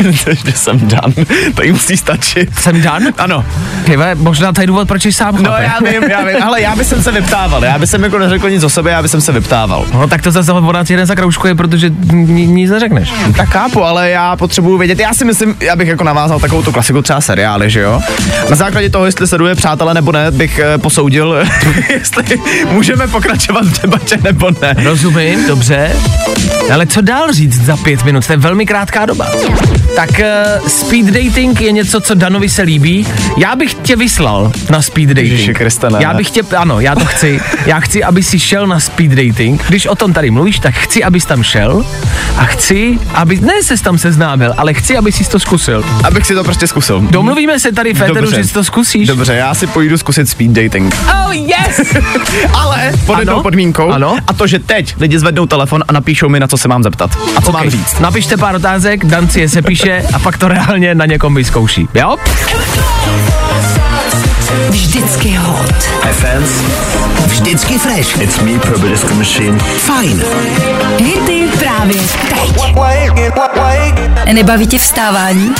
že 0.44 0.52
jsem 0.54 0.88
dan, 0.88 1.12
to 1.54 1.62
jim 1.62 1.74
musí 1.74 1.96
stačit. 1.96 2.58
Jsem 2.58 2.82
Dan? 2.82 3.02
Ano. 3.18 3.44
Chyba, 3.84 4.06
možná 4.14 4.52
tady 4.52 4.66
důvod, 4.66 4.88
proč 4.88 5.02
jsi 5.02 5.12
sám 5.12 5.42
No 5.42 5.50
já 5.50 5.78
vím, 5.90 6.10
já 6.10 6.24
vím, 6.24 6.42
ale 6.42 6.60
já 6.60 6.76
bych 6.76 6.86
se 6.86 7.12
vyptával, 7.12 7.64
já 7.64 7.78
bych 7.78 7.92
jako 7.92 8.18
neřekl 8.18 8.50
nic 8.50 8.64
o 8.64 8.68
sobě, 8.68 8.92
já 8.92 9.02
bych 9.02 9.10
se 9.18 9.32
vyptával. 9.32 9.86
No 9.92 10.08
tak 10.08 10.22
to 10.22 10.30
zase 10.30 10.52
vodáci 10.52 10.92
jeden 10.92 11.06
za 11.06 11.14
kroužku 11.14 11.46
je, 11.46 11.54
protože 11.54 11.90
ni- 12.12 12.46
nic 12.46 12.70
neřekneš. 12.70 13.12
Tak 13.36 13.48
chápu, 13.48 13.84
ale 13.84 14.10
já 14.10 14.36
potřebuju 14.36 14.78
vědět, 14.78 14.98
já 14.98 15.14
si 15.14 15.24
myslím, 15.24 15.56
já 15.60 15.76
bych 15.76 15.88
jako 15.88 16.04
navázal 16.04 16.40
takovou 16.40 16.62
tu 16.62 16.72
klasiku 16.72 17.02
třeba 17.02 17.20
seriály, 17.20 17.70
že 17.70 17.80
jo? 17.80 18.00
Na 18.50 18.56
základě 18.56 18.90
toho, 18.90 19.06
jestli 19.06 19.26
sleduje 19.26 19.54
přátelé 19.54 19.94
nebo 19.94 20.12
ne, 20.12 20.30
bych 20.30 20.58
eh, 20.58 20.78
posoudil, 20.78 21.36
jestli 21.88 22.24
můžeme 22.70 23.08
pokračovat 23.08 23.64
v 23.64 23.82
debatě 23.82 24.18
nebo 24.24 24.50
ne. 24.62 24.74
Rozumím, 24.82 25.46
dobře. 25.46 25.96
Ale 26.72 26.86
co 26.86 27.00
dál 27.00 27.32
říct 27.32 27.64
za 27.64 27.76
pět 27.76 28.04
minut? 28.04 28.26
To 28.26 28.32
je 28.32 28.36
velmi 28.36 28.66
krátká 28.66 29.06
doba. 29.06 29.26
Tak 29.94 30.10
uh, 30.10 30.68
speed 30.68 31.06
dating 31.06 31.60
je 31.60 31.72
něco, 31.72 32.00
co 32.00 32.14
Danovi 32.14 32.48
se 32.48 32.62
líbí. 32.62 33.06
Já 33.36 33.56
bych 33.56 33.74
tě 33.74 33.96
vyslal 33.96 34.52
na 34.70 34.82
speed 34.82 35.08
dating. 35.08 35.30
Ježiši 35.30 35.54
Kriste, 35.54 35.90
ne. 35.90 35.98
Já 36.00 36.14
bych 36.14 36.30
tě, 36.30 36.42
ano, 36.56 36.80
já 36.80 36.94
to 36.94 37.04
chci. 37.04 37.40
Já 37.66 37.80
chci, 37.80 38.04
aby 38.04 38.22
si 38.22 38.38
šel 38.38 38.66
na 38.66 38.80
speed 38.80 39.10
dating. 39.10 39.62
Když 39.68 39.86
o 39.86 39.94
tom 39.94 40.12
tady 40.12 40.30
mluvíš, 40.30 40.58
tak 40.58 40.74
chci, 40.74 41.04
abys 41.04 41.24
tam 41.24 41.42
šel 41.42 41.84
a 42.36 42.44
chci, 42.44 42.98
aby, 43.14 43.40
ne 43.40 43.62
ses 43.62 43.80
tam 43.80 43.98
seznámil, 43.98 44.54
ale 44.56 44.74
chci, 44.74 44.96
aby 44.96 45.12
si 45.12 45.24
to 45.24 45.38
zkusil. 45.40 45.84
Abych 46.04 46.26
si 46.26 46.34
to 46.34 46.44
prostě 46.44 46.66
zkusil. 46.66 47.00
Domluvíme 47.10 47.60
se 47.60 47.72
tady, 47.72 47.94
Féteru, 47.94 48.14
Dobře. 48.14 48.36
že 48.36 48.44
si 48.44 48.54
to 48.54 48.64
zkusíš. 48.64 49.08
Dobře, 49.08 49.34
já 49.34 49.54
si 49.54 49.66
půjdu 49.66 49.98
zkusit 49.98 50.28
speed 50.28 50.50
dating. 50.50 50.94
Oh 51.26 51.32
yes! 51.32 51.94
Ale 52.52 52.92
pod 53.06 53.18
jednou 53.18 53.42
podmínkou. 53.42 53.90
Ano. 53.90 54.16
A 54.26 54.32
to, 54.32 54.46
že 54.46 54.58
teď 54.58 54.94
lidi 55.00 55.18
zvednou 55.18 55.46
telefon 55.46 55.84
a 55.88 55.92
napíšou 55.92 56.28
mi, 56.28 56.40
na 56.40 56.46
co 56.46 56.56
se 56.58 56.68
mám 56.68 56.82
zeptat. 56.82 57.18
A 57.36 57.40
co 57.40 57.48
Ok, 57.48 57.54
mám 57.54 57.70
říct. 57.70 58.00
Napište 58.00 58.36
pár 58.36 58.54
otázek, 58.54 59.04
Dan 59.04 59.28
si 59.28 59.40
je 59.40 59.48
sepíše 59.76 60.02
a 60.14 60.18
pak 60.18 60.38
to 60.38 60.48
reálně 60.48 60.94
na 60.94 61.06
někom 61.06 61.34
vyzkouší. 61.34 61.88
Jo? 61.94 62.16
Vždycky 64.68 65.34
hot. 65.34 65.88
Hi 66.02 66.12
fans, 66.12 66.50
vždycky 67.26 67.78
fresh. 67.78 68.20
It's 68.20 68.38
me, 68.38 68.58
Purple 68.58 68.88
Disco 68.88 69.14
Machine. 69.14 69.58
Fajn. 69.58 70.24
Hity 70.98 71.48
právě 71.58 71.94
teď. 71.94 72.74
Nebaví 74.32 74.66
tě 74.66 74.78
vstávání? 74.78 75.54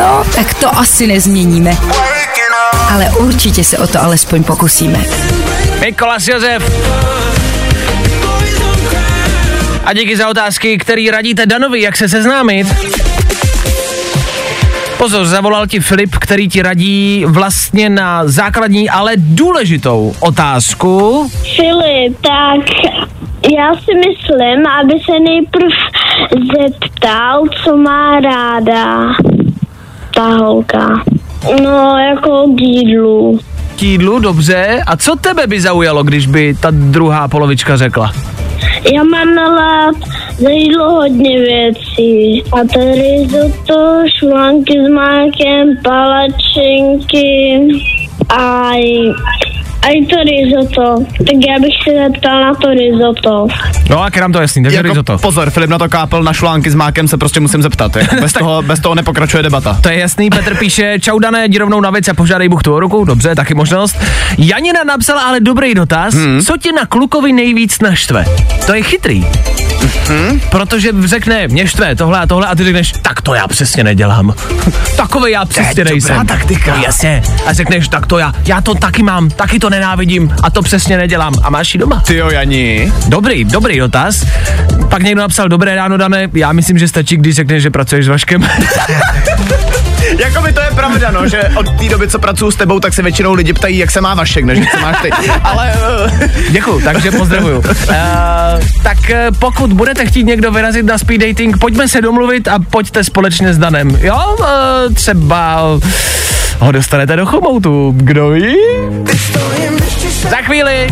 No, 0.00 0.24
tak 0.34 0.54
to 0.54 0.78
asi 0.78 1.06
nezměníme. 1.06 1.76
Ale 2.90 3.10
určitě 3.10 3.64
se 3.64 3.78
o 3.78 3.86
to 3.86 4.02
alespoň 4.02 4.44
pokusíme. 4.44 4.98
Mikolas 5.80 6.28
Josef. 6.28 6.62
A 9.84 9.92
díky 9.92 10.16
za 10.16 10.28
otázky, 10.28 10.78
který 10.78 11.10
radíte 11.10 11.46
Danovi, 11.46 11.80
jak 11.80 11.96
se 11.96 12.08
seznámit. 12.08 12.66
Pozor, 15.02 15.26
zavolal 15.26 15.66
ti 15.66 15.80
Filip, 15.80 16.16
který 16.20 16.48
ti 16.48 16.62
radí 16.62 17.24
vlastně 17.26 17.88
na 17.88 18.28
základní, 18.28 18.90
ale 18.90 19.12
důležitou 19.16 20.14
otázku. 20.20 21.26
Filip, 21.56 22.16
tak 22.20 22.60
já 23.58 23.74
si 23.74 23.94
myslím, 23.94 24.66
aby 24.66 24.92
se 25.04 25.20
nejprv 25.20 25.72
zeptal, 26.56 27.42
co 27.64 27.76
má 27.76 28.20
ráda 28.20 29.12
ta 30.14 30.24
holka. 30.24 31.02
No, 31.62 31.98
jako 31.98 32.46
k 32.56 32.60
jídlu. 32.60 33.40
K 33.76 33.82
jídlu, 33.82 34.18
dobře. 34.18 34.82
A 34.86 34.96
co 34.96 35.16
tebe 35.16 35.46
by 35.46 35.60
zaujalo, 35.60 36.02
když 36.02 36.26
by 36.26 36.54
ta 36.60 36.68
druhá 36.70 37.28
polovička 37.28 37.76
řekla? 37.76 38.12
Já 38.92 39.02
mám 39.02 39.34
na 39.34 39.48
rád 39.56 39.96
za 40.38 40.50
jídlo 40.50 40.90
hodně 40.90 41.40
věcí. 41.40 42.42
A 42.52 42.56
to 42.72 42.80
risotto, 42.94 44.02
šlanky 44.18 44.72
s 44.72 44.88
mákem, 44.88 45.76
palačinky 45.84 47.60
a 48.38 48.70
i- 48.74 49.12
a 49.82 49.86
i 49.88 50.06
to 50.06 50.16
risotto. 50.16 51.04
Tak 51.18 51.36
já 51.48 51.58
bych 51.60 51.72
se 51.84 51.90
zeptal 52.08 52.40
na 52.40 52.54
to 52.54 52.70
risotto. 52.70 53.46
No 53.90 54.02
a 54.02 54.10
nám 54.20 54.32
to 54.32 54.40
jasný, 54.40 54.62
takže 54.62 54.76
Jako, 54.76 54.88
risotto. 54.88 55.18
pozor, 55.18 55.50
Filip 55.50 55.70
na 55.70 55.78
to 55.78 55.88
kápel 55.88 56.22
na 56.22 56.32
šlánky 56.32 56.70
s 56.70 56.74
mákem 56.74 57.08
se 57.08 57.18
prostě 57.18 57.40
musím 57.40 57.62
zeptat. 57.62 57.96
Jako, 57.96 58.16
bez, 58.20 58.32
toho, 58.32 58.62
bez 58.62 58.80
toho 58.80 58.94
nepokračuje 58.94 59.42
debata. 59.42 59.78
To 59.82 59.88
je 59.88 59.98
jasný, 59.98 60.30
Petr 60.30 60.54
píše, 60.56 60.96
čau 61.00 61.18
Dané, 61.18 61.44
jdi 61.44 61.58
rovnou 61.58 61.80
na 61.80 61.90
věc 61.90 62.08
a 62.08 62.14
požádej 62.14 62.48
Bůh 62.48 62.62
tu 62.62 62.74
o 62.74 62.80
ruku, 62.80 63.04
dobře, 63.04 63.34
taky 63.34 63.54
možnost. 63.54 63.96
Janina 64.38 64.84
napsala 64.84 65.22
ale 65.22 65.40
dobrý 65.40 65.74
dotaz, 65.74 66.14
hmm. 66.14 66.40
co 66.40 66.56
tě 66.56 66.72
na 66.72 66.86
klukovi 66.86 67.32
nejvíc 67.32 67.80
naštve? 67.80 68.24
To 68.66 68.74
je 68.74 68.82
chytrý. 68.82 69.26
Hmm. 70.08 70.40
Protože 70.50 70.90
řekne, 71.04 71.48
mě 71.48 71.66
štve 71.66 71.94
tohle 71.96 72.20
a 72.20 72.26
tohle 72.26 72.46
a 72.46 72.54
ty 72.54 72.64
řekneš, 72.64 72.92
tak 73.02 73.20
to 73.22 73.34
já 73.34 73.48
přesně 73.48 73.84
nedělám. 73.84 74.34
Takový 74.96 75.32
já 75.32 75.44
přesně 75.44 75.84
nejsem. 75.84 76.26
taktika. 76.26 76.76
No, 76.76 76.82
jasně. 76.82 77.22
A 77.46 77.52
řekneš, 77.52 77.88
tak 77.88 78.06
to 78.06 78.18
já, 78.18 78.21
já 78.44 78.60
to 78.60 78.74
taky 78.74 79.02
mám, 79.02 79.30
taky 79.30 79.58
to 79.58 79.70
nenávidím 79.70 80.34
a 80.42 80.50
to 80.50 80.62
přesně 80.62 80.96
nedělám. 80.96 81.34
A 81.42 81.50
máš 81.50 81.74
ji 81.74 81.80
doma. 81.80 82.02
Ty 82.06 82.16
jo, 82.16 82.30
Jani. 82.30 82.92
Dobrý, 83.08 83.44
dobrý 83.44 83.78
dotaz. 83.78 84.24
Pak 84.90 85.02
někdo 85.02 85.20
napsal, 85.20 85.48
dobré 85.48 85.74
ráno, 85.74 85.96
Dané, 85.96 86.28
já 86.34 86.52
myslím, 86.52 86.78
že 86.78 86.88
stačí, 86.88 87.16
když 87.16 87.36
řekneš, 87.36 87.62
že 87.62 87.70
pracuješ 87.70 88.04
s 88.04 88.08
Vaškem. 88.08 88.48
Jako 90.18 90.40
by 90.42 90.52
to 90.52 90.60
je 90.60 90.70
pravda, 90.74 91.10
no, 91.10 91.28
že 91.28 91.42
od 91.54 91.70
té 91.78 91.88
doby, 91.88 92.08
co 92.08 92.18
pracuju 92.18 92.50
s 92.50 92.56
tebou, 92.56 92.80
tak 92.80 92.94
se 92.94 93.02
většinou 93.02 93.34
lidi 93.34 93.52
ptají, 93.52 93.78
jak 93.78 93.90
se 93.90 94.00
má 94.00 94.14
Vašek, 94.14 94.44
než 94.44 94.58
jak 94.58 94.70
se 94.70 94.80
máš 94.80 94.96
ty. 95.02 95.10
Ale 95.42 95.72
uh, 96.04 96.10
Děkuju, 96.50 96.80
takže 96.80 97.10
pozdravuju. 97.10 97.58
Uh, 97.58 97.64
tak 98.82 98.98
uh, 98.98 99.36
pokud 99.38 99.72
budete 99.72 100.06
chtít 100.06 100.24
někdo 100.24 100.50
vyrazit 100.50 100.86
na 100.86 100.98
speed 100.98 101.20
dating, 101.20 101.58
pojďme 101.58 101.88
se 101.88 102.00
domluvit 102.00 102.48
a 102.48 102.58
pojďte 102.58 103.04
společně 103.04 103.54
s 103.54 103.58
Danem. 103.58 103.98
Jo, 104.00 104.36
uh, 104.38 104.94
třeba 104.94 105.60
ho 106.62 106.72
dostanete 106.72 107.16
do 107.16 107.26
chomoutu, 107.26 107.92
kdo 107.96 108.30
ví? 108.30 108.56
Za 110.30 110.36
chvíli 110.36 110.88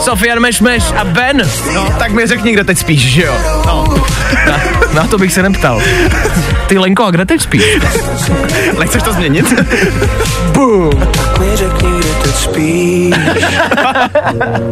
Sofian 0.00 0.40
Mešmeš 0.40 0.82
a 0.96 1.04
Ben. 1.04 1.42
no, 1.74 1.88
tak 1.98 2.12
mi 2.12 2.26
řekni, 2.26 2.52
kde 2.52 2.64
teď 2.64 2.78
spíš, 2.78 3.00
že 3.00 3.22
jo? 3.22 3.34
No, 3.66 3.84
Na, 4.50 4.60
na 4.94 5.06
to 5.06 5.18
bych 5.18 5.32
se 5.32 5.42
neptal. 5.42 5.82
Ty 6.66 6.78
Lenko, 6.78 7.04
a 7.04 7.10
kde 7.10 7.24
teď 7.26 7.40
spíš? 7.40 7.62
nechceš 8.78 9.02
to 9.02 9.12
změnit? 9.12 9.54
Boom. 10.52 10.90
mi 11.40 11.56
řekni, 11.56 11.90
kde 11.98 12.08
teď 12.22 12.34
spíš 12.34 13.14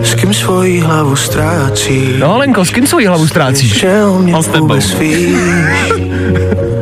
S 0.03 0.15
kým 0.15 0.35
svoji 0.35 0.81
hlavu 0.81 1.17
ztrácí 1.17 2.15
No 2.19 2.39
Lenko, 2.39 2.65
s 2.65 2.71
kým 2.71 2.87
svoji 2.87 3.07
hlavu 3.07 3.27
ztrácíš? 3.29 3.79
Že 3.81 4.05
o 4.05 4.19
mě 4.19 4.35
On 4.35 4.43
s 4.43 4.47
tebou. 4.47 4.75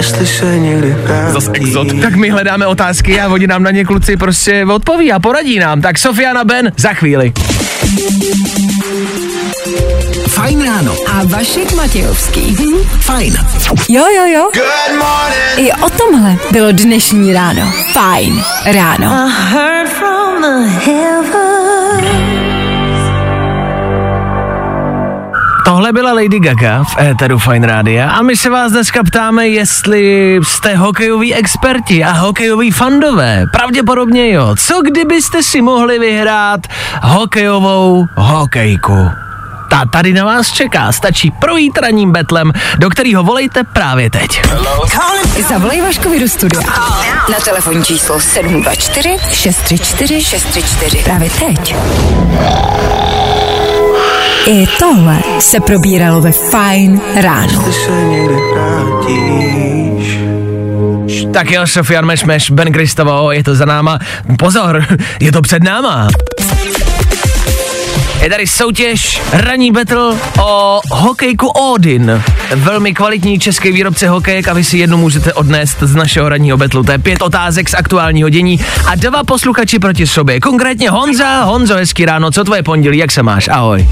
Jestli 0.00 0.26
se 0.26 0.58
někdy 0.58 0.96
Zas 1.28 1.50
exot. 1.52 2.00
Tak 2.02 2.14
my 2.14 2.30
hledáme 2.30 2.66
otázky 2.66 3.20
a 3.20 3.28
oni 3.28 3.46
nám 3.46 3.62
na 3.62 3.70
ně 3.70 3.84
kluci 3.84 4.16
prostě 4.16 4.64
odpoví 4.64 5.12
a 5.12 5.18
poradí 5.18 5.58
nám. 5.58 5.80
Tak 5.80 5.98
Sofiana 5.98 6.44
Ben 6.44 6.72
za 6.76 6.92
chvíli. 6.92 7.32
Fajn 10.28 10.64
ráno. 10.64 10.94
A 11.12 11.24
Vašek 11.24 11.72
Matějovský. 11.72 12.56
Hm? 12.60 12.76
Fajn. 13.00 13.34
Jo, 13.88 14.04
jo, 14.16 14.24
jo. 14.26 14.50
I 15.56 15.72
o 15.72 15.90
tomhle 15.90 16.36
bylo 16.50 16.72
dnešní 16.72 17.32
ráno. 17.32 17.72
Fajn 17.92 18.42
ráno. 18.64 19.30
Tohle 25.80 25.92
byla 25.92 26.12
Lady 26.12 26.40
Gaga 26.40 26.84
v 26.84 26.98
éteru 26.98 27.38
Fine 27.38 27.66
Rádia 27.66 28.10
a 28.10 28.22
my 28.22 28.36
se 28.36 28.50
vás 28.50 28.72
dneska 28.72 29.02
ptáme, 29.04 29.48
jestli 29.48 30.34
jste 30.42 30.76
hokejoví 30.76 31.34
experti 31.34 32.04
a 32.04 32.12
hokejoví 32.12 32.70
fandové. 32.70 33.46
Pravděpodobně 33.52 34.30
jo. 34.30 34.54
Co 34.58 34.82
kdybyste 34.82 35.42
si 35.42 35.62
mohli 35.62 35.98
vyhrát 35.98 36.60
hokejovou 37.02 38.06
hokejku? 38.14 39.10
Ta 39.70 39.84
tady 39.92 40.12
na 40.12 40.24
vás 40.24 40.52
čeká, 40.52 40.92
stačí 40.92 41.30
projít 41.30 41.78
ranním 41.78 42.12
betlem, 42.12 42.52
do 42.78 42.90
kterého 42.90 43.22
volejte 43.22 43.64
právě 43.64 44.10
teď. 44.10 44.42
Zavolej 45.48 45.80
Vaškovi 45.80 46.20
do 46.20 46.28
studia. 46.28 46.62
na 47.32 47.40
telefonní 47.44 47.84
číslo 47.84 48.20
724 48.20 49.16
634 49.32 50.24
634 50.24 51.04
právě 51.04 51.30
teď. 51.30 51.74
I 54.46 54.66
tohle 54.78 55.18
se 55.40 55.60
probíralo 55.60 56.20
ve 56.20 56.32
Fine 56.32 57.00
ráno. 57.22 57.64
Tak 61.32 61.50
jo, 61.50 61.66
Sofian 61.66 62.06
Mešmeš, 62.06 62.50
Ben 62.50 62.72
Kristovo, 62.72 63.32
je 63.32 63.44
to 63.44 63.54
za 63.54 63.64
náma. 63.64 63.98
Pozor, 64.38 64.84
je 65.20 65.32
to 65.32 65.42
před 65.42 65.62
náma. 65.62 66.08
Je 68.22 68.30
tady 68.30 68.46
soutěž, 68.46 69.20
ranní 69.32 69.72
battle 69.72 70.14
o 70.42 70.80
hokejku 70.90 71.48
Odin. 71.48 72.22
Velmi 72.54 72.94
kvalitní 72.94 73.38
český 73.38 73.72
výrobce 73.72 74.08
hokejek 74.08 74.48
a 74.48 74.52
vy 74.52 74.64
si 74.64 74.78
jednu 74.78 74.96
můžete 74.96 75.32
odnést 75.32 75.80
z 75.80 75.94
našeho 75.94 76.28
ranního 76.28 76.56
betlu. 76.56 76.82
To 76.82 76.92
je 76.92 76.98
pět 76.98 77.22
otázek 77.22 77.68
z 77.68 77.74
aktuálního 77.74 78.28
dění 78.28 78.60
a 78.90 78.94
dva 78.94 79.24
posluchači 79.24 79.78
proti 79.78 80.06
sobě. 80.06 80.40
Konkrétně 80.40 80.90
Honza. 80.90 81.42
Honzo, 81.42 81.74
hezký 81.74 82.04
ráno, 82.04 82.30
co 82.30 82.44
tvoje 82.44 82.62
pondělí, 82.62 82.98
jak 82.98 83.12
se 83.12 83.22
máš? 83.22 83.48
Ahoj. 83.48 83.88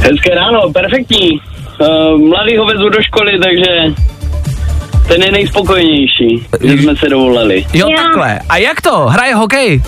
Hezké 0.00 0.34
ráno, 0.34 0.72
perfektní. 0.72 1.40
Uh, 1.80 2.28
mladý 2.28 2.56
ho 2.56 2.66
vezu 2.66 2.88
do 2.88 3.02
školy, 3.02 3.32
takže 3.42 3.94
ten 5.08 5.22
je 5.22 5.32
nejspokojenější, 5.32 6.46
že 6.64 6.72
jsme 6.72 6.96
se 6.96 7.08
dovolali. 7.08 7.66
Jo, 7.74 7.88
takhle. 7.96 8.38
A 8.48 8.56
jak 8.56 8.80
to? 8.80 9.06
Hraje 9.06 9.34
hokej? 9.34 9.82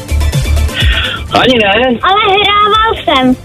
Ani 1.41 1.55
ne, 1.59 1.99
Ale 2.03 2.21
hrával 2.27 3.05
jsem. 3.05 3.37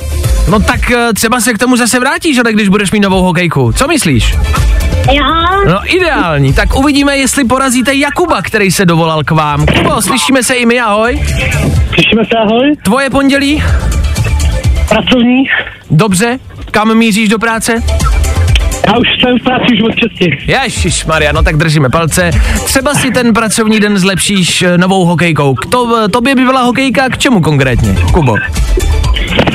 No 0.51 0.59
tak 0.59 0.91
eh, 0.91 1.13
třeba 1.13 1.39
se 1.41 1.53
k 1.53 1.57
tomu 1.57 1.75
zase 1.77 1.99
vrátíš, 1.99 2.37
ale 2.39 2.53
když 2.53 2.69
budeš 2.69 2.91
mít 2.91 2.99
novou 2.99 3.21
hokejku. 3.21 3.71
Co 3.71 3.87
myslíš? 3.87 4.35
Jo. 5.11 5.23
No 5.67 5.95
ideální, 5.95 6.53
tak 6.53 6.75
uvidíme, 6.75 7.17
jestli 7.17 7.43
porazíte 7.45 7.93
Jakuba, 7.95 8.41
který 8.41 8.71
se 8.71 8.85
dovolal 8.85 9.23
k 9.23 9.31
vám. 9.31 9.65
Kubo, 9.65 10.01
slyšíme 10.01 10.43
se 10.43 10.53
i 10.55 10.65
my, 10.65 10.79
ahoj. 10.79 11.23
Slyšíme 11.93 12.25
se 12.25 12.37
ahoj, 12.37 12.71
Tvoje 12.83 13.09
pondělí? 13.09 13.63
pracovní. 14.89 15.43
Dobře. 15.91 16.39
Kam 16.71 16.97
míříš 16.97 17.29
do 17.29 17.39
práce? 17.39 17.83
Já 18.87 18.97
už 18.97 19.07
jsem 19.19 19.39
v 19.39 19.43
práci 19.43 19.65
už 19.73 19.79
od 19.81 19.95
česti. 19.95 20.37
Ježiš 20.47 21.05
Maria, 21.05 21.31
no 21.31 21.43
tak 21.43 21.57
držíme 21.57 21.89
palce. 21.89 22.31
Třeba 22.65 22.93
si 22.93 23.11
ten 23.11 23.33
pracovní 23.33 23.79
den 23.79 23.97
zlepšíš 23.97 24.61
eh, 24.61 24.77
novou 24.77 25.05
hokejkou. 25.05 25.53
K 25.53 25.65
to, 25.65 26.07
tobě 26.09 26.35
by 26.35 26.45
byla 26.45 26.61
hokejka 26.61 27.09
k 27.09 27.17
čemu 27.17 27.41
konkrétně, 27.41 27.95
Kubo? 28.13 28.35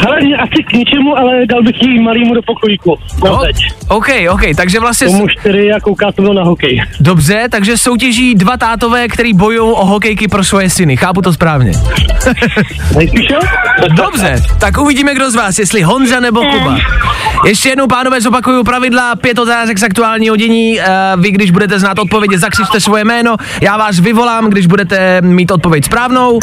Ale 0.06 0.16
asi 0.38 0.62
k 0.62 0.72
ničemu, 0.72 1.18
ale 1.18 1.46
dal 1.46 1.62
bych 1.62 1.82
jí 1.82 2.00
malýmu 2.00 2.34
do 2.34 2.42
pokojíku. 2.42 2.98
Na 3.24 3.30
O, 3.30 3.38
teď. 3.38 3.56
OK, 3.88 4.08
OK, 4.30 4.40
takže 4.56 4.80
vlastně... 4.80 5.06
Tomu 5.06 5.28
čtyři 5.28 5.72
a 5.72 5.80
kouká 5.80 6.12
to 6.12 6.32
na 6.32 6.44
hokej. 6.44 6.82
Dobře, 7.00 7.48
takže 7.50 7.78
soutěží 7.78 8.34
dva 8.34 8.56
tátové, 8.56 9.08
který 9.08 9.32
bojují 9.32 9.70
o 9.70 9.84
hokejky 9.84 10.28
pro 10.28 10.44
svoje 10.44 10.70
syny. 10.70 10.96
Chápu 10.96 11.22
to 11.22 11.32
správně. 11.32 11.72
Dobře, 13.96 14.42
tak 14.60 14.78
uvidíme, 14.78 15.14
kdo 15.14 15.30
z 15.30 15.34
vás, 15.34 15.58
jestli 15.58 15.82
Honza 15.82 16.20
nebo 16.20 16.40
Kuba. 16.40 16.78
Ještě 17.46 17.68
jednou, 17.68 17.86
pánové, 17.86 18.20
zopakuju 18.20 18.64
pravidla, 18.64 19.16
pět 19.16 19.38
otázek 19.38 19.78
z 19.78 19.82
aktuálního 19.82 20.36
dění. 20.36 20.78
Uh, 20.78 21.22
vy, 21.22 21.30
když 21.30 21.50
budete 21.50 21.78
znát 21.78 21.98
odpověď, 21.98 22.32
zakřičte 22.32 22.80
svoje 22.80 23.04
jméno. 23.04 23.36
Já 23.60 23.76
vás 23.76 23.98
vyvolám, 23.98 24.50
když 24.50 24.66
budete 24.66 25.20
mít 25.20 25.50
odpověď 25.50 25.84
správnou. 25.84 26.38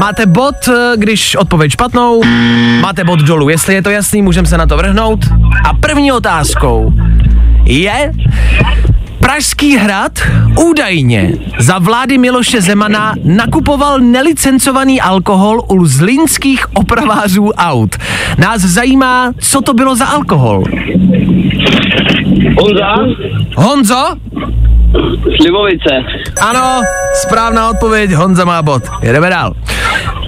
Máte 0.00 0.26
bod, 0.26 0.54
eh, 0.68 0.96
když 0.96 1.36
odpověď 1.36 1.72
špatnou. 1.72 2.22
Máte 2.80 3.01
bod 3.04 3.20
dolů. 3.20 3.48
Jestli 3.48 3.74
je 3.74 3.82
to 3.82 3.90
jasný, 3.90 4.22
můžeme 4.22 4.46
se 4.46 4.58
na 4.58 4.66
to 4.66 4.76
vrhnout. 4.76 5.20
A 5.64 5.74
první 5.74 6.12
otázkou 6.12 6.92
je, 7.64 8.12
Pražský 9.22 9.76
hrad 9.76 10.12
údajně 10.70 11.32
za 11.58 11.78
vlády 11.78 12.18
Miloše 12.18 12.60
Zemana 12.60 13.14
nakupoval 13.24 13.98
nelicencovaný 13.98 15.00
alkohol 15.00 15.62
u 15.68 15.86
zlínských 15.86 16.76
opravářů 16.76 17.50
aut. 17.50 17.96
Nás 18.38 18.62
zajímá, 18.62 19.32
co 19.38 19.60
to 19.60 19.74
bylo 19.74 19.96
za 19.96 20.06
alkohol. 20.06 20.64
Honza, 22.58 22.96
Honzo? 23.56 24.16
Slivovice. 25.40 25.94
Ano, 26.40 26.80
správná 27.14 27.70
odpověď, 27.70 28.12
Honza 28.12 28.44
má 28.44 28.62
bod. 28.62 28.82
Jedeme 29.02 29.30
dál. 29.30 29.54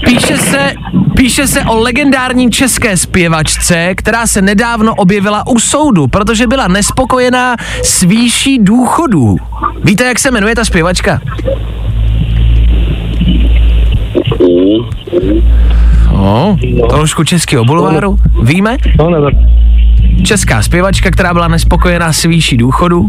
Píše 0.05 0.37
se, 0.37 0.73
píše 1.17 1.47
se 1.47 1.65
o 1.65 1.77
legendární 1.77 2.51
české 2.51 2.97
zpěvačce, 2.97 3.95
která 3.95 4.27
se 4.27 4.43
nedávno 4.43 4.95
objevila 4.95 5.47
u 5.47 5.59
soudu, 5.59 6.07
protože 6.07 6.47
byla 6.47 6.69
nespokojená 6.69 7.57
s 7.83 8.03
výší 8.03 8.59
důchodů. 8.59 9.37
Víte, 9.85 10.05
jak 10.05 10.19
se 10.19 10.31
jmenuje 10.31 10.55
ta 10.55 10.65
zpěvačka? 10.65 11.21
O, 16.13 16.57
trošku 16.91 17.25
českého 17.25 17.65
bulváru. 17.65 18.19
Víme? 18.43 18.77
No. 18.99 19.31
Česká 20.25 20.63
zpěvačka, 20.63 21.11
která 21.11 21.33
byla 21.33 21.49
nespokojená 21.49 22.13
s 22.13 22.23
výší 22.23 22.57
důchodu. 22.57 23.09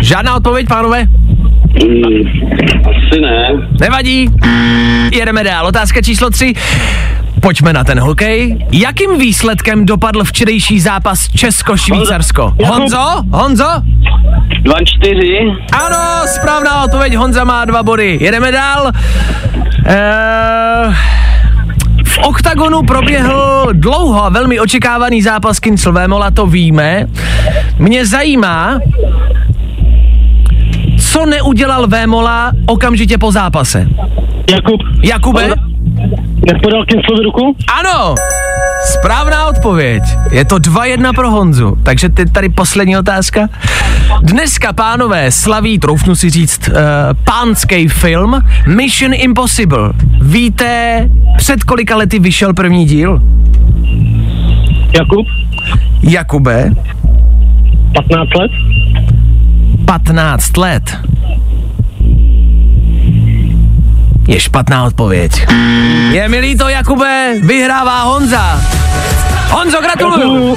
Žádná 0.00 0.34
odpověď, 0.36 0.68
pánové? 0.68 1.06
Asi 2.88 3.20
ne. 3.20 3.48
Nevadí. 3.80 4.30
Jedeme 5.12 5.44
dál. 5.44 5.66
Otázka 5.66 6.02
číslo 6.02 6.30
3. 6.30 6.54
Pojďme 7.40 7.72
na 7.72 7.84
ten 7.84 8.00
hokej. 8.00 8.58
Jakým 8.72 9.18
výsledkem 9.18 9.86
dopadl 9.86 10.24
včerejší 10.24 10.80
zápas 10.80 11.28
Česko-Švýcarsko? 11.28 12.54
Honzo? 12.64 13.22
Honzo? 13.32 13.68
Dva 14.62 14.76
čtyři. 14.84 15.38
Ano, 15.72 16.26
správná 16.26 16.84
odpověď. 16.84 17.14
Honza 17.14 17.44
má 17.44 17.64
dva 17.64 17.82
body. 17.82 18.18
Jedeme 18.20 18.52
dál. 18.52 18.92
Eee... 19.86 20.94
V 22.04 22.18
oktagonu 22.18 22.82
proběhl 22.82 23.66
dlouho 23.72 24.24
a 24.24 24.28
velmi 24.28 24.60
očekávaný 24.60 25.22
zápas 25.22 25.60
Kincel 25.60 25.92
Vémola, 25.92 26.30
to 26.30 26.46
víme. 26.46 27.06
Mě 27.78 28.06
zajímá, 28.06 28.78
co 31.16 31.26
neudělal 31.26 31.86
Vémola 31.86 32.52
okamžitě 32.66 33.18
po 33.18 33.32
zápase. 33.32 33.88
Jakub. 34.50 34.80
Jakube? 35.02 35.48
Nepodal 36.46 36.84
Kinclovi 36.84 37.22
ruku? 37.24 37.56
Ano! 37.78 38.14
Správná 38.84 39.46
odpověď. 39.46 40.02
Je 40.30 40.44
to 40.44 40.56
2-1 40.56 41.14
pro 41.14 41.30
Honzu. 41.30 41.78
Takže 41.82 42.08
teď 42.08 42.32
tady 42.32 42.48
poslední 42.48 42.98
otázka. 42.98 43.48
Dneska, 44.22 44.72
pánové, 44.72 45.30
slaví, 45.30 45.78
troufnu 45.78 46.14
si 46.14 46.30
říct, 46.30 46.68
uh, 46.68 46.74
pánský 47.24 47.88
film 47.88 48.42
Mission 48.66 49.14
Impossible. 49.14 49.92
Víte, 50.22 51.08
před 51.36 51.64
kolika 51.64 51.96
lety 51.96 52.18
vyšel 52.18 52.54
první 52.54 52.84
díl? 52.84 53.22
Jakub. 54.94 55.26
Jakube, 56.02 56.70
15 57.94 58.28
let. 58.38 58.50
15 59.86 60.56
let. 60.56 60.96
Je 64.28 64.40
špatná 64.40 64.84
odpověď. 64.84 65.46
Je 66.10 66.28
mi 66.28 66.38
líto, 66.38 66.68
Jakube, 66.68 67.34
vyhrává 67.42 68.02
Honza. 68.02 68.60
Honzo, 69.50 69.80
gratuluju. 69.80 70.56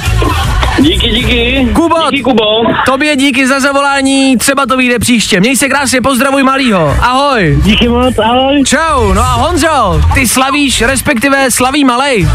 Díky, 0.79 1.09
díky. 1.09 1.67
Kubo. 1.75 1.95
Díky, 2.11 2.23
Kubo. 2.23 2.45
Tobě 2.85 3.15
díky 3.15 3.47
za 3.47 3.59
zavolání, 3.59 4.37
třeba 4.37 4.65
to 4.65 4.77
vyjde 4.77 4.99
příště. 4.99 5.39
Měj 5.39 5.55
se 5.57 5.69
krásně, 5.69 6.01
pozdravuj 6.01 6.43
malýho. 6.43 6.95
Ahoj. 7.01 7.57
Díky 7.63 7.87
moc, 7.87 8.19
ahoj. 8.19 8.63
Čau, 8.63 9.13
no 9.13 9.21
a 9.21 9.33
Honzo, 9.33 10.01
ty 10.13 10.27
slavíš, 10.27 10.81
respektive 10.81 11.51
slaví 11.51 11.85
malej. 11.85 12.27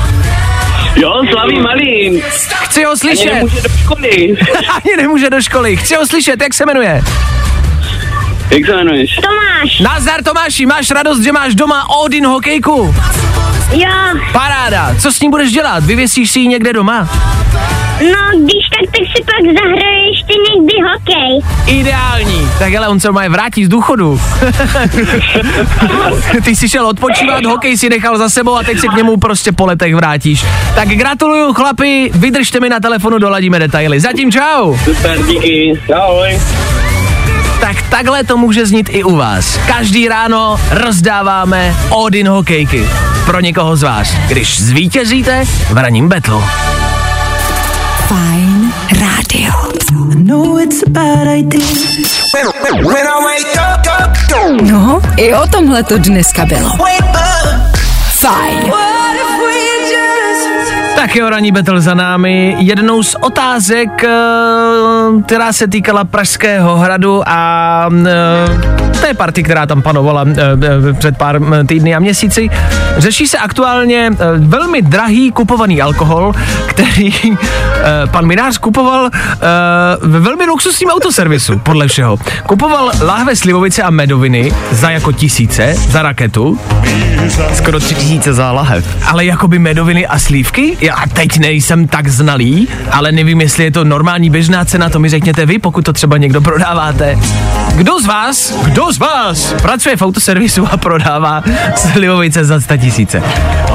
Jo, 0.97 1.13
slaví 1.33 1.61
malý. 1.61 2.23
Chci 2.63 2.85
ho 2.85 2.91
Ani 2.91 2.99
slyšet. 2.99 3.35
nemůže 3.35 3.61
do 3.63 3.69
školy. 3.69 4.37
Ani 4.75 4.97
nemůže 4.97 5.31
do 5.31 5.43
školy. 5.43 5.77
Chci 5.77 5.95
ho 5.95 6.07
slyšet, 6.07 6.43
jak 6.43 6.55
se 6.55 6.67
jmenuje. 6.67 7.03
Jak 8.51 8.67
se 8.67 8.73
jmenuješ? 8.73 9.11
Tomáš. 9.17 9.81
Nazdar 9.81 10.23
Tomáši, 10.23 10.67
máš 10.67 10.91
radost, 10.91 11.21
že 11.21 11.33
máš 11.33 11.55
doma 11.55 11.85
Odin 12.05 12.27
hokejku? 12.27 12.95
Jo. 13.73 13.89
Paráda, 14.33 14.95
co 15.01 15.13
s 15.13 15.21
ní 15.21 15.31
budeš 15.31 15.53
dělat? 15.53 15.85
Vyvěsíš 15.85 16.31
si 16.31 16.41
ji 16.41 16.49
někde 16.49 16.73
doma? 16.73 17.09
No, 18.01 18.39
když 18.45 18.69
tak, 18.71 18.91
tak 18.91 19.07
si 19.17 19.25
pak 19.25 19.55
zahraje 19.63 20.09
ještě 20.09 20.35
někdy 20.51 20.75
hokej. 20.93 21.41
Ideální. 21.81 22.49
Tak 22.59 22.75
ale 22.75 22.89
on 22.89 23.01
se 23.01 23.13
má 23.13 23.29
vrátí 23.29 23.65
z 23.65 23.69
důchodu. 23.69 24.21
Ty 26.45 26.57
jsi 26.57 26.69
šel 26.69 26.87
odpočívat, 26.87 27.45
hokej 27.45 27.79
si 27.79 27.89
nechal 27.89 28.19
za 28.19 28.29
sebou 28.29 28.57
a 28.57 28.63
teď 28.63 28.79
se 28.81 28.89
k 28.89 28.97
němu 28.97 29.17
prostě 29.17 29.53
po 29.53 29.67
letech 29.67 29.95
vrátíš. 29.95 30.45
Tak 30.75 30.89
gratuluju 30.89 31.53
chlapi, 31.53 32.11
vydržte 32.15 32.61
mi 32.61 32.69
na 32.69 32.81
telefonu, 32.81 33.19
doladíme 33.19 33.59
detaily. 33.59 34.01
Zatím 34.01 34.33
čau. 34.33 34.77
Super, 34.85 35.19
díky. 35.27 35.81
Ahoj. 35.95 36.41
Tak 37.65 37.83
takhle 37.83 38.25
to 38.25 38.37
může 38.37 38.67
znít 38.67 38.87
i 38.91 39.05
u 39.05 39.17
vás. 39.17 39.59
Každý 39.67 40.09
ráno 40.09 40.61
rozdáváme 40.71 41.75
Odin 41.91 42.29
hokejky. 42.29 42.89
Pro 43.27 43.41
někoho 43.41 43.77
z 43.77 43.83
vás. 43.83 44.09
Když 44.29 44.61
zvítězíte 44.61 45.45
v 45.71 45.77
raním 45.77 46.09
betlu. 46.09 46.45
Fajn 48.09 48.73
rádio. 49.01 49.53
up, 54.05 54.63
No, 54.63 55.01
i 55.17 55.35
o 55.35 55.47
tomhle 55.47 55.83
to 55.83 55.99
dneska 55.99 56.47
bylo. 56.47 56.71
Fajn. 58.21 58.94
Tak 61.05 61.17
jo, 61.17 61.31
ranní 61.31 61.53
battle 61.53 61.81
za 61.81 61.95
námi. 61.95 62.57
Jednou 62.59 63.03
z 63.03 63.15
otázek, 63.15 64.05
eh, 64.05 64.09
která 65.27 65.53
se 65.53 65.69
týkala 65.69 66.05
Pražského 66.05 66.77
hradu 66.77 67.23
a 67.27 67.89
eh, 68.07 68.84
té 69.01 69.15
party, 69.15 69.43
která 69.43 69.67
tam 69.67 69.83
panovala 69.83 70.25
eh, 70.29 70.33
eh, 70.91 70.93
před 70.93 71.17
pár 71.17 71.41
mm, 71.41 71.67
týdny 71.67 71.95
a 71.95 71.99
měsíci. 71.99 72.51
Řeší 72.97 73.27
se 73.27 73.39
aktuálně 73.39 74.11
eh, 74.13 74.17
velmi 74.39 74.83
drahý 74.83 75.31
kupovaný 75.33 75.83
alkohol, 75.83 76.33
který 76.67 77.13
eh, 77.33 77.37
pan 78.07 78.27
Minář 78.27 78.59
kupoval 78.59 79.11
eh, 79.15 79.39
ve 80.03 80.21
velmi 80.21 80.45
luxusním 80.47 80.89
autoservisu, 80.91 81.59
podle 81.59 81.89
všeho. 81.89 82.17
Kupoval 82.47 82.91
láhve 83.03 83.37
slivovice 83.37 83.83
a 83.83 83.91
medoviny 83.91 84.53
za 84.71 84.91
jako 84.91 85.13
tisíce, 85.13 85.75
za 85.89 86.03
raketu, 86.03 86.61
Skoro 87.55 87.81
tři 87.81 87.95
tisíce 87.95 88.35
za 88.35 88.53
lahev. 88.53 88.85
ale 89.07 89.25
jakoby 89.25 89.59
medoviny 89.59 90.07
a 90.07 90.19
slívky? 90.19 90.77
Já 90.81 90.97
teď 91.13 91.39
nejsem 91.39 91.89
tak 91.89 92.09
znalý, 92.09 92.69
ale 92.91 93.13
nevím, 93.13 93.41
jestli 93.41 93.65
je 93.65 93.71
to 93.71 93.85
normální 93.85 94.31
běžná 94.31 94.65
cena, 94.65 94.91
to 94.91 94.99
mi 94.99 95.09
řekněte 95.09 95.47
vy, 95.47 95.59
pokud 95.59 95.85
to 95.85 95.93
třeba 95.93 96.17
někdo 96.17 96.41
prodáváte. 96.41 97.19
Kdo 97.77 98.01
z 98.01 98.07
vás, 98.07 98.55
kdo 98.65 98.84
z 98.93 98.99
vás 98.99 99.55
pracuje 99.63 99.97
v 99.97 100.03
autoservisu 100.03 100.69
a 100.73 100.77
prodává 100.77 101.43
slivovice 101.77 102.45
za 102.45 102.61
100 102.61 102.77
tisíce? 102.77 103.23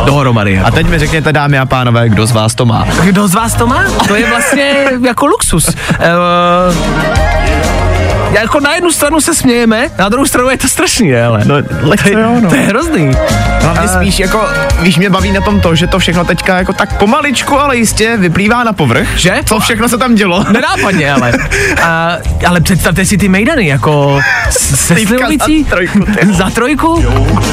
Dohromady. 0.06 0.60
A 0.60 0.72
teď 0.72 0.88
mi 0.88 1.00
řekněte, 1.00 1.34
dámy 1.34 1.60
a 1.60 1.66
pánové, 1.66 2.10
kdo 2.10 2.26
z 2.26 2.32
vás 2.32 2.56
to 2.56 2.66
má. 2.66 2.88
Kdo 3.04 3.28
z 3.28 3.34
vás 3.34 3.56
to 3.56 3.68
má? 3.68 3.84
To 4.08 4.16
je 4.16 4.30
vlastně 4.30 4.86
jako 5.06 5.26
luxus. 5.26 5.68
Uh, 5.68 5.76
jako 8.32 8.60
na 8.60 8.74
jednu 8.76 8.92
stranu 8.92 9.22
se 9.22 9.36
smějeme, 9.36 9.90
na 9.98 10.10
druhou 10.10 10.26
stranu 10.26 10.50
je 10.50 10.58
to 10.58 10.68
strašný, 10.68 11.16
ale. 11.16 11.42
No, 11.46 11.56
lehce 11.82 12.04
to, 12.04 12.18
je, 12.18 12.24
jo, 12.24 12.40
no. 12.42 12.50
to 12.50 12.56
je 12.56 12.62
hrozný. 12.62 13.12
Hlavně 13.62 13.88
spíš 13.88 14.20
jako, 14.20 14.48
víš, 14.82 14.98
mě 14.98 15.10
baví 15.10 15.32
na 15.32 15.42
tom 15.42 15.62
to, 15.62 15.76
že 15.76 15.88
to 15.88 16.00
všechno 16.00 16.26
teďka 16.26 16.58
jako 16.58 16.74
tak 16.74 16.98
pomaličku, 16.98 17.60
ale 17.60 17.78
jistě 17.78 18.18
vyplývá 18.18 18.64
na 18.64 18.74
povrch. 18.74 19.18
Že? 19.18 19.36
Co 19.46 19.60
všechno 19.60 19.90
se 19.90 19.98
tam 19.98 20.16
dělo. 20.16 20.46
Nenápadně, 20.52 21.14
ale. 21.14 21.32
A, 21.84 22.18
ale 22.48 22.62
představte 22.62 23.06
si 23.06 23.18
ty 23.18 23.30
mejdany, 23.30 23.68
jako 23.68 24.20
se 24.50 24.78
slivovicí. 24.78 25.64
za 25.64 25.70
trojku. 25.70 26.06
Za 26.32 26.50
trojku? 26.50 27.06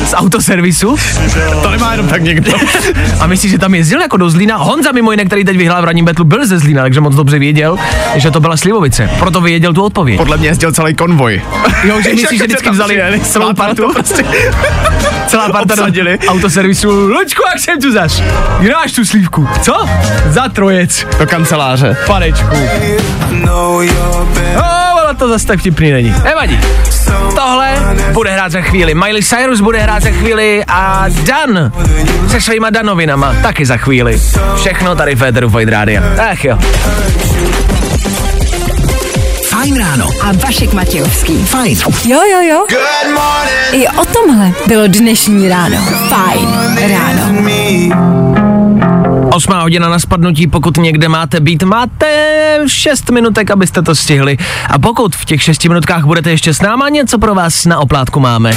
Z 0.06 0.14
autoservisu? 0.14 0.96
To 1.62 1.70
nemá 1.70 1.92
jenom 1.92 2.08
tak 2.08 2.22
někdo. 2.22 2.52
A 3.20 3.26
myslíš, 3.26 3.52
že 3.52 3.58
tam 3.58 3.74
jezdil 3.74 4.00
jako 4.00 4.16
do 4.16 4.30
Zlína? 4.30 4.56
Honza 4.56 4.92
mimo 4.92 5.10
jiné, 5.10 5.24
který 5.24 5.44
teď 5.44 5.56
vyhrál 5.56 5.82
v 5.82 5.84
ranním 5.84 6.04
betlu, 6.04 6.24
byl 6.24 6.46
ze 6.46 6.58
Zlína, 6.58 6.82
takže 6.82 7.00
moc 7.00 7.14
dobře 7.14 7.38
věděl, 7.38 7.78
že 8.14 8.30
to 8.30 8.40
byla 8.40 8.56
slivovice. 8.56 9.10
Proto 9.18 9.40
věděl 9.40 9.72
tu 9.72 9.82
odpověď. 9.82 10.16
Podle 10.16 10.36
mě 10.36 10.48
jezdil 10.48 10.65
celý 10.72 10.94
konvoj. 10.94 11.42
Jo, 11.84 12.00
že 12.00 12.14
myslíš, 12.14 12.38
že 12.38 12.44
vždycky 12.46 12.70
vzali 12.70 13.20
celou 13.22 13.54
partu? 13.54 13.92
Prostě. 13.92 14.24
Celá 15.26 15.48
parta 15.48 15.74
do 15.74 15.82
Obsadili. 15.82 16.18
autoservisu. 16.28 16.90
Lučku, 16.90 17.42
jak 17.48 17.58
jsem 17.58 17.80
tu 17.80 17.92
zaš? 17.92 18.22
Máš 18.72 18.92
tu 18.92 19.04
slívku? 19.04 19.48
Co? 19.62 19.88
Za 20.26 20.48
trojec. 20.48 21.06
Do 21.18 21.26
kanceláře. 21.26 21.96
Panečku. 22.06 22.56
know 23.30 23.80
you're 23.82 24.24
better. 24.34 24.56
No, 24.56 24.64
ale 25.02 25.14
to 25.14 25.28
zase 25.28 25.46
tak 25.46 25.58
vtipný 25.58 25.90
není. 25.92 26.14
Nevadí. 26.24 26.60
Tohle 27.34 27.96
bude 28.12 28.30
hrát 28.30 28.52
za 28.52 28.60
chvíli. 28.60 28.94
Miley 28.94 29.22
Cyrus 29.22 29.60
bude 29.60 29.78
hrát 29.78 30.02
za 30.02 30.10
chvíli 30.10 30.64
a 30.68 31.04
Dan 31.26 31.72
se 32.28 32.40
svýma 32.40 32.70
Danovinama 32.70 33.34
taky 33.42 33.66
za 33.66 33.76
chvíli. 33.76 34.20
Všechno 34.56 34.96
tady 34.96 35.14
v 35.14 35.18
Féteru 35.18 35.50
Fight 35.50 35.68
Rádia. 35.68 36.02
Ach 36.32 36.44
jo. 36.44 36.58
Fajn 39.66 39.78
ráno. 39.78 40.08
A 40.22 40.32
Vašek 40.32 40.72
Matějovský. 40.72 41.38
Fajn. 41.44 41.78
Jo, 42.04 42.20
jo, 42.32 42.40
jo. 42.40 42.66
Good 42.70 43.14
morning. 43.14 43.84
I 43.84 43.88
o 43.88 44.04
tomhle 44.04 44.52
bylo 44.66 44.86
dnešní 44.86 45.48
ráno. 45.48 45.76
Fajn 46.08 46.48
ráno. 46.88 47.42
Osmá 49.32 49.62
hodina 49.62 49.88
na 49.88 49.98
spadnutí, 49.98 50.46
pokud 50.46 50.76
někde 50.76 51.08
máte 51.08 51.40
být, 51.40 51.62
máte 51.62 52.06
6 52.66 53.10
minutek, 53.10 53.50
abyste 53.50 53.82
to 53.82 53.94
stihli. 53.94 54.38
A 54.70 54.78
pokud 54.78 55.16
v 55.16 55.24
těch 55.24 55.42
6 55.42 55.64
minutkách 55.64 56.04
budete 56.04 56.30
ještě 56.30 56.54
s 56.54 56.62
náma, 56.62 56.88
něco 56.88 57.18
pro 57.18 57.34
vás 57.34 57.64
na 57.64 57.78
oplátku 57.78 58.20
máme. 58.20 58.52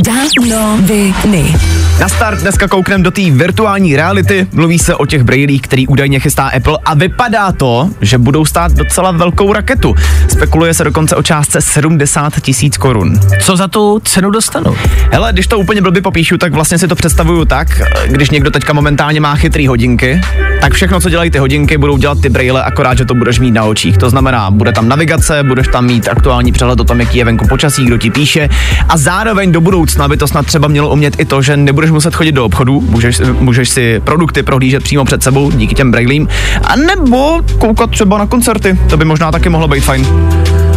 Danoviny. 0.00 1.54
Na 2.00 2.08
start 2.08 2.40
dneska 2.40 2.68
koukneme 2.68 3.04
do 3.04 3.10
té 3.10 3.30
virtuální 3.30 3.96
reality. 3.96 4.46
Mluví 4.52 4.78
se 4.78 4.94
o 4.94 5.06
těch 5.06 5.22
brailích, 5.22 5.62
který 5.62 5.86
údajně 5.86 6.20
chystá 6.20 6.48
Apple 6.48 6.78
a 6.84 6.94
vypadá 6.94 7.52
to, 7.52 7.90
že 8.00 8.18
budou 8.18 8.44
stát 8.44 8.72
docela 8.72 9.10
velkou 9.10 9.52
raketu. 9.52 9.94
Spekuluje 10.28 10.74
se 10.74 10.84
dokonce 10.84 11.16
o 11.16 11.22
částce 11.22 11.60
70 11.60 12.40
tisíc 12.40 12.76
korun. 12.76 13.20
Co 13.40 13.56
za 13.56 13.68
tu 13.68 14.00
cenu 14.04 14.30
dostanu? 14.30 14.76
Hele, 15.10 15.32
když 15.32 15.46
to 15.46 15.58
úplně 15.58 15.82
blbě 15.82 16.02
popíšu, 16.02 16.38
tak 16.38 16.52
vlastně 16.52 16.78
si 16.78 16.88
to 16.88 16.94
představuju 16.94 17.44
tak, 17.44 17.82
když 18.06 18.30
někdo 18.30 18.50
teďka 18.50 18.72
momentálně 18.72 19.20
má 19.20 19.34
chytrý 19.34 19.66
hodinky, 19.66 20.20
tak 20.60 20.72
všechno, 20.72 21.00
co 21.00 21.08
dělají 21.08 21.30
ty 21.30 21.38
hodinky, 21.38 21.78
budou 21.78 21.96
dělat 21.96 22.18
ty 22.22 22.28
braille, 22.28 22.62
akorát, 22.62 22.98
že 22.98 23.04
to 23.04 23.14
budeš 23.14 23.38
mít 23.38 23.50
na 23.50 23.64
očích. 23.64 23.98
To 23.98 24.10
znamená, 24.10 24.50
bude 24.50 24.72
tam 24.72 24.88
navigace, 24.88 25.42
budeš 25.42 25.68
tam 25.68 25.86
mít 25.86 26.08
aktuální 26.08 26.52
přehled 26.52 26.80
o 26.80 26.84
tom, 26.84 27.00
jaký 27.00 27.18
je 27.18 27.24
venku 27.24 27.48
počasí, 27.48 27.84
kdo 27.84 27.98
ti 27.98 28.10
píše 28.10 28.48
a 28.88 28.96
zároveň 28.96 29.52
do 29.52 29.60
budoucna 29.60 29.81
by 30.08 30.16
to 30.16 30.28
snad 30.28 30.46
třeba 30.46 30.68
mělo 30.68 30.90
umět 30.90 31.20
i 31.20 31.24
to, 31.24 31.42
že 31.42 31.56
nebudeš 31.56 31.90
muset 31.90 32.14
chodit 32.14 32.32
do 32.32 32.44
obchodu, 32.44 32.80
můžeš, 32.80 33.20
můžeš 33.40 33.68
si 33.68 34.00
produkty 34.04 34.42
prohlížet 34.42 34.82
přímo 34.82 35.04
před 35.04 35.22
sebou 35.22 35.50
díky 35.50 35.74
těm 35.74 35.90
brailím, 35.90 36.28
a 36.64 36.76
nebo 36.76 37.40
koukat 37.58 37.90
třeba 37.90 38.18
na 38.18 38.26
koncerty, 38.26 38.78
to 38.90 38.96
by 38.96 39.04
možná 39.04 39.32
taky 39.32 39.48
mohlo 39.48 39.68
být 39.68 39.80
fajn. 39.80 40.06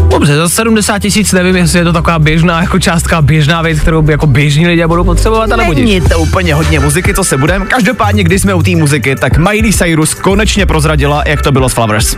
Dobře, 0.10 0.36
za 0.36 0.50
70 0.50 1.00
tisíc 1.00 1.32
nevím, 1.32 1.56
jestli 1.56 1.80
je 1.80 1.86
to 1.86 1.94
taková 1.94 2.20
běžná 2.20 2.62
jako 2.62 2.80
částka, 2.80 3.22
běžná 3.22 3.62
věc, 3.62 3.80
kterou 3.80 4.02
by 4.02 4.12
jako 4.12 4.28
běžní 4.28 4.68
lidé 4.68 4.88
budou 4.88 5.04
potřebovat, 5.04 5.52
ale 5.52 5.66
budíš. 5.66 5.86
Není 5.86 6.02
to 6.02 6.20
úplně 6.20 6.54
hodně 6.54 6.80
muziky, 6.80 7.14
co 7.14 7.24
se 7.24 7.38
budem. 7.38 7.66
Každopádně, 7.66 8.24
když 8.24 8.42
jsme 8.42 8.54
u 8.54 8.64
té 8.64 8.72
muziky, 8.72 9.16
tak 9.16 9.38
Miley 9.38 9.74
Cyrus 9.74 10.14
konečně 10.14 10.66
prozradila, 10.66 11.24
jak 11.26 11.42
to 11.42 11.52
bylo 11.52 11.70
s 11.70 11.74
Flowers. 11.74 12.18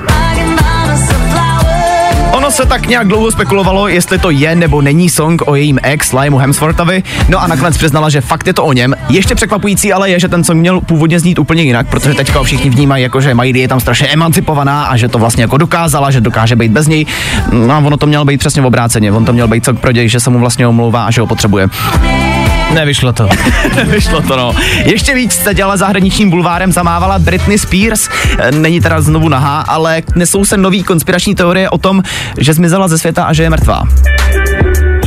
Ono 2.47 2.55
se 2.55 2.65
tak 2.65 2.87
nějak 2.87 3.07
dlouho 3.07 3.31
spekulovalo, 3.31 3.87
jestli 3.87 4.19
to 4.19 4.29
je 4.29 4.55
nebo 4.55 4.81
není 4.81 5.09
song 5.09 5.41
o 5.45 5.55
jejím 5.55 5.79
ex 5.83 6.13
Liamu 6.13 6.37
Hemsworthovi, 6.37 7.03
no 7.29 7.43
a 7.43 7.47
nakonec 7.47 7.77
přiznala, 7.77 8.09
že 8.09 8.21
fakt 8.21 8.47
je 8.47 8.53
to 8.53 8.65
o 8.65 8.73
něm. 8.73 8.95
Ještě 9.09 9.35
překvapující 9.35 9.93
ale 9.93 10.09
je, 10.09 10.19
že 10.19 10.27
ten 10.27 10.43
song 10.43 10.59
měl 10.59 10.81
původně 10.81 11.19
znít 11.19 11.39
úplně 11.39 11.63
jinak, 11.63 11.87
protože 11.89 12.13
teďka 12.13 12.43
všichni 12.43 12.69
vnímají 12.69 13.03
jako, 13.03 13.21
že 13.21 13.33
Miley 13.33 13.59
je 13.59 13.67
tam 13.67 13.79
strašně 13.79 14.07
emancipovaná 14.07 14.83
a 14.83 14.97
že 14.97 15.07
to 15.07 15.19
vlastně 15.19 15.43
jako 15.43 15.57
dokázala, 15.57 16.11
že 16.11 16.21
dokáže 16.21 16.55
být 16.55 16.71
bez 16.71 16.87
něj. 16.87 17.05
No 17.51 17.73
a 17.73 17.77
ono 17.77 17.97
to 17.97 18.07
mělo 18.07 18.25
být 18.25 18.37
přesně 18.37 18.61
obráceně, 18.61 19.11
on 19.11 19.25
to 19.25 19.33
měl 19.33 19.47
být 19.47 19.65
song 19.65 19.79
pro 19.79 19.91
děj, 19.91 20.09
že 20.09 20.19
se 20.19 20.29
mu 20.29 20.39
vlastně 20.39 20.67
omlouvá 20.67 21.05
a 21.05 21.11
že 21.11 21.21
ho 21.21 21.27
potřebuje. 21.27 21.67
Nevyšlo 22.73 23.13
to. 23.13 23.29
Vyšlo 23.85 24.21
to, 24.21 24.37
no. 24.37 24.55
Ještě 24.85 25.15
víc 25.15 25.33
se 25.33 25.53
dělala 25.53 25.77
zahraničním 25.77 26.29
bulvárem 26.29 26.71
zamávala 26.71 27.19
Britney 27.19 27.57
Spears. 27.57 28.09
E, 28.39 28.51
Není 28.51 28.81
teda 28.81 29.01
znovu 29.01 29.29
nahá, 29.29 29.61
ale 29.61 30.01
nesou 30.15 30.45
se 30.45 30.57
nový 30.57 30.83
konspirační 30.83 31.35
teorie 31.35 31.69
o 31.69 31.77
tom, 31.77 32.03
že 32.37 32.53
zmizela 32.53 32.87
ze 32.87 32.97
světa 32.97 33.23
a 33.23 33.33
že 33.33 33.43
je 33.43 33.49
mrtvá. 33.49 33.83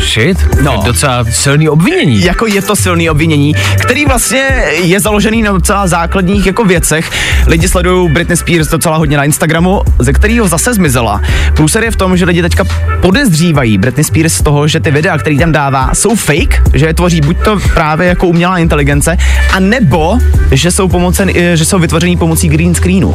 Shit, 0.00 0.38
No. 0.62 0.72
to 0.74 0.80
je 0.82 0.86
docela 0.86 1.24
silný 1.30 1.68
obvinění. 1.68 2.24
Jako 2.24 2.46
je 2.46 2.62
to 2.62 2.76
silný 2.76 3.10
obvinění, 3.10 3.54
který 3.82 4.04
vlastně 4.06 4.42
je 4.82 5.00
založený 5.00 5.42
na 5.42 5.52
docela 5.52 5.86
základních 5.86 6.46
jako 6.46 6.64
věcech. 6.64 7.10
Lidi 7.46 7.68
sledují 7.68 8.10
Britney 8.12 8.36
Spears 8.36 8.68
docela 8.68 8.96
hodně 8.96 9.16
na 9.16 9.24
Instagramu, 9.24 9.80
ze 9.98 10.12
kterého 10.12 10.48
zase 10.48 10.74
zmizela. 10.74 11.20
Průser 11.54 11.84
je 11.84 11.90
v 11.90 11.96
tom, 11.96 12.16
že 12.16 12.24
lidi 12.24 12.42
teďka 12.42 12.64
podezřívají 13.00 13.78
Britney 13.78 14.04
Spears 14.04 14.32
z 14.34 14.42
toho, 14.42 14.68
že 14.68 14.80
ty 14.80 14.90
videa, 14.90 15.18
který 15.18 15.38
tam 15.38 15.52
dává, 15.52 15.90
jsou 15.94 16.16
fake, 16.16 16.62
že 16.74 16.86
je 16.86 16.94
tvoří 16.94 17.20
buď 17.20 17.36
to 17.44 17.58
právě 17.74 18.08
jako 18.08 18.26
umělá 18.26 18.58
inteligence, 18.58 19.16
a 19.52 19.60
nebo 19.60 20.18
že 20.50 20.70
jsou, 20.70 20.88
pomocen, 20.88 21.30
eh, 21.36 21.56
že 21.56 21.64
jsou 21.64 21.78
vytvořený 21.78 22.16
pomocí 22.16 22.48
green 22.48 22.74
screenu. 22.74 23.14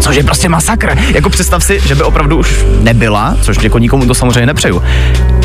Což 0.00 0.16
je 0.16 0.22
prostě 0.24 0.48
masakr. 0.48 0.98
Jako 1.14 1.30
představ 1.30 1.64
si, 1.64 1.80
že 1.86 1.94
by 1.94 2.02
opravdu 2.02 2.36
už 2.38 2.64
nebyla, 2.80 3.36
což 3.42 3.62
jako 3.62 3.78
nikomu 3.78 4.06
to 4.06 4.14
samozřejmě 4.14 4.46
nepřeju. 4.46 4.82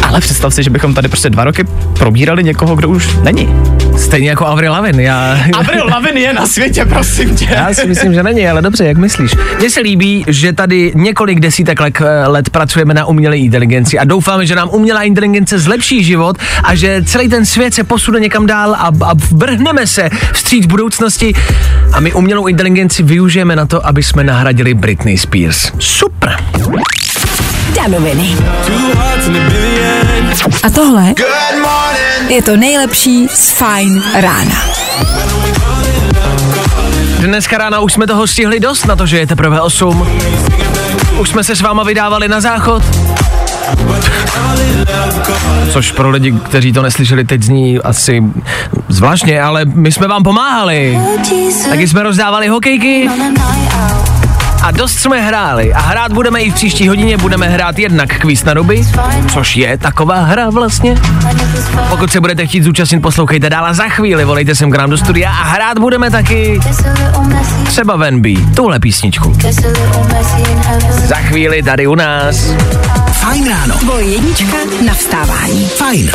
Ale 0.03 0.19
představ 0.21 0.53
si, 0.53 0.63
že 0.63 0.69
bychom 0.77 0.93
tady 0.93 1.07
prostě 1.07 1.29
dva 1.29 1.43
roky 1.43 1.63
probírali 1.93 2.43
někoho, 2.43 2.75
kdo 2.75 2.89
už 2.89 3.17
není. 3.23 3.55
Stejně 3.97 4.29
jako 4.29 4.45
Avril 4.47 4.71
Lavigne. 4.71 5.03
Já, 5.03 5.37
Avril 5.53 5.85
Lavigne 5.85 6.21
je 6.21 6.33
na 6.33 6.47
světě, 6.47 6.85
prosím 6.85 7.35
tě. 7.35 7.47
já 7.51 7.73
si 7.73 7.87
myslím, 7.87 8.13
že 8.13 8.23
není, 8.23 8.47
ale 8.47 8.61
dobře, 8.61 8.85
jak 8.85 8.97
myslíš? 8.97 9.31
Mně 9.59 9.69
se 9.69 9.79
líbí, 9.79 10.25
že 10.27 10.53
tady 10.53 10.91
několik 10.95 11.39
desítek 11.39 11.79
let, 11.79 12.01
let 12.27 12.49
pracujeme 12.49 12.93
na 12.93 13.05
umělé 13.05 13.37
inteligenci 13.37 13.99
a 13.99 14.03
doufáme, 14.03 14.45
že 14.45 14.55
nám 14.55 14.69
umělá 14.71 15.03
inteligence 15.03 15.59
zlepší 15.59 16.03
život 16.03 16.37
a 16.63 16.75
že 16.75 17.03
celý 17.05 17.29
ten 17.29 17.45
svět 17.45 17.73
se 17.73 17.83
posune 17.83 18.19
někam 18.19 18.45
dál 18.45 18.73
a, 18.75 18.91
a 19.05 19.13
vrhneme 19.31 19.87
se 19.87 20.09
vstříc 20.33 20.65
budoucnosti 20.65 21.33
a 21.93 21.99
my 21.99 22.13
umělou 22.13 22.47
inteligenci 22.47 23.03
využijeme 23.03 23.55
na 23.55 23.65
to, 23.65 23.87
aby 23.87 24.03
jsme 24.03 24.23
nahradili 24.23 24.73
Britney 24.73 25.17
Spears. 25.17 25.71
Super. 25.79 26.37
Danoviny. 27.75 28.35
A 28.99 30.06
a 30.63 30.69
tohle 30.69 31.13
je 32.27 32.41
to 32.41 32.57
nejlepší 32.57 33.27
z 33.27 33.51
Fine 33.51 34.01
rána. 34.21 34.61
Dneska 37.19 37.57
rána 37.57 37.79
už 37.79 37.93
jsme 37.93 38.07
toho 38.07 38.27
stihli 38.27 38.59
dost 38.59 38.85
na 38.85 38.95
to, 38.95 39.05
že 39.05 39.19
je 39.19 39.27
teprve 39.27 39.61
8. 39.61 40.07
Už 41.19 41.29
jsme 41.29 41.43
se 41.43 41.55
s 41.55 41.61
váma 41.61 41.83
vydávali 41.83 42.27
na 42.27 42.41
záchod. 42.41 42.83
Což 45.71 45.91
pro 45.91 46.09
lidi, 46.09 46.31
kteří 46.31 46.73
to 46.73 46.81
neslyšeli, 46.81 47.23
teď 47.25 47.43
zní 47.43 47.79
asi 47.79 48.23
zvláštně, 48.87 49.41
ale 49.41 49.65
my 49.65 49.91
jsme 49.91 50.07
vám 50.07 50.23
pomáhali. 50.23 50.99
Taky 51.69 51.87
jsme 51.87 52.03
rozdávali 52.03 52.47
hokejky 52.47 53.09
a 54.67 54.71
dost 54.71 54.99
jsme 54.99 55.21
hráli 55.21 55.73
a 55.73 55.81
hrát 55.81 56.11
budeme 56.11 56.41
i 56.41 56.51
v 56.51 56.53
příští 56.53 56.87
hodině, 56.87 57.17
budeme 57.17 57.49
hrát 57.49 57.79
jednak 57.79 58.19
kvíz 58.19 58.43
na 58.43 58.53
ruby, 58.53 58.87
což 59.33 59.55
je 59.55 59.77
taková 59.77 60.21
hra 60.21 60.49
vlastně. 60.49 60.95
Pokud 61.89 62.11
se 62.11 62.21
budete 62.21 62.47
chtít 62.47 62.63
zúčastnit, 62.63 62.99
poslouchejte 62.99 63.49
dál 63.49 63.65
a 63.65 63.73
za 63.73 63.83
chvíli 63.83 64.25
volejte 64.25 64.55
sem 64.55 64.71
k 64.71 64.77
nám 64.77 64.89
do 64.89 64.97
studia 64.97 65.29
a 65.29 65.43
hrát 65.43 65.79
budeme 65.79 66.11
taky 66.11 66.59
třeba 67.65 67.95
Venby, 67.95 68.37
tuhle 68.55 68.79
písničku. 68.79 69.37
Za 70.89 71.15
chvíli 71.15 71.63
tady 71.63 71.87
u 71.87 71.95
nás. 71.95 72.53
Fajn 73.11 73.49
ráno. 73.49 73.75
Tvoje 73.75 74.05
jednička 74.05 74.57
na 74.85 74.93
vstávání. 74.93 75.65
Fajn. 75.67 76.11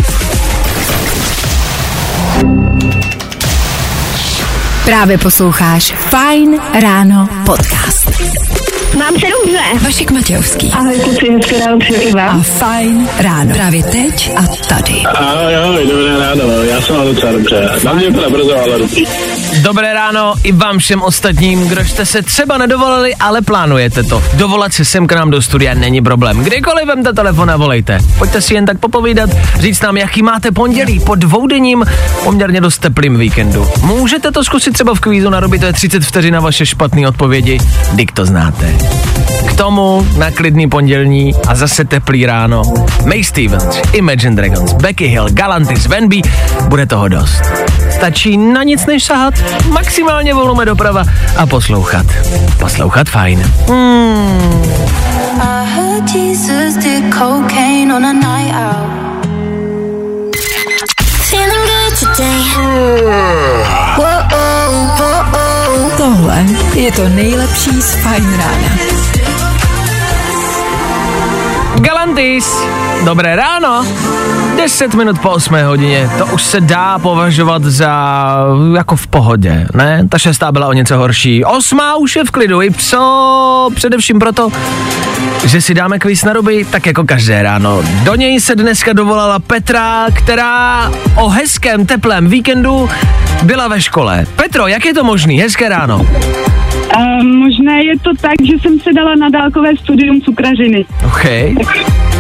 Právě 4.85 5.19
posloucháš 5.19 5.95
Fine 5.97 6.59
Ráno 6.81 7.29
podcast. 7.47 8.11
Mám 8.99 9.15
se 9.21 9.27
dobře. 9.41 9.59
Vašek 9.85 10.11
Matějovský. 10.11 10.71
Ahoj, 10.73 11.01
kluci, 11.01 11.33
hezké 11.33 11.59
ráno 11.59 11.79
přeju 11.79 12.15
vám. 12.15 12.41
A 12.41 12.43
Fajn 12.43 13.09
ráno. 13.19 13.55
Právě 13.55 13.83
teď 13.83 14.33
a 14.37 14.43
tady. 14.69 15.03
Ahoj, 15.15 15.57
ahoj, 15.57 15.87
dobré 15.87 16.19
ráno. 16.19 16.47
No, 16.47 16.63
já 16.63 16.81
jsem 16.81 16.97
docela 16.97 17.33
dobře. 17.33 17.71
Na 17.85 17.93
mě 17.93 18.13
to 18.13 18.31
brzo, 18.31 18.57
ale. 18.59 18.79
Dobré 19.63 19.95
ráno 19.95 20.35
i 20.45 20.53
vám 20.53 20.79
všem 20.79 21.03
ostatním, 21.03 21.69
kdo 21.69 21.85
jste 21.85 22.07
se 22.07 22.23
třeba 22.23 22.59
nedovolili, 22.59 23.15
ale 23.15 23.43
plánujete 23.43 24.03
to. 24.03 24.23
Dovolat 24.35 24.73
se 24.73 24.85
sem 24.85 25.07
k 25.07 25.13
nám 25.13 25.31
do 25.31 25.43
studia 25.43 25.75
není 25.75 26.03
problém. 26.03 26.45
Kdykoliv 26.45 26.87
vemte 26.87 27.13
telefon 27.13 27.51
a 27.51 27.57
volejte. 27.57 27.99
Pojďte 28.19 28.41
si 28.41 28.55
jen 28.55 28.67
tak 28.67 28.79
popovídat, 28.79 29.31
říct 29.59 29.81
nám, 29.81 29.97
jaký 29.97 30.23
máte 30.23 30.53
pondělí 30.53 31.01
po 31.01 31.15
dvoudenním 31.15 31.85
poměrně 32.25 32.61
dost 32.61 32.79
teplým 32.79 33.19
víkendu. 33.19 33.69
Můžete 33.83 34.33
to 34.33 34.45
zkusit 34.45 34.73
třeba 34.73 34.95
v 34.95 35.01
kvízu 35.01 35.31
na 35.31 35.41
to 35.41 35.67
je 35.67 35.73
30 35.73 36.05
vteřin 36.05 36.35
na 36.35 36.41
vaše 36.41 36.67
špatné 36.67 37.09
odpovědi, 37.09 37.59
dik 37.93 38.13
to 38.13 38.27
znáte. 38.27 38.75
K 39.49 39.57
tomu 39.57 40.07
na 40.19 40.31
klidný 40.31 40.69
pondělní 40.69 41.35
a 41.49 41.55
zase 41.55 41.85
teplý 41.85 42.27
ráno. 42.27 42.63
May 43.07 43.25
Stevens, 43.25 43.81
Imagine 43.93 44.37
Dragons, 44.37 44.73
Becky 44.73 45.07
Hill, 45.07 45.27
Galantis, 45.31 45.87
Venby, 45.87 46.23
bude 46.69 46.87
toho 46.87 47.09
dost. 47.09 47.43
Stačí 47.91 48.37
na 48.37 48.63
nic 48.63 48.87
než 48.87 49.05
sahat 49.05 49.35
maximálně 49.69 50.35
volume 50.35 50.65
doprava 50.65 51.05
a 51.37 51.47
poslouchat. 51.47 52.07
Poslouchat 52.59 53.09
fajn. 53.09 53.53
Hmm. 53.69 54.63
Tohle 65.97 66.45
je 66.75 66.93
to 66.93 67.09
nejlepší 67.09 67.83
z 67.83 67.95
Fajn 67.95 68.33
rána. 68.39 69.52
Galantis. 71.83 72.47
Dobré 73.05 73.37
ráno. 73.37 73.87
10 74.57 74.95
minut 74.95 75.19
po 75.19 75.31
8 75.31 75.55
hodině, 75.65 76.11
to 76.19 76.27
už 76.27 76.43
se 76.43 76.61
dá 76.61 76.99
považovat 76.99 77.65
za 77.65 78.37
jako 78.77 78.97
v 78.97 79.07
pohodě, 79.07 79.67
ne? 79.75 80.07
Ta 80.09 80.19
šestá 80.19 80.53
byla 80.53 80.67
o 80.67 80.73
něco 80.73 80.97
horší. 80.97 81.45
Osmá 81.45 81.97
už 81.97 82.17
je 82.17 82.25
v 82.25 82.31
klidu, 82.31 82.63
i 82.63 82.71
pso, 82.71 83.71
Především 83.75 84.19
proto, 84.19 84.49
že 85.45 85.61
si 85.61 85.75
dáme 85.75 85.99
kvíz 85.99 86.25
na 86.25 86.33
ruby, 86.33 86.67
tak 86.71 86.87
jako 86.87 87.05
každé 87.05 87.43
ráno. 87.43 87.83
Do 88.03 88.15
něj 88.15 88.41
se 88.41 88.57
dneska 88.57 88.93
dovolala 88.93 89.39
Petra, 89.39 90.07
která 90.15 90.91
o 91.17 91.29
hezkém 91.29 91.87
teplém 91.87 92.29
víkendu 92.29 92.89
byla 93.43 93.69
ve 93.69 93.81
škole. 93.81 94.27
Petro, 94.37 94.67
jak 94.67 94.85
je 94.85 94.95
to 94.95 95.05
možný? 95.05 95.41
Hezké 95.41 95.69
ráno. 95.69 96.07
A 96.93 97.23
možné 97.23 97.85
je 97.85 97.99
to 97.99 98.11
tak, 98.21 98.35
že 98.45 98.53
jsem 98.53 98.81
se 98.81 98.93
dala 98.93 99.15
na 99.15 99.29
dálkové 99.29 99.77
studium 99.77 100.21
cukražiny. 100.21 100.85
OK. 101.07 101.25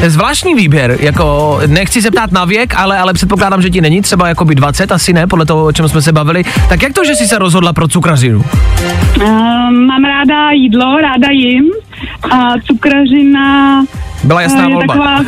Zvláštní 0.06 0.54
výběr, 0.54 0.96
jako 1.00 1.58
nechci 1.66 2.02
se 2.02 2.10
ptát 2.10 2.32
na 2.32 2.44
věk, 2.44 2.74
ale, 2.76 2.98
ale 2.98 3.12
předpokládám, 3.12 3.62
že 3.62 3.70
ti 3.70 3.80
není 3.80 4.02
třeba 4.02 4.28
jakoby 4.28 4.54
20, 4.54 4.92
asi 4.92 5.12
ne, 5.12 5.26
podle 5.26 5.46
toho, 5.46 5.64
o 5.64 5.72
čem 5.72 5.88
jsme 5.88 6.02
se 6.02 6.12
bavili. 6.12 6.44
Tak 6.68 6.82
jak 6.82 6.92
to, 6.92 7.04
že 7.04 7.14
jsi 7.14 7.26
se 7.26 7.38
rozhodla 7.38 7.72
pro 7.72 7.88
cukrařinu? 7.88 8.38
Um, 8.38 9.86
mám 9.86 10.04
ráda 10.04 10.50
jídlo, 10.50 10.96
ráda 11.00 11.28
jim 11.30 11.64
a 12.30 12.54
cukrařina 12.66 13.84
byla 14.24 14.42
jasná 14.42 14.64
eh, 14.64 14.68
je 14.68 14.74
volba. 14.74 14.94
Taková 14.94 15.24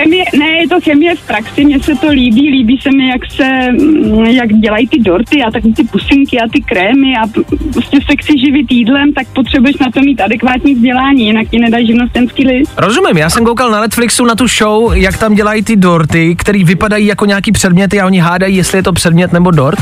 chemie, 0.00 0.24
ne, 0.38 0.46
je 0.46 0.68
to 0.68 0.80
chemie 0.80 1.14
v 1.16 1.26
praxi, 1.26 1.64
mně 1.64 1.80
se 1.80 1.94
to 1.94 2.08
líbí, 2.08 2.50
líbí 2.50 2.78
se 2.82 2.90
mi, 2.96 3.08
jak 3.08 3.32
se, 3.32 3.72
mm, 3.72 4.24
jak 4.24 4.52
dělají 4.52 4.88
ty 4.88 4.98
dorty 5.00 5.42
a 5.42 5.50
tak 5.50 5.62
ty 5.76 5.84
pusinky 5.84 6.40
a 6.40 6.48
ty 6.52 6.60
krémy 6.60 7.16
a 7.16 7.26
prostě 7.72 7.98
se 8.10 8.16
chci 8.20 8.32
živit 8.46 8.66
jídlem, 8.72 9.12
tak 9.12 9.26
potřebuješ 9.34 9.78
na 9.78 9.90
to 9.90 10.00
mít 10.00 10.20
adekvátní 10.20 10.74
vzdělání, 10.74 11.26
jinak 11.26 11.48
ti 11.50 11.58
nedají 11.58 11.86
živnostenský 11.86 12.46
list. 12.46 12.72
Rozumím, 12.76 13.16
já 13.18 13.30
jsem 13.30 13.44
koukal 13.44 13.70
na 13.70 13.80
Netflixu 13.80 14.24
na 14.24 14.34
tu 14.34 14.46
show, 14.48 14.92
jak 14.96 15.18
tam 15.18 15.34
dělají 15.34 15.62
ty 15.62 15.76
dorty, 15.76 16.34
které 16.38 16.64
vypadají 16.64 17.06
jako 17.06 17.24
nějaký 17.26 17.52
předměty 17.52 18.00
a 18.00 18.06
oni 18.06 18.18
hádají, 18.18 18.56
jestli 18.56 18.78
je 18.78 18.82
to 18.82 18.92
předmět 18.92 19.32
nebo 19.32 19.50
dort. 19.50 19.78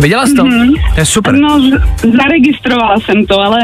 Viděla 0.00 0.26
jsi 0.26 0.34
to? 0.34 0.44
Mm-hmm. 0.44 0.74
To 0.94 1.00
je 1.00 1.06
super. 1.06 1.34
No, 1.34 1.60
z- 1.60 1.80
zaregistrovala 2.16 2.96
jsem 3.00 3.26
to, 3.26 3.40
ale 3.40 3.58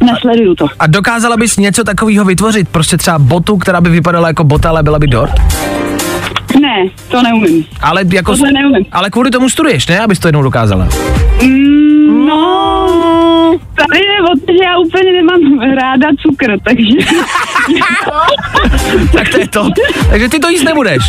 Nesleduju 0.00 0.54
to. 0.54 0.66
A 0.78 0.86
dokázala 0.86 1.36
bys 1.36 1.56
něco 1.56 1.84
takového 1.84 2.24
vytvořit? 2.24 2.68
Prostě 2.68 2.96
třeba 2.96 3.18
botu, 3.18 3.56
která 3.56 3.80
by 3.80 3.90
vypadala 3.90 4.28
jako 4.28 4.44
bota, 4.44 4.68
ale 4.68 4.82
byla 4.82 4.98
by 4.98 5.06
dort? 5.06 5.32
Ne, 6.60 6.88
to 7.08 7.22
neumím. 7.22 7.64
Ale 7.80 8.02
jako... 8.12 8.32
Tohle 8.32 8.52
neumím. 8.52 8.86
Ale 8.92 9.10
kvůli 9.10 9.30
tomu 9.30 9.48
studuješ, 9.48 9.86
ne? 9.86 10.00
Abys 10.00 10.18
to 10.18 10.28
jednou 10.28 10.42
dokázala. 10.42 10.88
Mm, 11.42 12.26
no, 12.26 13.17
tady 13.74 14.00
je 14.06 14.22
o 14.22 14.46
to, 14.46 14.52
že 14.52 14.64
já 14.64 14.78
úplně 14.78 15.12
nemám 15.12 15.60
ráda 15.74 16.08
cukr, 16.22 16.56
takže... 16.64 16.98
tak 19.12 19.28
to 19.28 19.38
je 19.38 19.48
to. 19.48 19.68
Takže 20.10 20.28
ty 20.28 20.38
to 20.38 20.48
jíst 20.48 20.64
nebudeš. 20.64 21.02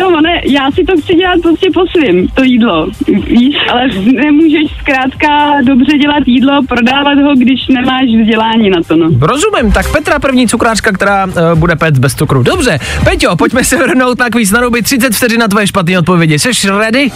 No, 0.00 0.20
ne, 0.20 0.40
já 0.44 0.70
si 0.70 0.84
to 0.84 0.92
chci 1.02 1.14
dělat 1.14 1.40
prostě 1.42 1.68
po 1.74 1.80
svým, 1.86 2.28
to 2.28 2.42
jídlo. 2.44 2.86
Víš, 3.26 3.56
ale 3.72 3.88
nemůžeš 4.04 4.76
zkrátka 4.80 5.28
dobře 5.62 5.98
dělat 5.98 6.22
jídlo, 6.26 6.60
prodávat 6.68 7.18
ho, 7.18 7.34
když 7.36 7.68
nemáš 7.68 8.04
vzdělání 8.20 8.70
na 8.70 8.82
to, 8.88 8.96
no. 8.96 9.08
Rozumím, 9.20 9.72
tak 9.72 9.92
Petra 9.92 10.18
první 10.18 10.48
cukráčka, 10.48 10.92
která 10.92 11.26
uh, 11.26 11.32
bude 11.54 11.76
pet 11.76 11.98
bez 11.98 12.14
cukru. 12.14 12.42
Dobře, 12.42 12.78
Peťo, 13.04 13.36
pojďme 13.36 13.64
se 13.64 13.76
vrhnout 13.76 14.18
na 14.18 14.30
kvíc 14.30 14.50
na 14.50 14.60
ruby 14.60 14.82
30 14.82 15.14
vteřin 15.14 15.40
na 15.40 15.48
tvoje 15.48 15.66
špatné 15.66 15.98
odpovědi. 15.98 16.38
Jsi 16.38 16.68
ready? 16.78 17.10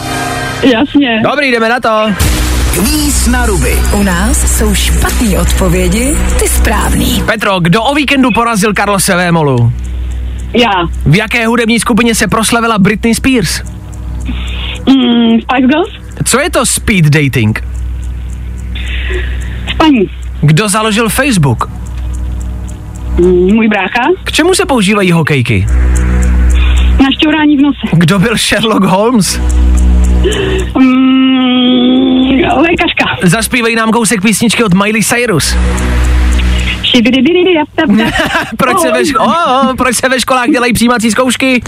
Jasně. 0.62 1.20
Dobrý, 1.30 1.50
jdeme 1.50 1.68
na 1.68 1.80
to. 1.80 2.12
Kvíz 2.78 3.26
na 3.26 3.46
ruby. 3.46 3.78
U 3.92 4.02
nás 4.02 4.58
jsou 4.58 4.74
špatné 4.74 5.38
odpovědi, 5.40 6.14
ty 6.40 6.48
správný. 6.48 7.22
Petro, 7.26 7.60
kdo 7.60 7.82
o 7.82 7.94
víkendu 7.94 8.28
porazil 8.34 8.74
Karlose 8.74 9.16
Vémolu? 9.16 9.72
Já. 10.54 10.70
V 11.06 11.16
jaké 11.16 11.46
hudební 11.46 11.80
skupině 11.80 12.14
se 12.14 12.28
proslavila 12.28 12.78
Britney 12.78 13.14
Spears? 13.14 13.62
Mm, 14.86 15.40
Spice 15.40 15.66
Girls. 15.66 15.88
Co 16.24 16.40
je 16.40 16.50
to 16.50 16.66
speed 16.66 17.04
dating? 17.04 17.64
Spaní. 19.74 20.10
Kdo 20.40 20.68
založil 20.68 21.08
Facebook? 21.08 21.70
Mm, 23.18 23.54
můj 23.54 23.68
brácha. 23.68 24.02
K 24.24 24.32
čemu 24.32 24.54
se 24.54 24.66
používají 24.66 25.12
hokejky? 25.12 25.66
Na 27.02 27.10
šťourání 27.18 27.56
v 27.56 27.60
nose. 27.60 27.78
Kdo 27.92 28.18
byl 28.18 28.36
Sherlock 28.36 28.84
Holmes? 28.84 29.40
Mm, 30.78 31.97
lékařka. 32.46 33.04
Zaspívej 33.22 33.74
nám 33.74 33.90
kousek 33.90 34.22
písničky 34.22 34.64
od 34.64 34.74
Miley 34.74 35.02
Cyrus. 35.02 35.56
proč, 38.56 38.78
se 38.78 38.92
ve 38.92 39.02
ško- 39.02 39.24
oh, 39.24 39.74
proč 39.76 39.96
se 39.96 40.08
ve 40.08 40.20
školách 40.20 40.48
dělají 40.48 40.72
přijímací 40.72 41.10
zkoušky? 41.10 41.62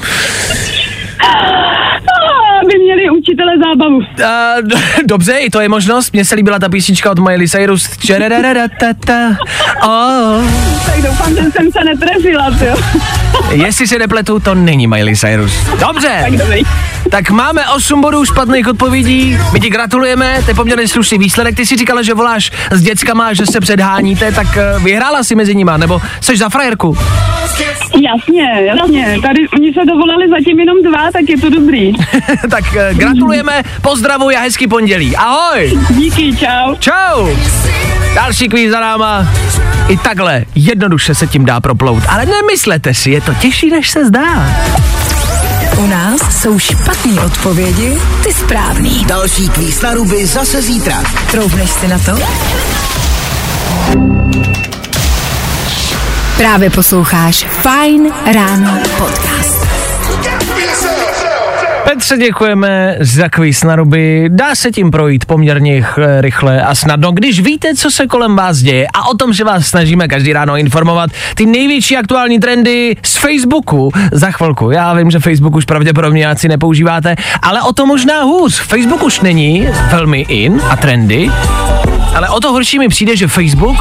By 2.73 2.79
měli 2.79 3.11
učitele 3.11 3.53
zábavu. 3.59 3.97
Uh, 3.97 4.05
d- 4.69 4.77
dobře, 5.07 5.33
i 5.33 5.51
to 5.51 5.61
je 5.61 5.69
možnost. 5.69 6.13
Mně 6.13 6.25
se 6.25 6.35
líbila 6.35 6.59
ta 6.59 6.69
písnička 6.69 7.11
od 7.11 7.19
Miley 7.19 7.49
Cyrus. 7.49 7.89
Oh. 9.83 10.45
Tak 10.87 11.03
doufám, 11.03 11.35
že 11.35 11.51
jsem 11.51 11.73
se 11.73 11.85
netrefila, 11.85 12.51
jo. 12.67 12.77
Jestli 13.51 13.87
se 13.87 13.99
nepletu, 13.99 14.41
to 14.41 14.55
není 14.55 14.87
Miley 14.87 15.17
Cyrus. 15.17 15.53
Dobře. 15.81 16.25
Tak. 16.39 16.67
Tak 17.11 17.31
máme 17.31 17.69
8 17.69 18.01
bodů 18.01 18.25
špatných 18.25 18.69
odpovědí. 18.69 19.39
My 19.53 19.61
ti 19.61 19.71
gratulujeme, 19.71 20.39
to 20.45 20.51
je 20.51 20.55
poměrně 20.55 20.89
slušný 20.89 21.19
výsledek. 21.19 21.57
Ty 21.57 21.67
si 21.67 21.77
říkala, 21.77 22.03
že 22.03 22.15
voláš 22.15 22.51
s 22.71 22.83
dětskama, 22.83 23.33
že 23.33 23.47
se 23.47 23.61
předháníte, 23.61 24.33
tak 24.33 24.47
vyhrála 24.85 25.23
si 25.23 25.35
mezi 25.35 25.55
nima, 25.55 25.77
nebo 25.77 26.01
jsi 26.21 26.37
za 26.37 26.49
frajerku? 26.49 26.97
Jasně, 28.03 28.63
jasně. 28.67 29.17
Tady 29.23 29.49
oni 29.49 29.73
se 29.73 29.81
dovolali 29.87 30.29
zatím 30.29 30.61
jenom 30.61 30.83
dva, 30.83 31.11
tak 31.13 31.29
je 31.29 31.39
to 31.39 31.51
dobrý. 31.51 31.93
tak 32.51 32.60
eh, 32.77 32.95
gratulujeme, 32.95 33.63
pozdravuj 33.83 34.37
a 34.37 34.41
hezký 34.41 34.69
pondělí. 34.69 35.17
Ahoj! 35.17 35.79
Díky, 35.91 36.37
čau. 36.37 36.75
Čau! 36.79 37.29
Další 38.15 38.49
kvíz 38.49 38.71
za 38.71 38.81
náma. 38.81 39.29
I 39.89 39.97
takhle 39.97 40.45
jednoduše 40.55 41.15
se 41.15 41.27
tím 41.27 41.45
dá 41.45 41.61
proplout. 41.61 42.03
Ale 42.09 42.27
nemyslete 42.27 42.95
si, 42.95 43.11
je 43.11 43.21
to 43.21 43.35
těžší, 43.35 43.71
než 43.71 43.91
se 43.91 44.07
zdá. 44.07 44.55
U 45.79 45.87
nás 45.87 46.41
jsou 46.41 46.59
špatné 46.59 47.21
odpovědi, 47.21 47.99
ty 48.23 48.33
správný. 48.33 49.05
Další 49.05 49.49
kvíz 49.49 49.83
na 49.83 49.95
ruby 49.95 50.27
zase 50.27 50.63
zítra. 50.63 51.03
Troubneš 51.31 51.71
si 51.71 51.89
na 51.89 51.99
to? 51.99 52.19
Právě 56.37 56.71
posloucháš 56.71 57.47
Fine 57.63 58.11
Ráno 58.33 58.79
podcast. 58.99 59.67
Petře, 61.85 62.17
děkujeme 62.19 62.97
za 63.01 63.29
kvíz 63.29 63.65
na 63.65 63.77
ruby. 63.77 64.29
Dá 64.29 64.55
se 64.55 64.71
tím 64.71 64.91
projít 64.91 65.25
poměrně 65.25 65.83
ch- 65.83 66.21
rychle 66.21 66.63
a 66.63 66.75
snadno, 66.75 67.13
když 67.13 67.41
víte, 67.41 67.75
co 67.75 67.91
se 67.91 68.07
kolem 68.07 68.37
vás 68.37 68.59
děje 68.59 68.87
a 68.95 69.09
o 69.09 69.15
tom, 69.15 69.33
že 69.33 69.45
vás 69.45 69.67
snažíme 69.67 70.09
každý 70.09 70.33
ráno 70.33 70.57
informovat 70.57 71.11
ty 71.35 71.47
největší 71.47 71.97
aktuální 71.97 72.39
trendy 72.39 72.97
z 73.03 73.17
Facebooku. 73.17 73.91
Za 74.13 74.31
chvilku. 74.31 74.71
Já 74.71 74.95
vím, 74.95 75.11
že 75.11 75.19
Facebook 75.19 75.55
už 75.57 75.65
pravděpodobně 75.65 76.19
nějací 76.19 76.49
nepoužíváte, 76.49 77.17
ale 77.43 77.63
o 77.63 77.73
to 77.73 77.87
možná 77.87 78.23
hůř. 78.23 78.61
Facebook 78.61 79.03
už 79.03 79.21
není 79.21 79.69
velmi 79.91 80.21
in 80.21 80.61
a 80.71 80.77
trendy, 80.77 81.31
ale 82.15 82.29
o 82.29 82.41
to 82.41 82.53
horší 82.53 82.79
mi 82.79 82.89
přijde, 82.89 83.17
že 83.17 83.29
Facebook 83.29 83.77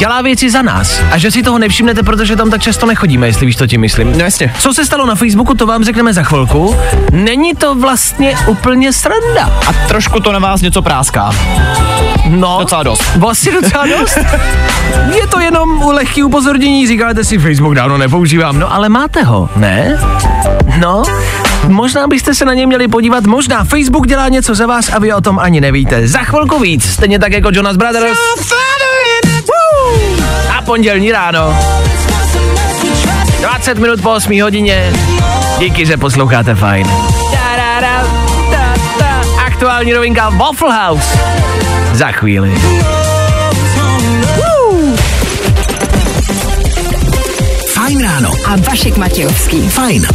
dělá 0.00 0.22
věci 0.22 0.50
za 0.50 0.62
nás 0.62 1.00
a 1.12 1.18
že 1.18 1.30
si 1.30 1.42
toho 1.42 1.58
nevšimnete, 1.58 2.02
protože 2.02 2.36
tam 2.36 2.50
tak 2.50 2.62
často 2.62 2.86
nechodíme, 2.86 3.26
jestli 3.26 3.46
víš, 3.46 3.56
to 3.56 3.66
tím 3.66 3.80
myslím. 3.80 4.12
No 4.12 4.24
jasně. 4.24 4.54
Co 4.58 4.74
se 4.74 4.84
stalo 4.84 5.06
na 5.06 5.14
Facebooku, 5.14 5.54
to 5.54 5.66
vám 5.66 5.84
řekneme 5.84 6.12
za 6.12 6.22
chvilku. 6.22 6.76
Není 7.12 7.54
to 7.54 7.74
vlastně 7.74 8.36
úplně 8.46 8.92
sranda. 8.92 9.60
A 9.66 9.72
trošku 9.88 10.20
to 10.20 10.32
na 10.32 10.38
vás 10.38 10.60
něco 10.60 10.82
práská. 10.82 11.30
No, 12.28 12.56
Docela 12.60 12.82
dost. 12.82 13.02
Vlastně 13.16 13.52
docela 13.52 13.86
dost. 13.86 14.18
Je 15.14 15.26
to 15.26 15.40
jenom 15.40 15.82
lehký 15.82 16.22
upozornění, 16.22 16.86
říkáte 16.86 17.24
si, 17.24 17.38
Facebook 17.38 17.74
dávno 17.74 17.98
nepoužívám, 17.98 18.58
no 18.58 18.74
ale 18.74 18.88
máte 18.88 19.22
ho, 19.22 19.48
ne? 19.56 20.00
No, 20.78 21.02
možná 21.68 22.06
byste 22.06 22.34
se 22.34 22.44
na 22.44 22.54
něj 22.54 22.66
měli 22.66 22.88
podívat, 22.88 23.24
možná 23.24 23.64
Facebook 23.64 24.06
dělá 24.06 24.28
něco 24.28 24.54
za 24.54 24.66
vás 24.66 24.88
a 24.92 24.98
vy 24.98 25.12
o 25.12 25.20
tom 25.20 25.38
ani 25.38 25.60
nevíte. 25.60 26.08
Za 26.08 26.18
chvilku 26.18 26.58
víc, 26.58 26.84
stejně 26.90 27.18
tak 27.18 27.32
jako 27.32 27.48
Jonas 27.52 27.76
Brothers. 27.76 28.18
Pondělní 30.70 31.12
ráno. 31.12 31.58
20 33.40 33.78
minut 33.78 34.02
po 34.02 34.10
8 34.10 34.42
hodině. 34.42 34.92
Díky, 35.58 35.86
že 35.86 35.96
posloucháte 35.96 36.54
fajn. 36.54 36.86
Aktuální 39.46 39.92
novinka 39.92 40.28
Waffle 40.28 40.86
House. 40.86 41.18
Za 41.92 42.06
chvíli. 42.06 42.54
Fajn 47.72 48.02
ráno. 48.02 48.30
A 48.46 48.56
Vašek 48.56 48.96
Matějovský. 48.96 49.68
Fajn. 49.68 50.06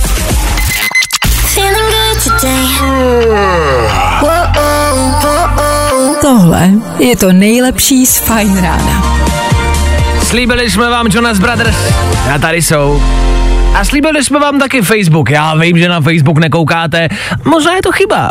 Tohle 6.22 6.70
je 7.00 7.18
to 7.18 7.34
nejlepší 7.34 8.06
z 8.06 8.18
Fine 8.18 8.62
Rána. 8.62 9.25
Slíbili 10.26 10.72
jsme 10.72 10.90
vám 10.90 11.08
Jonas 11.14 11.40
Brothers 11.40 11.94
a 12.36 12.40
tady 12.40 12.62
jsou. 12.62 13.04
A 13.76 13.86
slíbili 13.86 14.24
jsme 14.24 14.40
vám 14.40 14.60
taky 14.60 14.82
Facebook. 14.82 15.30
Já 15.30 15.56
vím, 15.56 15.78
že 15.78 15.90
na 15.90 16.02
Facebook 16.02 16.38
nekoukáte. 16.38 17.08
Možná 17.46 17.76
je 17.76 17.82
to 17.82 17.92
chyba. 17.92 18.30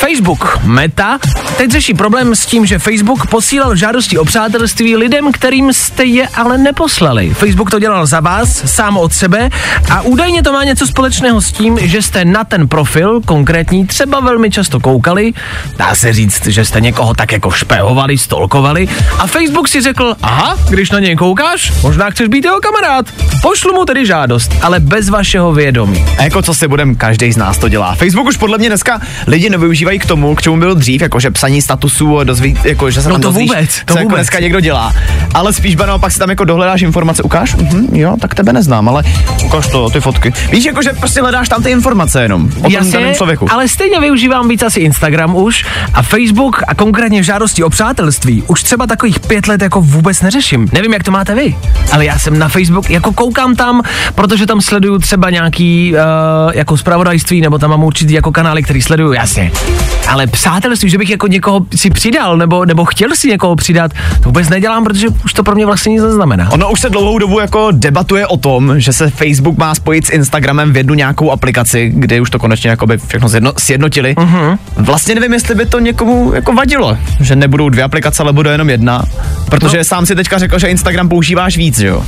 Facebook, 0.00 0.58
Meta, 0.64 1.18
teď 1.56 1.70
řeší 1.70 1.94
problém 1.94 2.36
s 2.36 2.46
tím, 2.46 2.66
že 2.66 2.78
Facebook 2.78 3.26
posílal 3.26 3.76
žádosti 3.76 4.18
o 4.18 4.24
přátelství 4.24 4.96
lidem, 4.96 5.32
kterým 5.32 5.72
jste 5.72 6.04
je 6.04 6.28
ale 6.28 6.58
neposlali. 6.58 7.34
Facebook 7.34 7.70
to 7.70 7.78
dělal 7.78 8.06
za 8.06 8.20
vás, 8.20 8.72
sám 8.74 8.96
od 8.96 9.12
sebe 9.12 9.50
a 9.90 10.02
údajně 10.02 10.42
to 10.42 10.52
má 10.52 10.64
něco 10.64 10.86
společného 10.86 11.40
s 11.40 11.52
tím, 11.52 11.78
že 11.80 12.02
jste 12.02 12.24
na 12.24 12.44
ten 12.44 12.68
profil 12.68 13.20
konkrétní 13.20 13.86
třeba 13.86 14.20
velmi 14.20 14.50
často 14.50 14.80
koukali, 14.80 15.32
dá 15.76 15.94
se 15.94 16.12
říct, 16.12 16.46
že 16.46 16.64
jste 16.64 16.80
někoho 16.80 17.14
tak 17.14 17.32
jako 17.32 17.50
špehovali, 17.50 18.18
stolkovali 18.18 18.88
a 19.18 19.26
Facebook 19.26 19.68
si 19.68 19.80
řekl, 19.80 20.16
aha, 20.22 20.56
když 20.68 20.90
na 20.90 20.98
něj 20.98 21.16
koukáš, 21.16 21.72
možná 21.82 22.10
chceš 22.10 22.28
být 22.28 22.44
jeho 22.44 22.60
kamarád. 22.60 23.06
Pošlu 23.42 23.74
mu 23.74 23.84
tedy 23.84 24.06
žádost, 24.06 24.52
ale 24.62 24.80
bez 24.80 25.08
vašeho 25.08 25.52
vědomí. 25.52 26.04
A 26.18 26.22
jako 26.22 26.42
co 26.42 26.54
si 26.54 26.68
budem, 26.68 26.96
každý 26.96 27.32
z 27.32 27.36
nás 27.36 27.58
to 27.58 27.68
dělá. 27.68 27.94
Facebook 27.94 28.26
už 28.26 28.36
podle 28.36 28.58
mě 28.58 28.68
dneska 28.68 29.00
lidi 29.26 29.50
nevyužívají 29.90 29.98
k 29.98 30.06
tomu, 30.06 30.34
k 30.34 30.42
čemu 30.42 30.56
byl 30.58 30.74
dřív, 30.74 31.02
jakože 31.02 31.30
psaní 31.30 31.62
statusů, 31.62 32.18
a 32.18 32.24
dozví, 32.24 32.56
jako, 32.64 32.90
že 32.90 33.02
se 33.02 33.08
No 33.08 33.14
tam 33.14 33.22
to 33.22 33.28
dozvíš, 33.28 33.50
vůbec, 33.50 33.78
to 33.84 33.92
co 33.92 33.98
jako 33.98 34.08
vůbec. 34.08 34.16
dneska 34.18 34.40
někdo 34.40 34.60
dělá. 34.60 34.92
Ale 35.34 35.52
spíš 35.52 35.76
ba 35.76 35.86
naopak 35.86 36.12
si 36.12 36.18
tam 36.18 36.30
jako 36.30 36.44
dohledáš 36.44 36.82
informace, 36.82 37.22
ukáž? 37.22 37.54
Mhm, 37.54 37.86
jo, 37.96 38.16
tak 38.20 38.34
tebe 38.34 38.52
neznám, 38.52 38.88
ale 38.88 39.02
ukáž 39.44 39.66
to, 39.66 39.90
ty 39.90 40.00
fotky. 40.00 40.32
Víš, 40.50 40.64
jako 40.64 40.82
že 40.82 40.92
prostě 40.92 41.20
hledáš 41.20 41.48
tam 41.48 41.62
ty 41.62 41.70
informace 41.70 42.22
jenom 42.22 42.50
o 42.58 42.70
tom 42.70 42.90
daném 42.92 43.14
člověku. 43.14 43.52
ale 43.52 43.68
stejně 43.68 44.00
využívám 44.00 44.48
víc 44.48 44.62
asi 44.62 44.80
Instagram 44.80 45.36
už 45.36 45.64
a 45.94 46.02
Facebook 46.02 46.62
a 46.68 46.74
konkrétně 46.74 47.20
v 47.20 47.24
žádosti 47.24 47.64
o 47.64 47.70
přátelství 47.70 48.42
už 48.46 48.62
třeba 48.62 48.86
takových 48.86 49.20
pět 49.20 49.48
let 49.48 49.62
jako 49.62 49.80
vůbec 49.80 50.20
neřeším. 50.22 50.68
Nevím, 50.72 50.92
jak 50.92 51.02
to 51.02 51.10
máte 51.10 51.34
vy, 51.34 51.56
ale 51.92 52.04
já 52.04 52.18
jsem 52.18 52.38
na 52.38 52.48
Facebook, 52.48 52.90
jako 52.90 53.12
koukám 53.12 53.56
tam, 53.56 53.82
protože 54.14 54.46
tam 54.46 54.60
sleduju 54.60 54.98
třeba 54.98 55.30
nějaký 55.30 55.92
uh, 55.94 56.52
jako 56.54 56.76
zpravodajství, 56.76 57.40
nebo 57.40 57.58
tam 57.58 57.70
mám 57.70 57.84
určitý 57.84 58.12
jako 58.14 58.32
kanály, 58.32 58.62
který 58.62 58.82
sleduju, 58.82 59.12
jasně. 59.12 59.50
Ale 60.08 60.26
přátelství, 60.26 60.90
že 60.90 60.98
bych 60.98 61.10
jako 61.10 61.26
někoho 61.26 61.60
si 61.74 61.90
přidal, 61.90 62.36
nebo, 62.36 62.64
nebo 62.64 62.84
chtěl 62.84 63.08
si 63.14 63.28
někoho 63.28 63.56
přidat, 63.56 63.92
to 64.22 64.28
vůbec 64.28 64.48
nedělám, 64.48 64.84
protože 64.84 65.08
už 65.24 65.32
to 65.32 65.42
pro 65.42 65.54
mě 65.54 65.66
vlastně 65.66 65.92
nic 65.92 66.02
neznamená. 66.02 66.52
Ono 66.52 66.70
už 66.70 66.80
se 66.80 66.90
dlouhou 66.90 67.18
dobu 67.18 67.40
jako 67.40 67.68
debatuje 67.72 68.26
o 68.26 68.36
tom, 68.36 68.80
že 68.80 68.92
se 68.92 69.10
Facebook 69.10 69.58
má 69.58 69.74
spojit 69.74 70.06
s 70.06 70.10
Instagramem 70.10 70.72
v 70.72 70.76
jednu 70.76 70.94
nějakou 70.94 71.30
aplikaci, 71.30 71.92
kde 71.94 72.20
už 72.20 72.30
to 72.30 72.38
konečně 72.38 72.70
jakoby 72.70 72.98
všechno 73.06 73.28
zjedno, 73.28 73.52
sjednotili. 73.58 74.14
Uh-huh. 74.14 74.58
Vlastně 74.76 75.14
nevím, 75.14 75.32
jestli 75.32 75.54
by 75.54 75.66
to 75.66 75.78
někomu 75.78 76.32
jako 76.34 76.52
vadilo, 76.52 76.98
že 77.20 77.36
nebudou 77.36 77.68
dvě 77.68 77.84
aplikace, 77.84 78.22
ale 78.22 78.32
bude 78.32 78.50
jenom 78.50 78.70
jedna. 78.70 79.04
Protože 79.50 79.78
no. 79.78 79.84
sám 79.84 80.06
si 80.06 80.14
teďka 80.14 80.38
řekl, 80.38 80.58
že 80.58 80.68
Instagram 80.68 81.08
používáš 81.08 81.56
víc, 81.56 81.78
že 81.78 81.86
jo? 81.86 82.04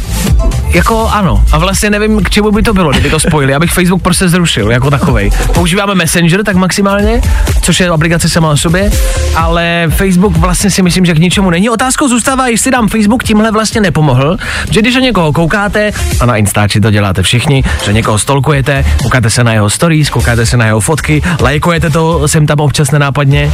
Jako 0.68 1.08
ano. 1.12 1.44
A 1.52 1.58
vlastně 1.58 1.90
nevím, 1.90 2.24
k 2.24 2.30
čemu 2.30 2.50
by 2.50 2.62
to 2.62 2.74
bylo, 2.74 2.90
kdyby 2.90 3.10
to 3.10 3.20
spojili. 3.20 3.54
Abych 3.54 3.72
Facebook 3.72 4.02
prostě 4.02 4.28
zrušil 4.28 4.70
jako 4.70 4.90
takovej. 4.90 5.30
Používáme 5.54 5.94
Messenger 5.94 6.44
tak 6.44 6.56
maximálně, 6.56 7.20
což 7.62 7.80
je 7.80 7.88
aplikace 7.88 8.28
sama 8.28 8.50
o 8.50 8.56
sobě, 8.56 8.90
ale 9.36 9.86
Facebook 9.88 10.36
vlastně 10.36 10.70
si 10.70 10.82
myslím, 10.82 11.04
že 11.04 11.14
k 11.14 11.18
ničemu 11.18 11.50
není. 11.50 11.70
Otázkou 11.70 12.08
zůstává, 12.08 12.48
jestli 12.48 12.70
nám 12.70 12.88
Facebook 12.88 13.24
tímhle 13.24 13.50
vlastně 13.50 13.80
nepomohl, 13.80 14.36
že 14.70 14.80
když 14.80 14.94
na 14.94 15.00
někoho 15.00 15.32
koukáte, 15.32 15.90
a 16.20 16.26
na 16.26 16.36
Instači 16.36 16.80
to 16.80 16.90
děláte 16.90 17.22
všichni, 17.22 17.64
že 17.84 17.92
někoho 17.92 18.18
stolkujete, 18.18 18.84
koukáte 19.02 19.30
se 19.30 19.44
na 19.44 19.52
jeho 19.52 19.70
stories, 19.70 20.10
koukáte 20.10 20.46
se 20.46 20.56
na 20.56 20.66
jeho 20.66 20.80
fotky, 20.80 21.22
lajkujete 21.40 21.90
to 21.90 22.28
sem 22.28 22.46
tam 22.46 22.60
občas 22.60 22.90
nenápadně. 22.90 23.52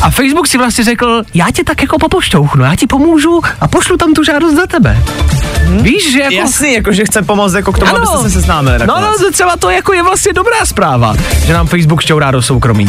A 0.00 0.10
Facebook 0.10 0.46
si 0.46 0.58
vlastně 0.58 0.84
řekl, 0.84 1.22
já 1.34 1.46
tě 1.54 1.64
tak 1.64 1.82
jako 1.82 1.98
popošťouchnu, 1.98 2.64
já 2.64 2.76
ti 2.76 2.86
pomůžu 2.86 3.40
a 3.60 3.68
pošlu 3.68 3.96
tam 3.96 4.14
tu 4.14 4.24
žádost 4.24 4.54
za 4.54 4.66
tebe. 4.66 4.98
Víš, 5.82 6.12
že 6.12 6.20
jako... 6.20 6.34
Jasný, 6.34 6.74
jako 6.74 6.92
že 6.92 7.04
chce 7.04 7.22
pomoct 7.22 7.54
jako 7.54 7.72
k 7.72 7.78
tomu, 7.78 7.94
Ano. 7.94 7.98
abyste 7.98 8.18
se 8.28 8.30
seznámili. 8.30 8.78
No, 8.78 8.86
nakonec. 8.86 9.20
no, 9.20 9.30
třeba 9.30 9.56
to 9.56 9.70
jako 9.70 9.92
je 9.92 10.02
vlastně 10.02 10.32
dobrá 10.32 10.64
zpráva, 10.66 11.14
že 11.46 11.52
nám 11.52 11.66
Facebook 11.66 12.00
šťourá 12.02 12.30
do 12.30 12.42
soukromí. 12.42 12.88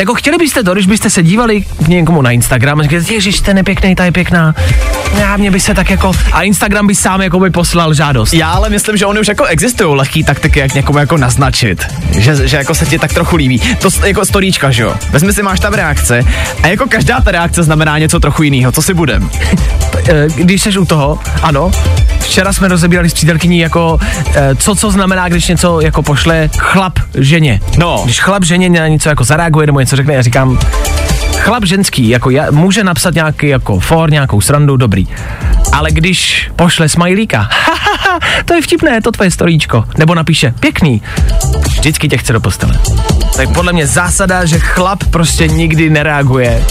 Jako 0.00 0.14
chtěli 0.14 0.38
byste 0.38 0.64
to, 0.64 0.74
když 0.74 0.86
byste 0.86 1.10
se 1.10 1.22
dívali 1.22 1.60
k 1.84 1.88
někomu 1.88 2.22
na 2.22 2.30
Instagram 2.30 2.80
a 2.80 2.82
říkáte, 2.82 3.12
ježiš, 3.14 3.40
ten 3.40 3.56
je 3.56 3.64
pěkný, 3.64 3.94
ta 3.94 4.04
je 4.04 4.12
pěkná. 4.12 4.54
Já, 5.18 5.36
mě 5.36 5.50
by 5.50 5.60
se 5.60 5.74
tak 5.74 5.90
jako, 5.90 6.12
a 6.32 6.42
Instagram 6.42 6.86
by 6.86 6.94
sám 6.94 7.22
jako 7.22 7.40
by 7.40 7.50
poslal 7.50 7.94
žádost. 7.94 8.32
Já 8.32 8.50
ale 8.50 8.70
myslím, 8.70 8.96
že 8.96 9.06
oni 9.06 9.20
už 9.20 9.28
jako 9.28 9.44
existují 9.44 9.96
lehký 9.96 10.24
taktiky, 10.24 10.58
jak 10.60 10.74
někomu 10.74 10.98
jako 10.98 11.16
naznačit, 11.16 11.86
že, 12.18 12.48
že 12.48 12.56
jako 12.56 12.74
se 12.74 12.86
ti 12.86 12.98
tak 12.98 13.12
trochu 13.12 13.36
líbí. 13.36 13.58
To 13.58 13.88
jako 14.06 14.24
storíčka, 14.24 14.70
že 14.70 14.82
jo? 14.82 14.94
Vezmi 15.10 15.32
si, 15.32 15.42
máš 15.42 15.60
tam 15.60 15.74
reakce 15.74 16.24
a 16.62 16.66
jako 16.66 16.86
každá 16.88 17.20
ta 17.20 17.30
reakce 17.30 17.62
znamená 17.62 17.98
něco 17.98 18.20
trochu 18.20 18.42
jiného. 18.42 18.72
Co 18.72 18.82
si 18.82 18.94
budem? 18.94 19.30
Eh, 20.08 20.26
Když 20.36 20.62
jsi 20.62 20.78
u 20.78 20.84
toho, 20.84 21.18
ano, 21.42 21.70
včera 22.20 22.52
jsme 22.52 22.68
rozebírali 22.68 23.10
s 23.10 23.14
přítelkyní 23.14 23.58
jako, 23.58 23.98
eh, 24.34 24.54
co 24.56 24.74
co 24.74 24.90
znamená, 24.90 25.28
když 25.28 25.48
něco 25.48 25.80
jako 25.80 26.02
pošle 26.02 26.50
chlap 26.58 26.98
ženě. 27.18 27.60
No. 27.78 28.00
Když 28.04 28.20
chlap 28.20 28.44
ženě 28.44 28.68
na 28.68 28.88
něco 28.88 29.08
jako 29.08 29.24
zareaguje 29.24 29.66
nebo 29.66 29.80
něco 29.80 29.89
řekne, 29.96 30.14
já 30.14 30.22
říkám, 30.22 30.58
chlap 31.38 31.64
ženský, 31.64 32.08
jako 32.08 32.30
já, 32.30 32.50
může 32.50 32.84
napsat 32.84 33.14
nějaký 33.14 33.48
jako 33.48 33.80
for, 33.80 34.10
nějakou 34.10 34.40
srandu, 34.40 34.76
dobrý. 34.76 35.08
Ale 35.72 35.90
když 35.90 36.50
pošle 36.56 36.88
smajlíka, 36.88 37.48
to 38.44 38.54
je 38.54 38.62
vtipné, 38.62 39.00
to 39.00 39.12
tvoje 39.12 39.30
storíčko. 39.30 39.84
Nebo 39.98 40.14
napíše, 40.14 40.54
pěkný, 40.60 41.02
vždycky 41.66 42.08
tě 42.08 42.18
chce 42.18 42.32
do 42.32 42.40
postele. 42.40 42.78
Tak 43.36 43.52
podle 43.52 43.72
mě 43.72 43.86
zásada, 43.86 44.44
že 44.44 44.58
chlap 44.58 45.04
prostě 45.10 45.48
nikdy 45.48 45.90
nereaguje 45.90 46.64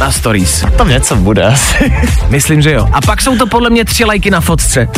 na 0.00 0.10
stories. 0.10 0.64
Tam 0.76 0.88
něco 0.88 1.16
bude 1.16 1.42
asi. 1.44 1.92
Myslím, 2.28 2.62
že 2.62 2.72
jo. 2.72 2.88
A 2.92 3.00
pak 3.00 3.22
jsou 3.22 3.36
to 3.36 3.46
podle 3.46 3.70
mě 3.70 3.84
tři 3.84 4.04
lajky 4.04 4.30
na 4.30 4.40
fotce. 4.40 4.88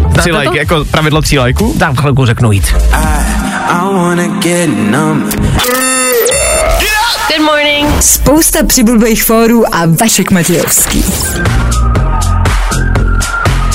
Znáte 0.00 0.20
Tři 0.20 0.30
to? 0.30 0.36
lajky, 0.36 0.58
jako 0.58 0.84
pravidlo 0.84 1.22
tří 1.22 1.38
lajků? 1.38 1.74
Dám 1.78 1.96
chvilku 1.96 2.26
řeknu 2.26 2.52
jít. 2.52 2.74
I 3.68 3.94
wanna 3.94 4.26
get 4.26 4.70
numb. 4.90 5.34
Good 7.10 7.46
morning. 7.46 8.02
Spousta 8.02 8.66
přibulbých 8.66 9.24
fórů 9.24 9.74
a 9.74 9.82
Vašek 10.00 10.30
Matějovský. 10.30 11.04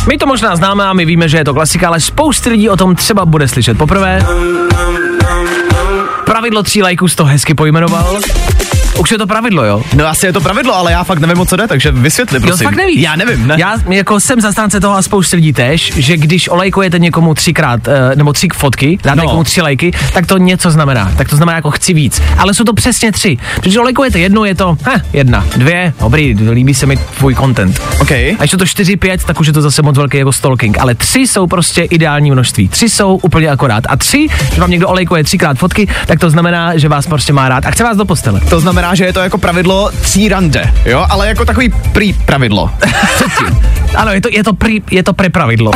My 0.07 0.17
to 0.17 0.25
možná 0.25 0.55
známe 0.55 0.85
a 0.85 0.93
my 0.93 1.05
víme, 1.05 1.29
že 1.29 1.37
je 1.37 1.45
to 1.45 1.53
klasika, 1.53 1.87
ale 1.87 1.99
spousty 1.99 2.49
lidí 2.49 2.69
o 2.69 2.77
tom 2.77 2.95
třeba 2.95 3.25
bude 3.25 3.47
slyšet 3.47 3.77
poprvé. 3.77 4.25
Pravidlo 6.25 6.63
tří 6.63 6.83
lajků 6.83 7.07
z 7.07 7.15
toho 7.15 7.29
hezky 7.29 7.53
pojmenoval. 7.53 8.19
Už 8.99 9.11
je 9.11 9.17
to 9.17 9.27
pravidlo, 9.27 9.63
jo? 9.65 9.81
No 9.95 10.07
asi 10.07 10.25
je 10.25 10.33
to 10.33 10.41
pravidlo, 10.41 10.75
ale 10.75 10.91
já 10.91 11.03
fakt 11.03 11.19
nevím, 11.19 11.39
o 11.39 11.45
co 11.45 11.55
jde, 11.55 11.67
takže 11.67 11.91
vysvětli, 11.91 12.39
prosím. 12.39 12.63
Jo, 12.63 12.69
fakt 12.69 12.77
nevíš. 12.77 13.01
Já 13.01 13.15
nevím, 13.15 13.47
ne? 13.47 13.55
Já 13.59 13.75
jako 13.89 14.19
jsem 14.19 14.41
zastánce 14.41 14.79
toho 14.79 14.95
a 14.97 15.01
spoustu 15.01 15.35
lidí 15.35 15.53
tež, 15.53 15.93
že 15.95 16.17
když 16.17 16.49
olejkujete 16.49 16.99
někomu 16.99 17.33
třikrát, 17.33 17.87
uh, 17.87 17.93
nebo 18.15 18.33
tři 18.33 18.47
fotky, 18.55 18.97
dáte 19.03 19.15
No. 19.17 19.23
někomu 19.23 19.43
tři 19.43 19.61
lajky, 19.61 19.91
tak 20.13 20.25
to 20.25 20.37
něco 20.37 20.71
znamená. 20.71 21.11
Tak 21.17 21.29
to 21.29 21.35
znamená 21.35 21.55
jako 21.55 21.71
chci 21.71 21.93
víc. 21.93 22.21
Ale 22.37 22.53
jsou 22.53 22.63
to 22.63 22.73
přesně 22.73 23.11
tři. 23.11 23.37
Protože 23.55 23.79
olejkujete 23.79 24.19
jednou, 24.19 24.43
je 24.43 24.55
to 24.55 24.77
heh, 24.83 25.05
jedna, 25.13 25.45
dvě, 25.57 25.93
dobrý, 25.99 26.37
líbí 26.51 26.73
se 26.73 26.85
mi 26.85 26.97
tvůj 26.97 27.35
content. 27.35 27.81
OK. 28.01 28.11
A 28.11 28.35
když 28.39 28.51
to 28.51 28.65
4, 28.65 28.97
5, 28.97 29.23
tak 29.23 29.39
už 29.39 29.47
je 29.47 29.53
to 29.53 29.61
zase 29.61 29.81
moc 29.81 29.97
velký 29.97 30.17
jako 30.17 30.31
stalking. 30.31 30.77
Ale 30.79 30.95
tři 30.95 31.19
jsou 31.19 31.47
prostě 31.47 31.81
ideální 31.83 32.31
množství. 32.31 32.67
Tři 32.67 32.89
jsou 32.89 33.15
úplně 33.15 33.49
akorát. 33.49 33.83
A 33.89 33.95
tři, 33.97 34.27
že 34.53 34.61
vám 34.61 34.71
někdo 34.71 34.89
olejkuje 34.89 35.23
třikrát 35.23 35.57
fotky, 35.57 35.87
tak 36.05 36.19
to 36.19 36.29
znamená, 36.29 36.77
že 36.77 36.89
vás 36.89 37.05
prostě 37.07 37.33
má 37.33 37.49
rád 37.49 37.65
a 37.65 37.71
chce 37.71 37.83
vás 37.83 37.97
do 37.97 38.05
postele. 38.05 38.41
To 38.49 38.59
znamená, 38.59 38.84
že 38.93 39.05
je 39.05 39.13
to 39.13 39.19
jako 39.19 39.37
pravidlo 39.37 39.91
tří 40.01 40.29
rande, 40.29 40.73
jo? 40.85 41.05
Ale 41.09 41.27
jako 41.27 41.45
takový 41.45 41.73
prý 41.91 42.13
pravidlo. 42.13 42.71
Ano, 43.95 44.11
je 44.11 44.21
to, 44.21 44.29
je 44.31 44.43
to, 44.43 44.53
pri, 44.53 44.81
je 44.91 45.03
to 45.03 45.13
prepravidlo. 45.13 45.71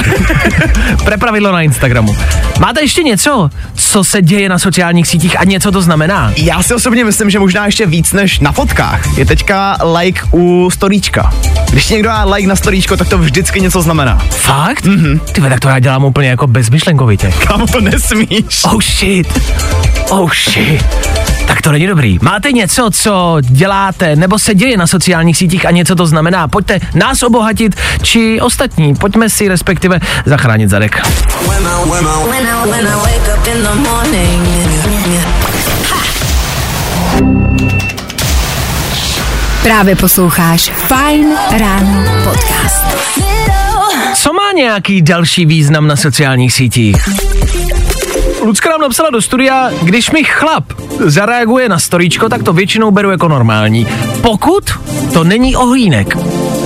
prepravidlo 1.03 1.51
na 1.51 1.61
Instagramu. 1.61 2.15
Máte 2.59 2.81
ještě 2.81 3.03
něco, 3.03 3.49
co 3.75 4.03
se 4.03 4.21
děje 4.21 4.49
na 4.49 4.59
sociálních 4.59 5.07
sítích 5.07 5.39
a 5.39 5.43
něco 5.43 5.71
to 5.71 5.81
znamená? 5.81 6.33
Já 6.37 6.63
si 6.63 6.73
osobně 6.73 7.05
myslím, 7.05 7.29
že 7.29 7.39
možná 7.39 7.65
ještě 7.65 7.85
víc 7.85 8.13
než 8.13 8.39
na 8.39 8.51
fotkách. 8.51 9.17
Je 9.17 9.25
teďka 9.25 9.77
like 9.99 10.21
u 10.31 10.69
storíčka. 10.73 11.33
Když 11.71 11.89
někdo 11.89 12.09
dá 12.09 12.23
like 12.23 12.47
na 12.47 12.55
storíčko, 12.55 12.97
tak 12.97 13.09
to 13.09 13.17
vždycky 13.17 13.61
něco 13.61 13.81
znamená. 13.81 14.25
Fakt? 14.29 14.85
Mhm. 14.85 15.19
Ty 15.31 15.41
tak 15.41 15.59
to 15.59 15.69
já 15.69 15.79
dělám 15.79 16.03
úplně 16.03 16.29
jako 16.29 16.47
bezmyšlenkovitě. 16.47 17.33
Kam 17.47 17.67
to 17.67 17.81
nesmíš? 17.81 18.63
Oh 18.63 18.81
shit. 18.81 19.39
Oh 20.09 20.31
shit. 20.33 20.85
Tak 21.49 21.61
to 21.61 21.71
není 21.71 21.87
dobrý. 21.87 22.19
Máte 22.21 22.51
něco, 22.51 22.89
co 22.93 23.37
děláte 23.41 24.15
nebo 24.15 24.39
se 24.39 24.55
děje 24.55 24.77
na 24.77 24.87
sociálních 24.87 25.37
sítích 25.37 25.65
a 25.65 25.71
něco 25.71 25.95
to 25.95 26.05
znamená? 26.05 26.47
Pojďte 26.47 26.79
nás 26.93 27.23
obohatit, 27.23 27.75
či 28.01 28.41
ostatní. 28.41 28.95
Pojďme 28.95 29.29
si 29.29 29.47
respektive 29.47 29.99
zachránit 30.25 30.69
zadek. 30.69 31.01
When 31.47 31.67
I, 31.67 31.89
when 31.89 32.47
I, 32.47 32.69
when 32.71 32.87
I 32.87 32.91
wake 32.91 33.37
up 33.37 33.47
in 33.47 33.63
the 33.63 33.89
morning. 33.89 34.47
Právě 39.63 39.95
posloucháš 39.95 40.71
Fine 40.87 41.35
Ráno 41.59 42.03
podcast. 42.23 42.85
Co 44.15 44.33
má 44.33 44.51
nějaký 44.55 45.01
další 45.01 45.45
význam 45.45 45.87
na 45.87 45.95
sociálních 45.95 46.53
sítích? 46.53 46.95
Lucka 48.41 48.69
nám 48.69 48.81
napsala 48.81 49.09
do 49.09 49.21
studia, 49.21 49.69
když 49.81 50.11
mi 50.11 50.23
chlap 50.23 50.63
zareaguje 50.99 51.69
na 51.69 51.79
storíčko, 51.79 52.29
tak 52.29 52.43
to 52.43 52.53
většinou 52.53 52.91
beru 52.91 53.11
jako 53.11 53.27
normální. 53.27 53.87
Pokud 54.21 54.63
to 55.13 55.23
není 55.23 55.55
ohýnek. 55.55 56.17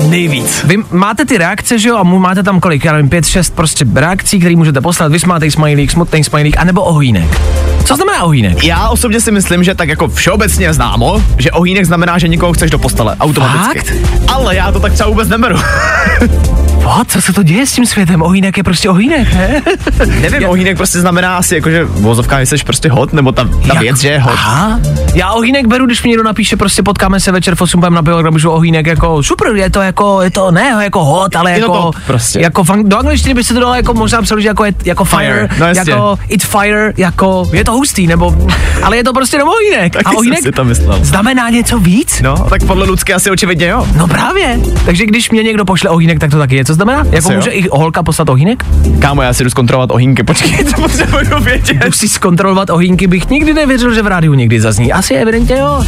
Nejvíc. 0.09 0.63
Vy 0.63 0.77
máte 0.91 1.25
ty 1.25 1.37
reakce, 1.37 1.79
že 1.79 1.89
jo, 1.89 1.97
a 1.97 2.03
mu 2.03 2.19
máte 2.19 2.43
tam 2.43 2.59
kolik, 2.59 2.85
já 2.85 2.93
nevím, 2.93 3.09
pět, 3.09 3.25
šest 3.25 3.55
prostě 3.55 3.85
reakcí, 3.93 4.39
které 4.39 4.55
můžete 4.55 4.81
poslat, 4.81 5.11
vysmátej 5.11 5.51
smajlík, 5.51 5.91
smutný 5.91 6.23
smajlík, 6.23 6.57
anebo 6.57 6.83
ohýnek. 6.83 7.41
Co 7.85 7.95
znamená 7.95 8.23
ohýnek? 8.23 8.63
Já 8.63 8.89
osobně 8.89 9.21
si 9.21 9.31
myslím, 9.31 9.63
že 9.63 9.75
tak 9.75 9.89
jako 9.89 10.07
všeobecně 10.07 10.73
známo, 10.73 11.23
že 11.37 11.51
ohýnek 11.51 11.85
znamená, 11.85 12.17
že 12.17 12.27
někoho 12.27 12.53
chceš 12.53 12.71
do 12.71 12.79
postele, 12.79 13.15
automaticky. 13.19 13.79
Fakt? 13.79 13.93
Ale 14.27 14.55
já 14.55 14.71
to 14.71 14.79
tak 14.79 14.93
třeba 14.93 15.09
vůbec 15.09 15.29
neberu. 15.29 15.57
What? 16.83 17.11
Co 17.11 17.21
se 17.21 17.33
to 17.33 17.43
děje 17.43 17.65
s 17.65 17.73
tím 17.73 17.85
světem? 17.85 18.21
Ohýnek 18.21 18.57
je 18.57 18.63
prostě 18.63 18.89
ohýnek, 18.89 19.33
ne? 19.33 19.61
Nevím, 20.21 20.49
ohýnek 20.49 20.77
prostě 20.77 20.99
znamená 20.99 21.37
asi 21.37 21.55
jako, 21.55 21.69
že 21.69 21.83
v 21.83 22.01
vozovkách 22.01 22.41
jsi 22.41 22.55
prostě 22.65 22.89
hot, 22.89 23.13
nebo 23.13 23.31
ta, 23.31 23.49
ta 23.67 23.79
věc, 23.79 24.01
že 24.01 24.07
je 24.09 24.19
hot. 24.19 24.33
Aha. 24.33 24.79
Já 25.13 25.31
ohýnek 25.31 25.67
beru, 25.67 25.85
když 25.85 26.03
mi 26.03 26.09
někdo 26.09 26.23
napíše, 26.23 26.57
prostě 26.57 26.83
potkáme 26.83 27.19
se 27.19 27.31
večer 27.31 27.55
v 27.55 27.61
8 27.61 27.79
budeme 27.79 28.01
na 28.01 28.27
a 28.27 28.31
můžu 28.31 28.49
ohýnek 28.49 28.85
jako 28.87 29.23
super, 29.23 29.55
je 29.55 29.69
to 29.69 29.81
jako, 29.81 30.21
je 30.21 30.31
to 30.31 30.51
ne 30.51 30.75
jako 30.83 31.05
hot, 31.05 31.35
ale 31.35 31.51
Je 31.51 31.55
to 31.59 31.61
jako, 31.61 31.81
top 31.81 31.95
prostě. 32.07 32.39
jako 32.39 32.63
fang, 32.63 32.87
do 32.87 32.97
angličtiny 32.97 33.33
by 33.33 33.43
se 33.43 33.53
to 33.53 33.59
dalo 33.59 33.73
jako 33.75 33.93
možná 33.93 34.21
přeložit 34.21 34.47
jako, 34.47 34.65
jako 34.85 35.03
fire, 35.05 35.23
Fire, 35.33 35.49
no 35.59 35.65
jasně. 35.65 35.91
jako 35.91 36.19
it's 36.29 36.45
fire, 36.45 36.93
jako 36.97 37.49
je 37.53 37.63
to 37.65 37.71
hustý, 37.71 38.07
nebo, 38.07 38.35
ale 38.83 38.97
je 38.97 39.03
to 39.03 39.13
prostě 39.13 39.35
jenom 39.35 39.49
ohýnek. 39.49 39.93
Taky 39.93 40.05
a 40.05 40.09
jsem 40.09 40.17
ohýnek 40.17 40.41
si 40.43 40.51
to 40.51 40.63
myslel. 40.65 40.99
znamená 41.01 41.49
něco 41.49 41.79
víc? 41.79 42.21
No, 42.21 42.35
tak 42.49 42.63
podle 42.63 42.85
Lucky 42.87 43.13
asi 43.13 43.31
očividně 43.31 43.67
jo. 43.67 43.87
No 43.95 44.07
právě. 44.07 44.59
Takže 44.85 45.05
když 45.05 45.31
mě 45.31 45.43
někdo 45.43 45.65
pošle 45.65 45.89
ohýnek, 45.89 46.19
tak 46.19 46.31
to 46.31 46.37
taky 46.37 46.55
je. 46.55 46.65
Co 46.65 46.72
znamená? 46.73 47.03
Jako 47.11 47.31
jo. 47.31 47.35
může 47.35 47.49
i 47.49 47.67
holka 47.71 48.03
poslat 48.03 48.29
ohýnek? 48.29 48.65
Kámo, 48.99 49.21
já 49.21 49.33
si 49.33 49.43
jdu 49.43 49.49
zkontrolovat 49.49 49.91
ohýnky, 49.91 50.23
počkej, 50.23 50.63
to 50.63 50.81
potřebuju 50.81 51.39
vědět. 51.43 51.85
Musí 51.85 52.09
zkontrolovat 52.09 52.69
ohýnky, 52.69 53.07
bych 53.07 53.29
nikdy 53.29 53.53
nevěřil, 53.53 53.93
že 53.93 54.01
v 54.01 54.07
rádiu 54.07 54.33
někdy 54.33 54.61
zazní. 54.61 54.93
Asi 54.93 55.13
evidentně 55.13 55.57
jo. 55.57 55.85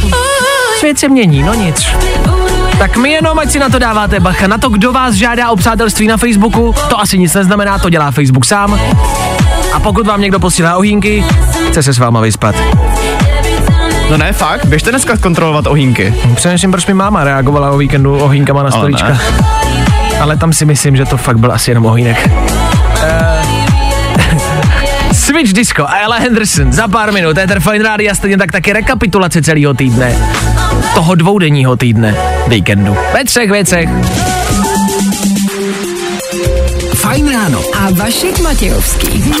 Svět 0.78 0.98
se 0.98 1.08
mění, 1.08 1.42
no 1.42 1.54
nic. 1.54 1.86
Tak 2.78 2.96
my 2.96 3.10
jenom, 3.10 3.38
ať 3.38 3.50
si 3.50 3.58
na 3.58 3.68
to 3.68 3.78
dáváte 3.78 4.20
bacha. 4.20 4.46
Na 4.46 4.58
to, 4.58 4.68
kdo 4.68 4.92
vás 4.92 5.14
žádá 5.14 5.50
o 5.50 5.56
přátelství 5.56 6.06
na 6.06 6.16
Facebooku, 6.16 6.74
to 6.88 7.00
asi 7.00 7.18
nic 7.18 7.34
neznamená, 7.34 7.78
to 7.78 7.90
dělá 7.90 8.10
Facebook 8.10 8.44
sám. 8.44 8.80
A 9.72 9.80
pokud 9.80 10.06
vám 10.06 10.20
někdo 10.20 10.40
posílá 10.40 10.76
ohýnky, 10.76 11.24
chce 11.68 11.82
se 11.82 11.94
s 11.94 11.98
váma 11.98 12.20
vyspat. 12.20 12.54
No 14.10 14.16
ne, 14.16 14.32
fakt, 14.32 14.66
běžte 14.66 14.90
dneska 14.90 15.16
zkontrolovat 15.16 15.66
ohýnky. 15.66 16.14
Přemýšlím, 16.34 16.70
proč 16.70 16.86
mi 16.86 16.94
máma 16.94 17.24
reagovala 17.24 17.70
o 17.70 17.78
víkendu 17.78 18.18
ohýnkama 18.18 18.62
na 18.62 18.70
stolíčka. 18.70 19.18
Ale 20.20 20.36
tam 20.36 20.52
si 20.52 20.64
myslím, 20.64 20.96
že 20.96 21.04
to 21.04 21.16
fakt 21.16 21.38
byl 21.38 21.52
asi 21.52 21.70
jenom 21.70 21.86
ohýnek. 21.86 22.30
Eh, 23.02 23.42
Switch 25.14 25.52
Disco 25.52 25.84
a 25.88 25.98
Ella 25.98 26.16
Henderson 26.16 26.72
za 26.72 26.88
pár 26.88 27.12
minut. 27.12 27.38
Ether 27.38 27.60
Fine 27.60 27.84
Radio 27.84 28.12
a 28.12 28.14
stejně 28.14 28.38
tak 28.38 28.52
taky 28.52 28.72
rekapitulace 28.72 29.42
celého 29.42 29.74
týdne. 29.74 30.16
Toho 30.94 31.14
dvoudenního 31.14 31.76
týdne. 31.76 32.14
Víkendu. 32.48 32.96
Ve 33.14 33.24
třech 33.24 33.50
věcech. 33.50 33.88
Fajn 36.94 37.32
ráno. 37.32 37.60
A 37.74 37.90
Vašek 37.90 38.40
Matějovský. 38.40 39.34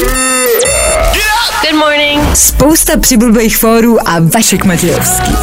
Good 1.62 1.78
morning. 1.78 2.36
Spousta 2.36 2.92
přibulbých 3.00 3.56
fórů 3.56 4.08
a 4.08 4.12
Vašek 4.34 4.64
Matějovský. 4.64 5.36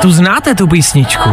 Tu 0.00 0.12
znáte 0.12 0.54
tu 0.54 0.66
písničku? 0.66 1.30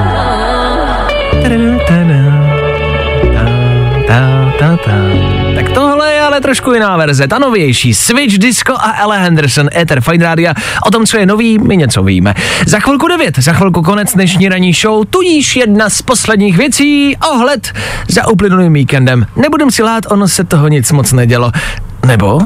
Tak 5.56 5.72
tohle 5.74 6.14
je 6.14 6.22
ale 6.22 6.42
trošku 6.42 6.74
jiná 6.74 6.98
verze, 6.98 7.28
ta 7.28 7.40
novější. 7.40 7.94
Switch 7.94 8.38
Disco 8.38 8.74
a 8.74 9.02
Ella 9.02 9.16
Henderson, 9.16 9.70
Ether 9.76 10.02
Fine 10.02 10.26
Radio. 10.26 10.54
O 10.88 10.92
tom, 10.92 11.06
co 11.06 11.18
je 11.18 11.26
nový, 11.26 11.60
my 11.60 11.78
něco 11.78 12.04
víme. 12.04 12.34
Za 12.66 12.80
chvilku 12.80 13.08
9, 13.08 13.38
za 13.38 13.54
chvilku 13.54 13.82
konec 13.82 14.14
dnešní 14.14 14.50
ranní 14.50 14.74
show, 14.74 15.06
tudíž 15.10 15.56
jedna 15.56 15.90
z 15.90 16.02
posledních 16.02 16.58
věcí, 16.58 17.18
ohled 17.32 17.74
za 18.10 18.28
uplynulým 18.28 18.74
víkendem. 18.74 19.26
Nebudem 19.36 19.72
si 19.72 19.84
lát, 19.84 20.04
ono 20.10 20.28
se 20.28 20.44
toho 20.44 20.68
nic 20.68 20.92
moc 20.92 21.12
nedělo. 21.12 21.52
Nebo? 22.06 22.40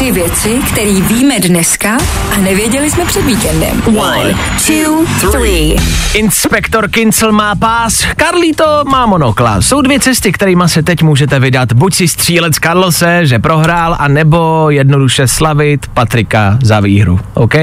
Tři 0.00 0.12
věci, 0.12 0.60
které 0.72 0.92
víme 1.00 1.40
dneska 1.40 1.98
a 2.34 2.38
nevěděli 2.38 2.90
jsme 2.90 3.04
před 3.04 3.24
víkendem. 3.24 3.82
One, 3.98 4.34
two, 4.66 5.30
three. 5.30 5.76
Inspektor 6.14 6.90
Kincel 6.90 7.32
má 7.32 7.54
pás, 7.54 8.04
Carlito 8.16 8.84
má 8.90 9.06
monokla. 9.06 9.62
Jsou 9.62 9.80
dvě 9.80 10.00
cesty, 10.00 10.32
kterými 10.32 10.62
se 10.66 10.82
teď 10.82 11.02
můžete 11.02 11.38
vydat. 11.38 11.72
Buď 11.72 11.94
si 11.94 12.08
střílec 12.08 12.54
Carlose, 12.56 13.26
že 13.26 13.38
prohrál, 13.38 13.96
a 13.98 14.08
nebo 14.08 14.70
jednoduše 14.70 15.28
slavit 15.28 15.86
Patrika 15.86 16.58
za 16.62 16.80
výhru. 16.80 17.20
OK? 17.34 17.54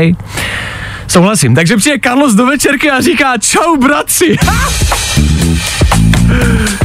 Souhlasím. 1.07 1.55
Takže 1.55 1.77
přijde 1.77 1.97
Carlos 2.03 2.33
do 2.33 2.45
večerky 2.45 2.91
a 2.91 3.01
říká 3.01 3.37
čau 3.37 3.77
bratři. 3.77 4.35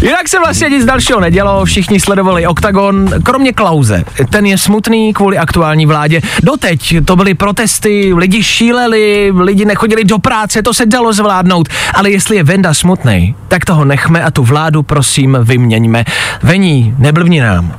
Jinak 0.02 0.28
se 0.28 0.38
vlastně 0.38 0.68
nic 0.68 0.84
dalšího 0.84 1.20
nedělo, 1.20 1.64
všichni 1.64 2.00
sledovali 2.00 2.46
OKTAGON, 2.46 3.10
kromě 3.22 3.52
Klauze. 3.52 4.04
Ten 4.30 4.46
je 4.46 4.58
smutný 4.58 5.12
kvůli 5.12 5.38
aktuální 5.38 5.86
vládě. 5.86 6.20
Doteď 6.42 6.94
to 7.04 7.16
byly 7.16 7.34
protesty, 7.34 8.14
lidi 8.14 8.42
šíleli, 8.42 9.32
lidi 9.40 9.64
nechodili 9.64 10.04
do 10.04 10.18
práce, 10.18 10.62
to 10.62 10.74
se 10.74 10.86
dalo 10.86 11.12
zvládnout. 11.12 11.68
Ale 11.94 12.10
jestli 12.10 12.36
je 12.36 12.44
Venda 12.44 12.74
smutný, 12.74 13.34
tak 13.48 13.64
toho 13.64 13.84
nechme 13.84 14.24
a 14.24 14.30
tu 14.30 14.42
vládu 14.42 14.82
prosím 14.82 15.38
vyměňme. 15.42 16.04
Vení, 16.42 16.94
neblvni 16.98 17.40
nám 17.40 17.74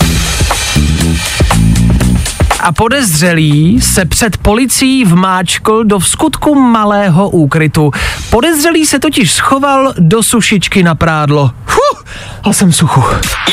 a 2.63 2.71
podezřelý 2.71 3.81
se 3.81 4.05
před 4.05 4.37
policií 4.37 5.05
vmáčkl 5.05 5.83
do 5.83 5.99
vskutku 5.99 6.55
malého 6.55 7.29
úkrytu. 7.29 7.91
Podezřelý 8.29 8.85
se 8.85 8.99
totiž 8.99 9.31
schoval 9.33 9.93
do 9.97 10.23
sušičky 10.23 10.83
na 10.83 10.95
prádlo. 10.95 11.51
Huh, 11.65 12.03
a 12.43 12.53
jsem 12.53 12.71
suchu. 12.71 13.03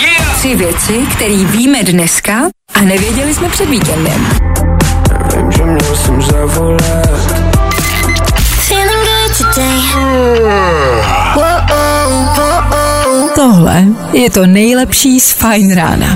Yeah! 0.00 0.36
Tři 0.38 0.54
věci, 0.54 1.06
které 1.12 1.36
víme 1.36 1.82
dneska 1.82 2.32
a 2.74 2.80
nevěděli 2.80 3.34
jsme 3.34 3.48
před 3.48 3.68
víkendem. 3.68 4.26
Vím, 5.36 5.52
že 5.52 5.64
měl 5.64 5.96
jsem 5.96 6.22
zavolat. 6.22 6.80
Tohle 13.34 13.84
je 14.12 14.30
to 14.30 14.46
nejlepší 14.46 15.20
z 15.20 15.32
Fine 15.32 15.74
Rána. 15.74 16.14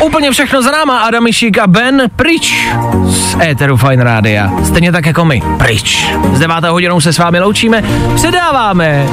Úplně 0.00 0.30
všechno 0.30 0.62
za 0.62 0.70
náma, 0.70 0.98
Adam 0.98 1.24
Mišík 1.24 1.58
a 1.58 1.66
Ben 1.66 2.02
pryč 2.16 2.68
z 3.04 3.36
Éteru 3.40 3.76
Fine 3.76 4.04
Rádia. 4.04 4.50
Stejně 4.64 4.92
tak 4.92 5.06
jako 5.06 5.24
my, 5.24 5.42
pryč. 5.58 6.06
S 6.32 6.38
devátou 6.38 6.72
hodinou 6.72 7.00
se 7.00 7.12
s 7.12 7.18
vámi 7.18 7.40
loučíme, 7.40 7.84
předáváme 8.14 9.06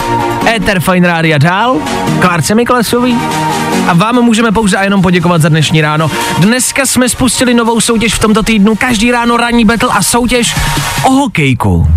Éter 0.55 0.79
Fine 0.79 1.07
Rádia 1.07 1.37
dál, 1.37 1.77
Klárce 2.21 2.55
Miklesový 2.55 3.17
a 3.87 3.93
vám 3.93 4.21
můžeme 4.21 4.51
pouze 4.51 4.77
a 4.77 4.83
jenom 4.83 5.01
poděkovat 5.01 5.41
za 5.41 5.49
dnešní 5.49 5.81
ráno. 5.81 6.11
Dneska 6.39 6.85
jsme 6.85 7.09
spustili 7.09 7.53
novou 7.53 7.81
soutěž 7.81 8.13
v 8.13 8.19
tomto 8.19 8.43
týdnu, 8.43 8.75
každý 8.75 9.11
ráno 9.11 9.37
ranní 9.37 9.65
battle 9.65 9.89
a 9.93 10.03
soutěž 10.03 10.55
o 11.03 11.11
hokejku. 11.11 11.87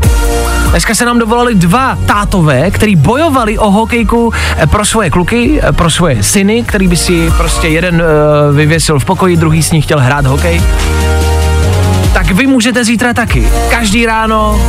Dneska 0.71 0.95
se 0.95 1.05
nám 1.05 1.19
dovolali 1.19 1.55
dva 1.55 1.99
tátové, 2.07 2.71
který 2.71 2.97
bojovali 2.97 3.59
o 3.59 3.71
hokejku 3.71 4.33
eh, 4.57 4.67
pro 4.67 4.85
svoje 4.85 5.11
kluky, 5.11 5.61
eh, 5.63 5.73
pro 5.73 5.91
svoje 5.91 6.23
syny, 6.23 6.63
který 6.63 6.89
by 6.89 6.97
si 6.97 7.33
prostě 7.37 7.69
jeden 7.69 7.95
uh, 7.95 8.57
vyvěsil 8.57 8.99
v 8.99 9.05
pokoji, 9.05 9.37
druhý 9.37 9.63
s 9.63 9.73
ní 9.73 9.83
chtěl 9.83 10.01
hrát 10.01 10.27
hokej. 10.27 10.63
Tak 12.13 12.31
vy 12.31 12.47
můžete 12.47 12.85
zítra 12.85 13.15
taky. 13.15 13.49
Každý 13.71 14.07
ráno 14.07 14.61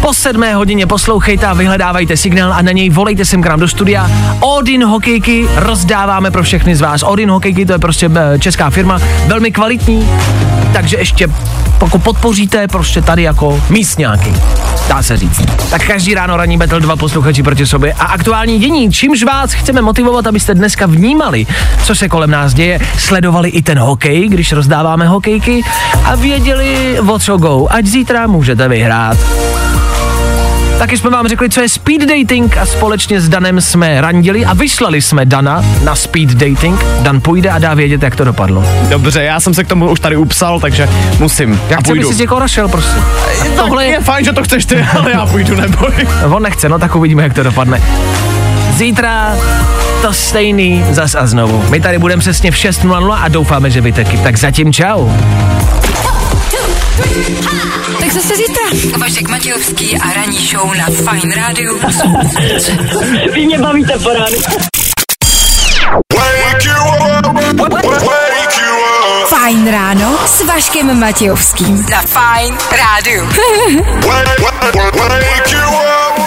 po 0.00 0.14
sedmé 0.14 0.54
hodině 0.54 0.86
poslouchejte 0.86 1.46
a 1.46 1.54
vyhledávajte 1.54 2.16
signál 2.16 2.52
a 2.52 2.62
na 2.62 2.72
něj 2.72 2.90
volejte 2.90 3.24
sem 3.24 3.42
k 3.42 3.46
nám 3.46 3.60
do 3.60 3.68
studia. 3.68 4.10
Odin 4.40 4.84
Hokejky 4.84 5.48
rozdáváme 5.56 6.30
pro 6.30 6.42
všechny 6.42 6.76
z 6.76 6.80
vás. 6.80 7.02
Odin 7.02 7.30
Hokejky 7.30 7.66
to 7.66 7.72
je 7.72 7.78
prostě 7.78 8.10
česká 8.38 8.70
firma, 8.70 9.00
velmi 9.26 9.52
kvalitní, 9.52 10.08
takže 10.72 10.96
ještě 10.96 11.28
pokud 11.78 12.02
podpoříte 12.02 12.68
prostě 12.68 13.02
tady 13.02 13.22
jako 13.22 13.62
místňáky, 13.70 14.34
dá 14.90 15.02
se 15.02 15.16
říct. 15.16 15.40
Tak 15.70 15.86
každý 15.86 16.14
ráno 16.14 16.36
ranní 16.36 16.58
battle 16.58 16.80
dva 16.80 16.96
posluchači 16.96 17.42
proti 17.42 17.66
sobě 17.66 17.92
a 17.92 18.04
aktuální 18.04 18.58
dění, 18.58 18.92
čímž 18.92 19.22
vás 19.22 19.52
chceme 19.52 19.82
motivovat, 19.82 20.26
abyste 20.26 20.54
dneska 20.54 20.86
vnímali, 20.86 21.46
co 21.84 21.94
se 21.94 22.08
kolem 22.08 22.30
nás 22.30 22.54
děje, 22.54 22.78
sledovali 22.98 23.48
i 23.48 23.62
ten 23.62 23.78
hokej, 23.78 24.28
když 24.28 24.52
rozdáváme 24.52 25.08
hokejky 25.08 25.62
a 26.04 26.14
věděli 26.14 27.00
o 27.00 27.18
co 27.18 27.36
go, 27.36 27.66
ať 27.70 27.86
zítra 27.86 28.26
můžete 28.26 28.68
vyhrát. 28.68 29.18
Taky 30.80 30.98
jsme 30.98 31.10
vám 31.10 31.28
řekli, 31.28 31.50
co 31.50 31.60
je 31.60 31.68
speed 31.68 32.00
dating 32.00 32.56
a 32.56 32.66
společně 32.66 33.20
s 33.20 33.28
Danem 33.28 33.60
jsme 33.60 34.00
randili 34.00 34.44
a 34.44 34.54
vyslali 34.54 35.02
jsme 35.02 35.26
Dana 35.26 35.64
na 35.84 35.94
speed 35.94 36.28
dating. 36.28 36.84
Dan 37.00 37.20
půjde 37.20 37.50
a 37.50 37.58
dá 37.58 37.74
vědět, 37.74 38.02
jak 38.02 38.16
to 38.16 38.24
dopadlo. 38.24 38.64
Dobře, 38.88 39.22
já 39.22 39.40
jsem 39.40 39.54
se 39.54 39.64
k 39.64 39.68
tomu 39.68 39.90
už 39.90 40.00
tady 40.00 40.16
upsal, 40.16 40.60
takže 40.60 40.88
musím. 41.18 41.60
Já 41.68 41.76
a 41.76 41.80
chci, 41.80 41.92
aby 41.92 42.04
jsi 42.04 42.16
někoho 42.16 42.40
našel, 42.40 42.68
prostě. 42.68 43.00
Tohle 43.56 43.86
je 43.86 44.00
fajn, 44.00 44.24
že 44.24 44.32
to 44.32 44.42
chceš 44.42 44.64
ty, 44.64 44.86
ale 44.98 45.10
já 45.10 45.26
půjdu, 45.26 45.56
neboj. 45.56 45.92
On 46.30 46.42
nechce, 46.42 46.68
no 46.68 46.78
tak 46.78 46.96
uvidíme, 46.96 47.22
jak 47.22 47.34
to 47.34 47.42
dopadne. 47.42 47.82
Zítra 48.76 49.36
to 50.02 50.12
stejný 50.12 50.84
zas 50.90 51.14
a 51.14 51.26
znovu. 51.26 51.64
My 51.70 51.80
tady 51.80 51.98
budeme 51.98 52.20
přesně 52.20 52.50
v 52.50 52.54
6.00 52.54 53.18
a 53.22 53.28
doufáme, 53.28 53.70
že 53.70 53.80
vy 53.80 53.92
taky. 53.92 54.18
Tak 54.18 54.38
zatím 54.38 54.72
čau. 54.72 55.08
Tak 58.00 58.12
zase 58.12 58.36
zítra. 58.36 58.96
Vašek 58.98 59.28
Matějovský 59.28 59.96
a 59.96 60.12
ranní 60.14 60.38
show 60.46 60.74
na 60.74 60.86
Fine 60.86 61.36
Rádiu. 61.36 61.80
Vy 63.32 63.46
mě 63.46 63.58
bavíte 63.58 63.98
po 63.98 64.10
ránu. 64.12 64.36
Fajn 69.28 69.70
ráno 69.70 70.18
s 70.26 70.44
Vaškem 70.44 71.00
Matějovským. 71.00 71.86
Na 71.90 72.02
Fine 72.02 72.56
Rádiu. 72.78 73.28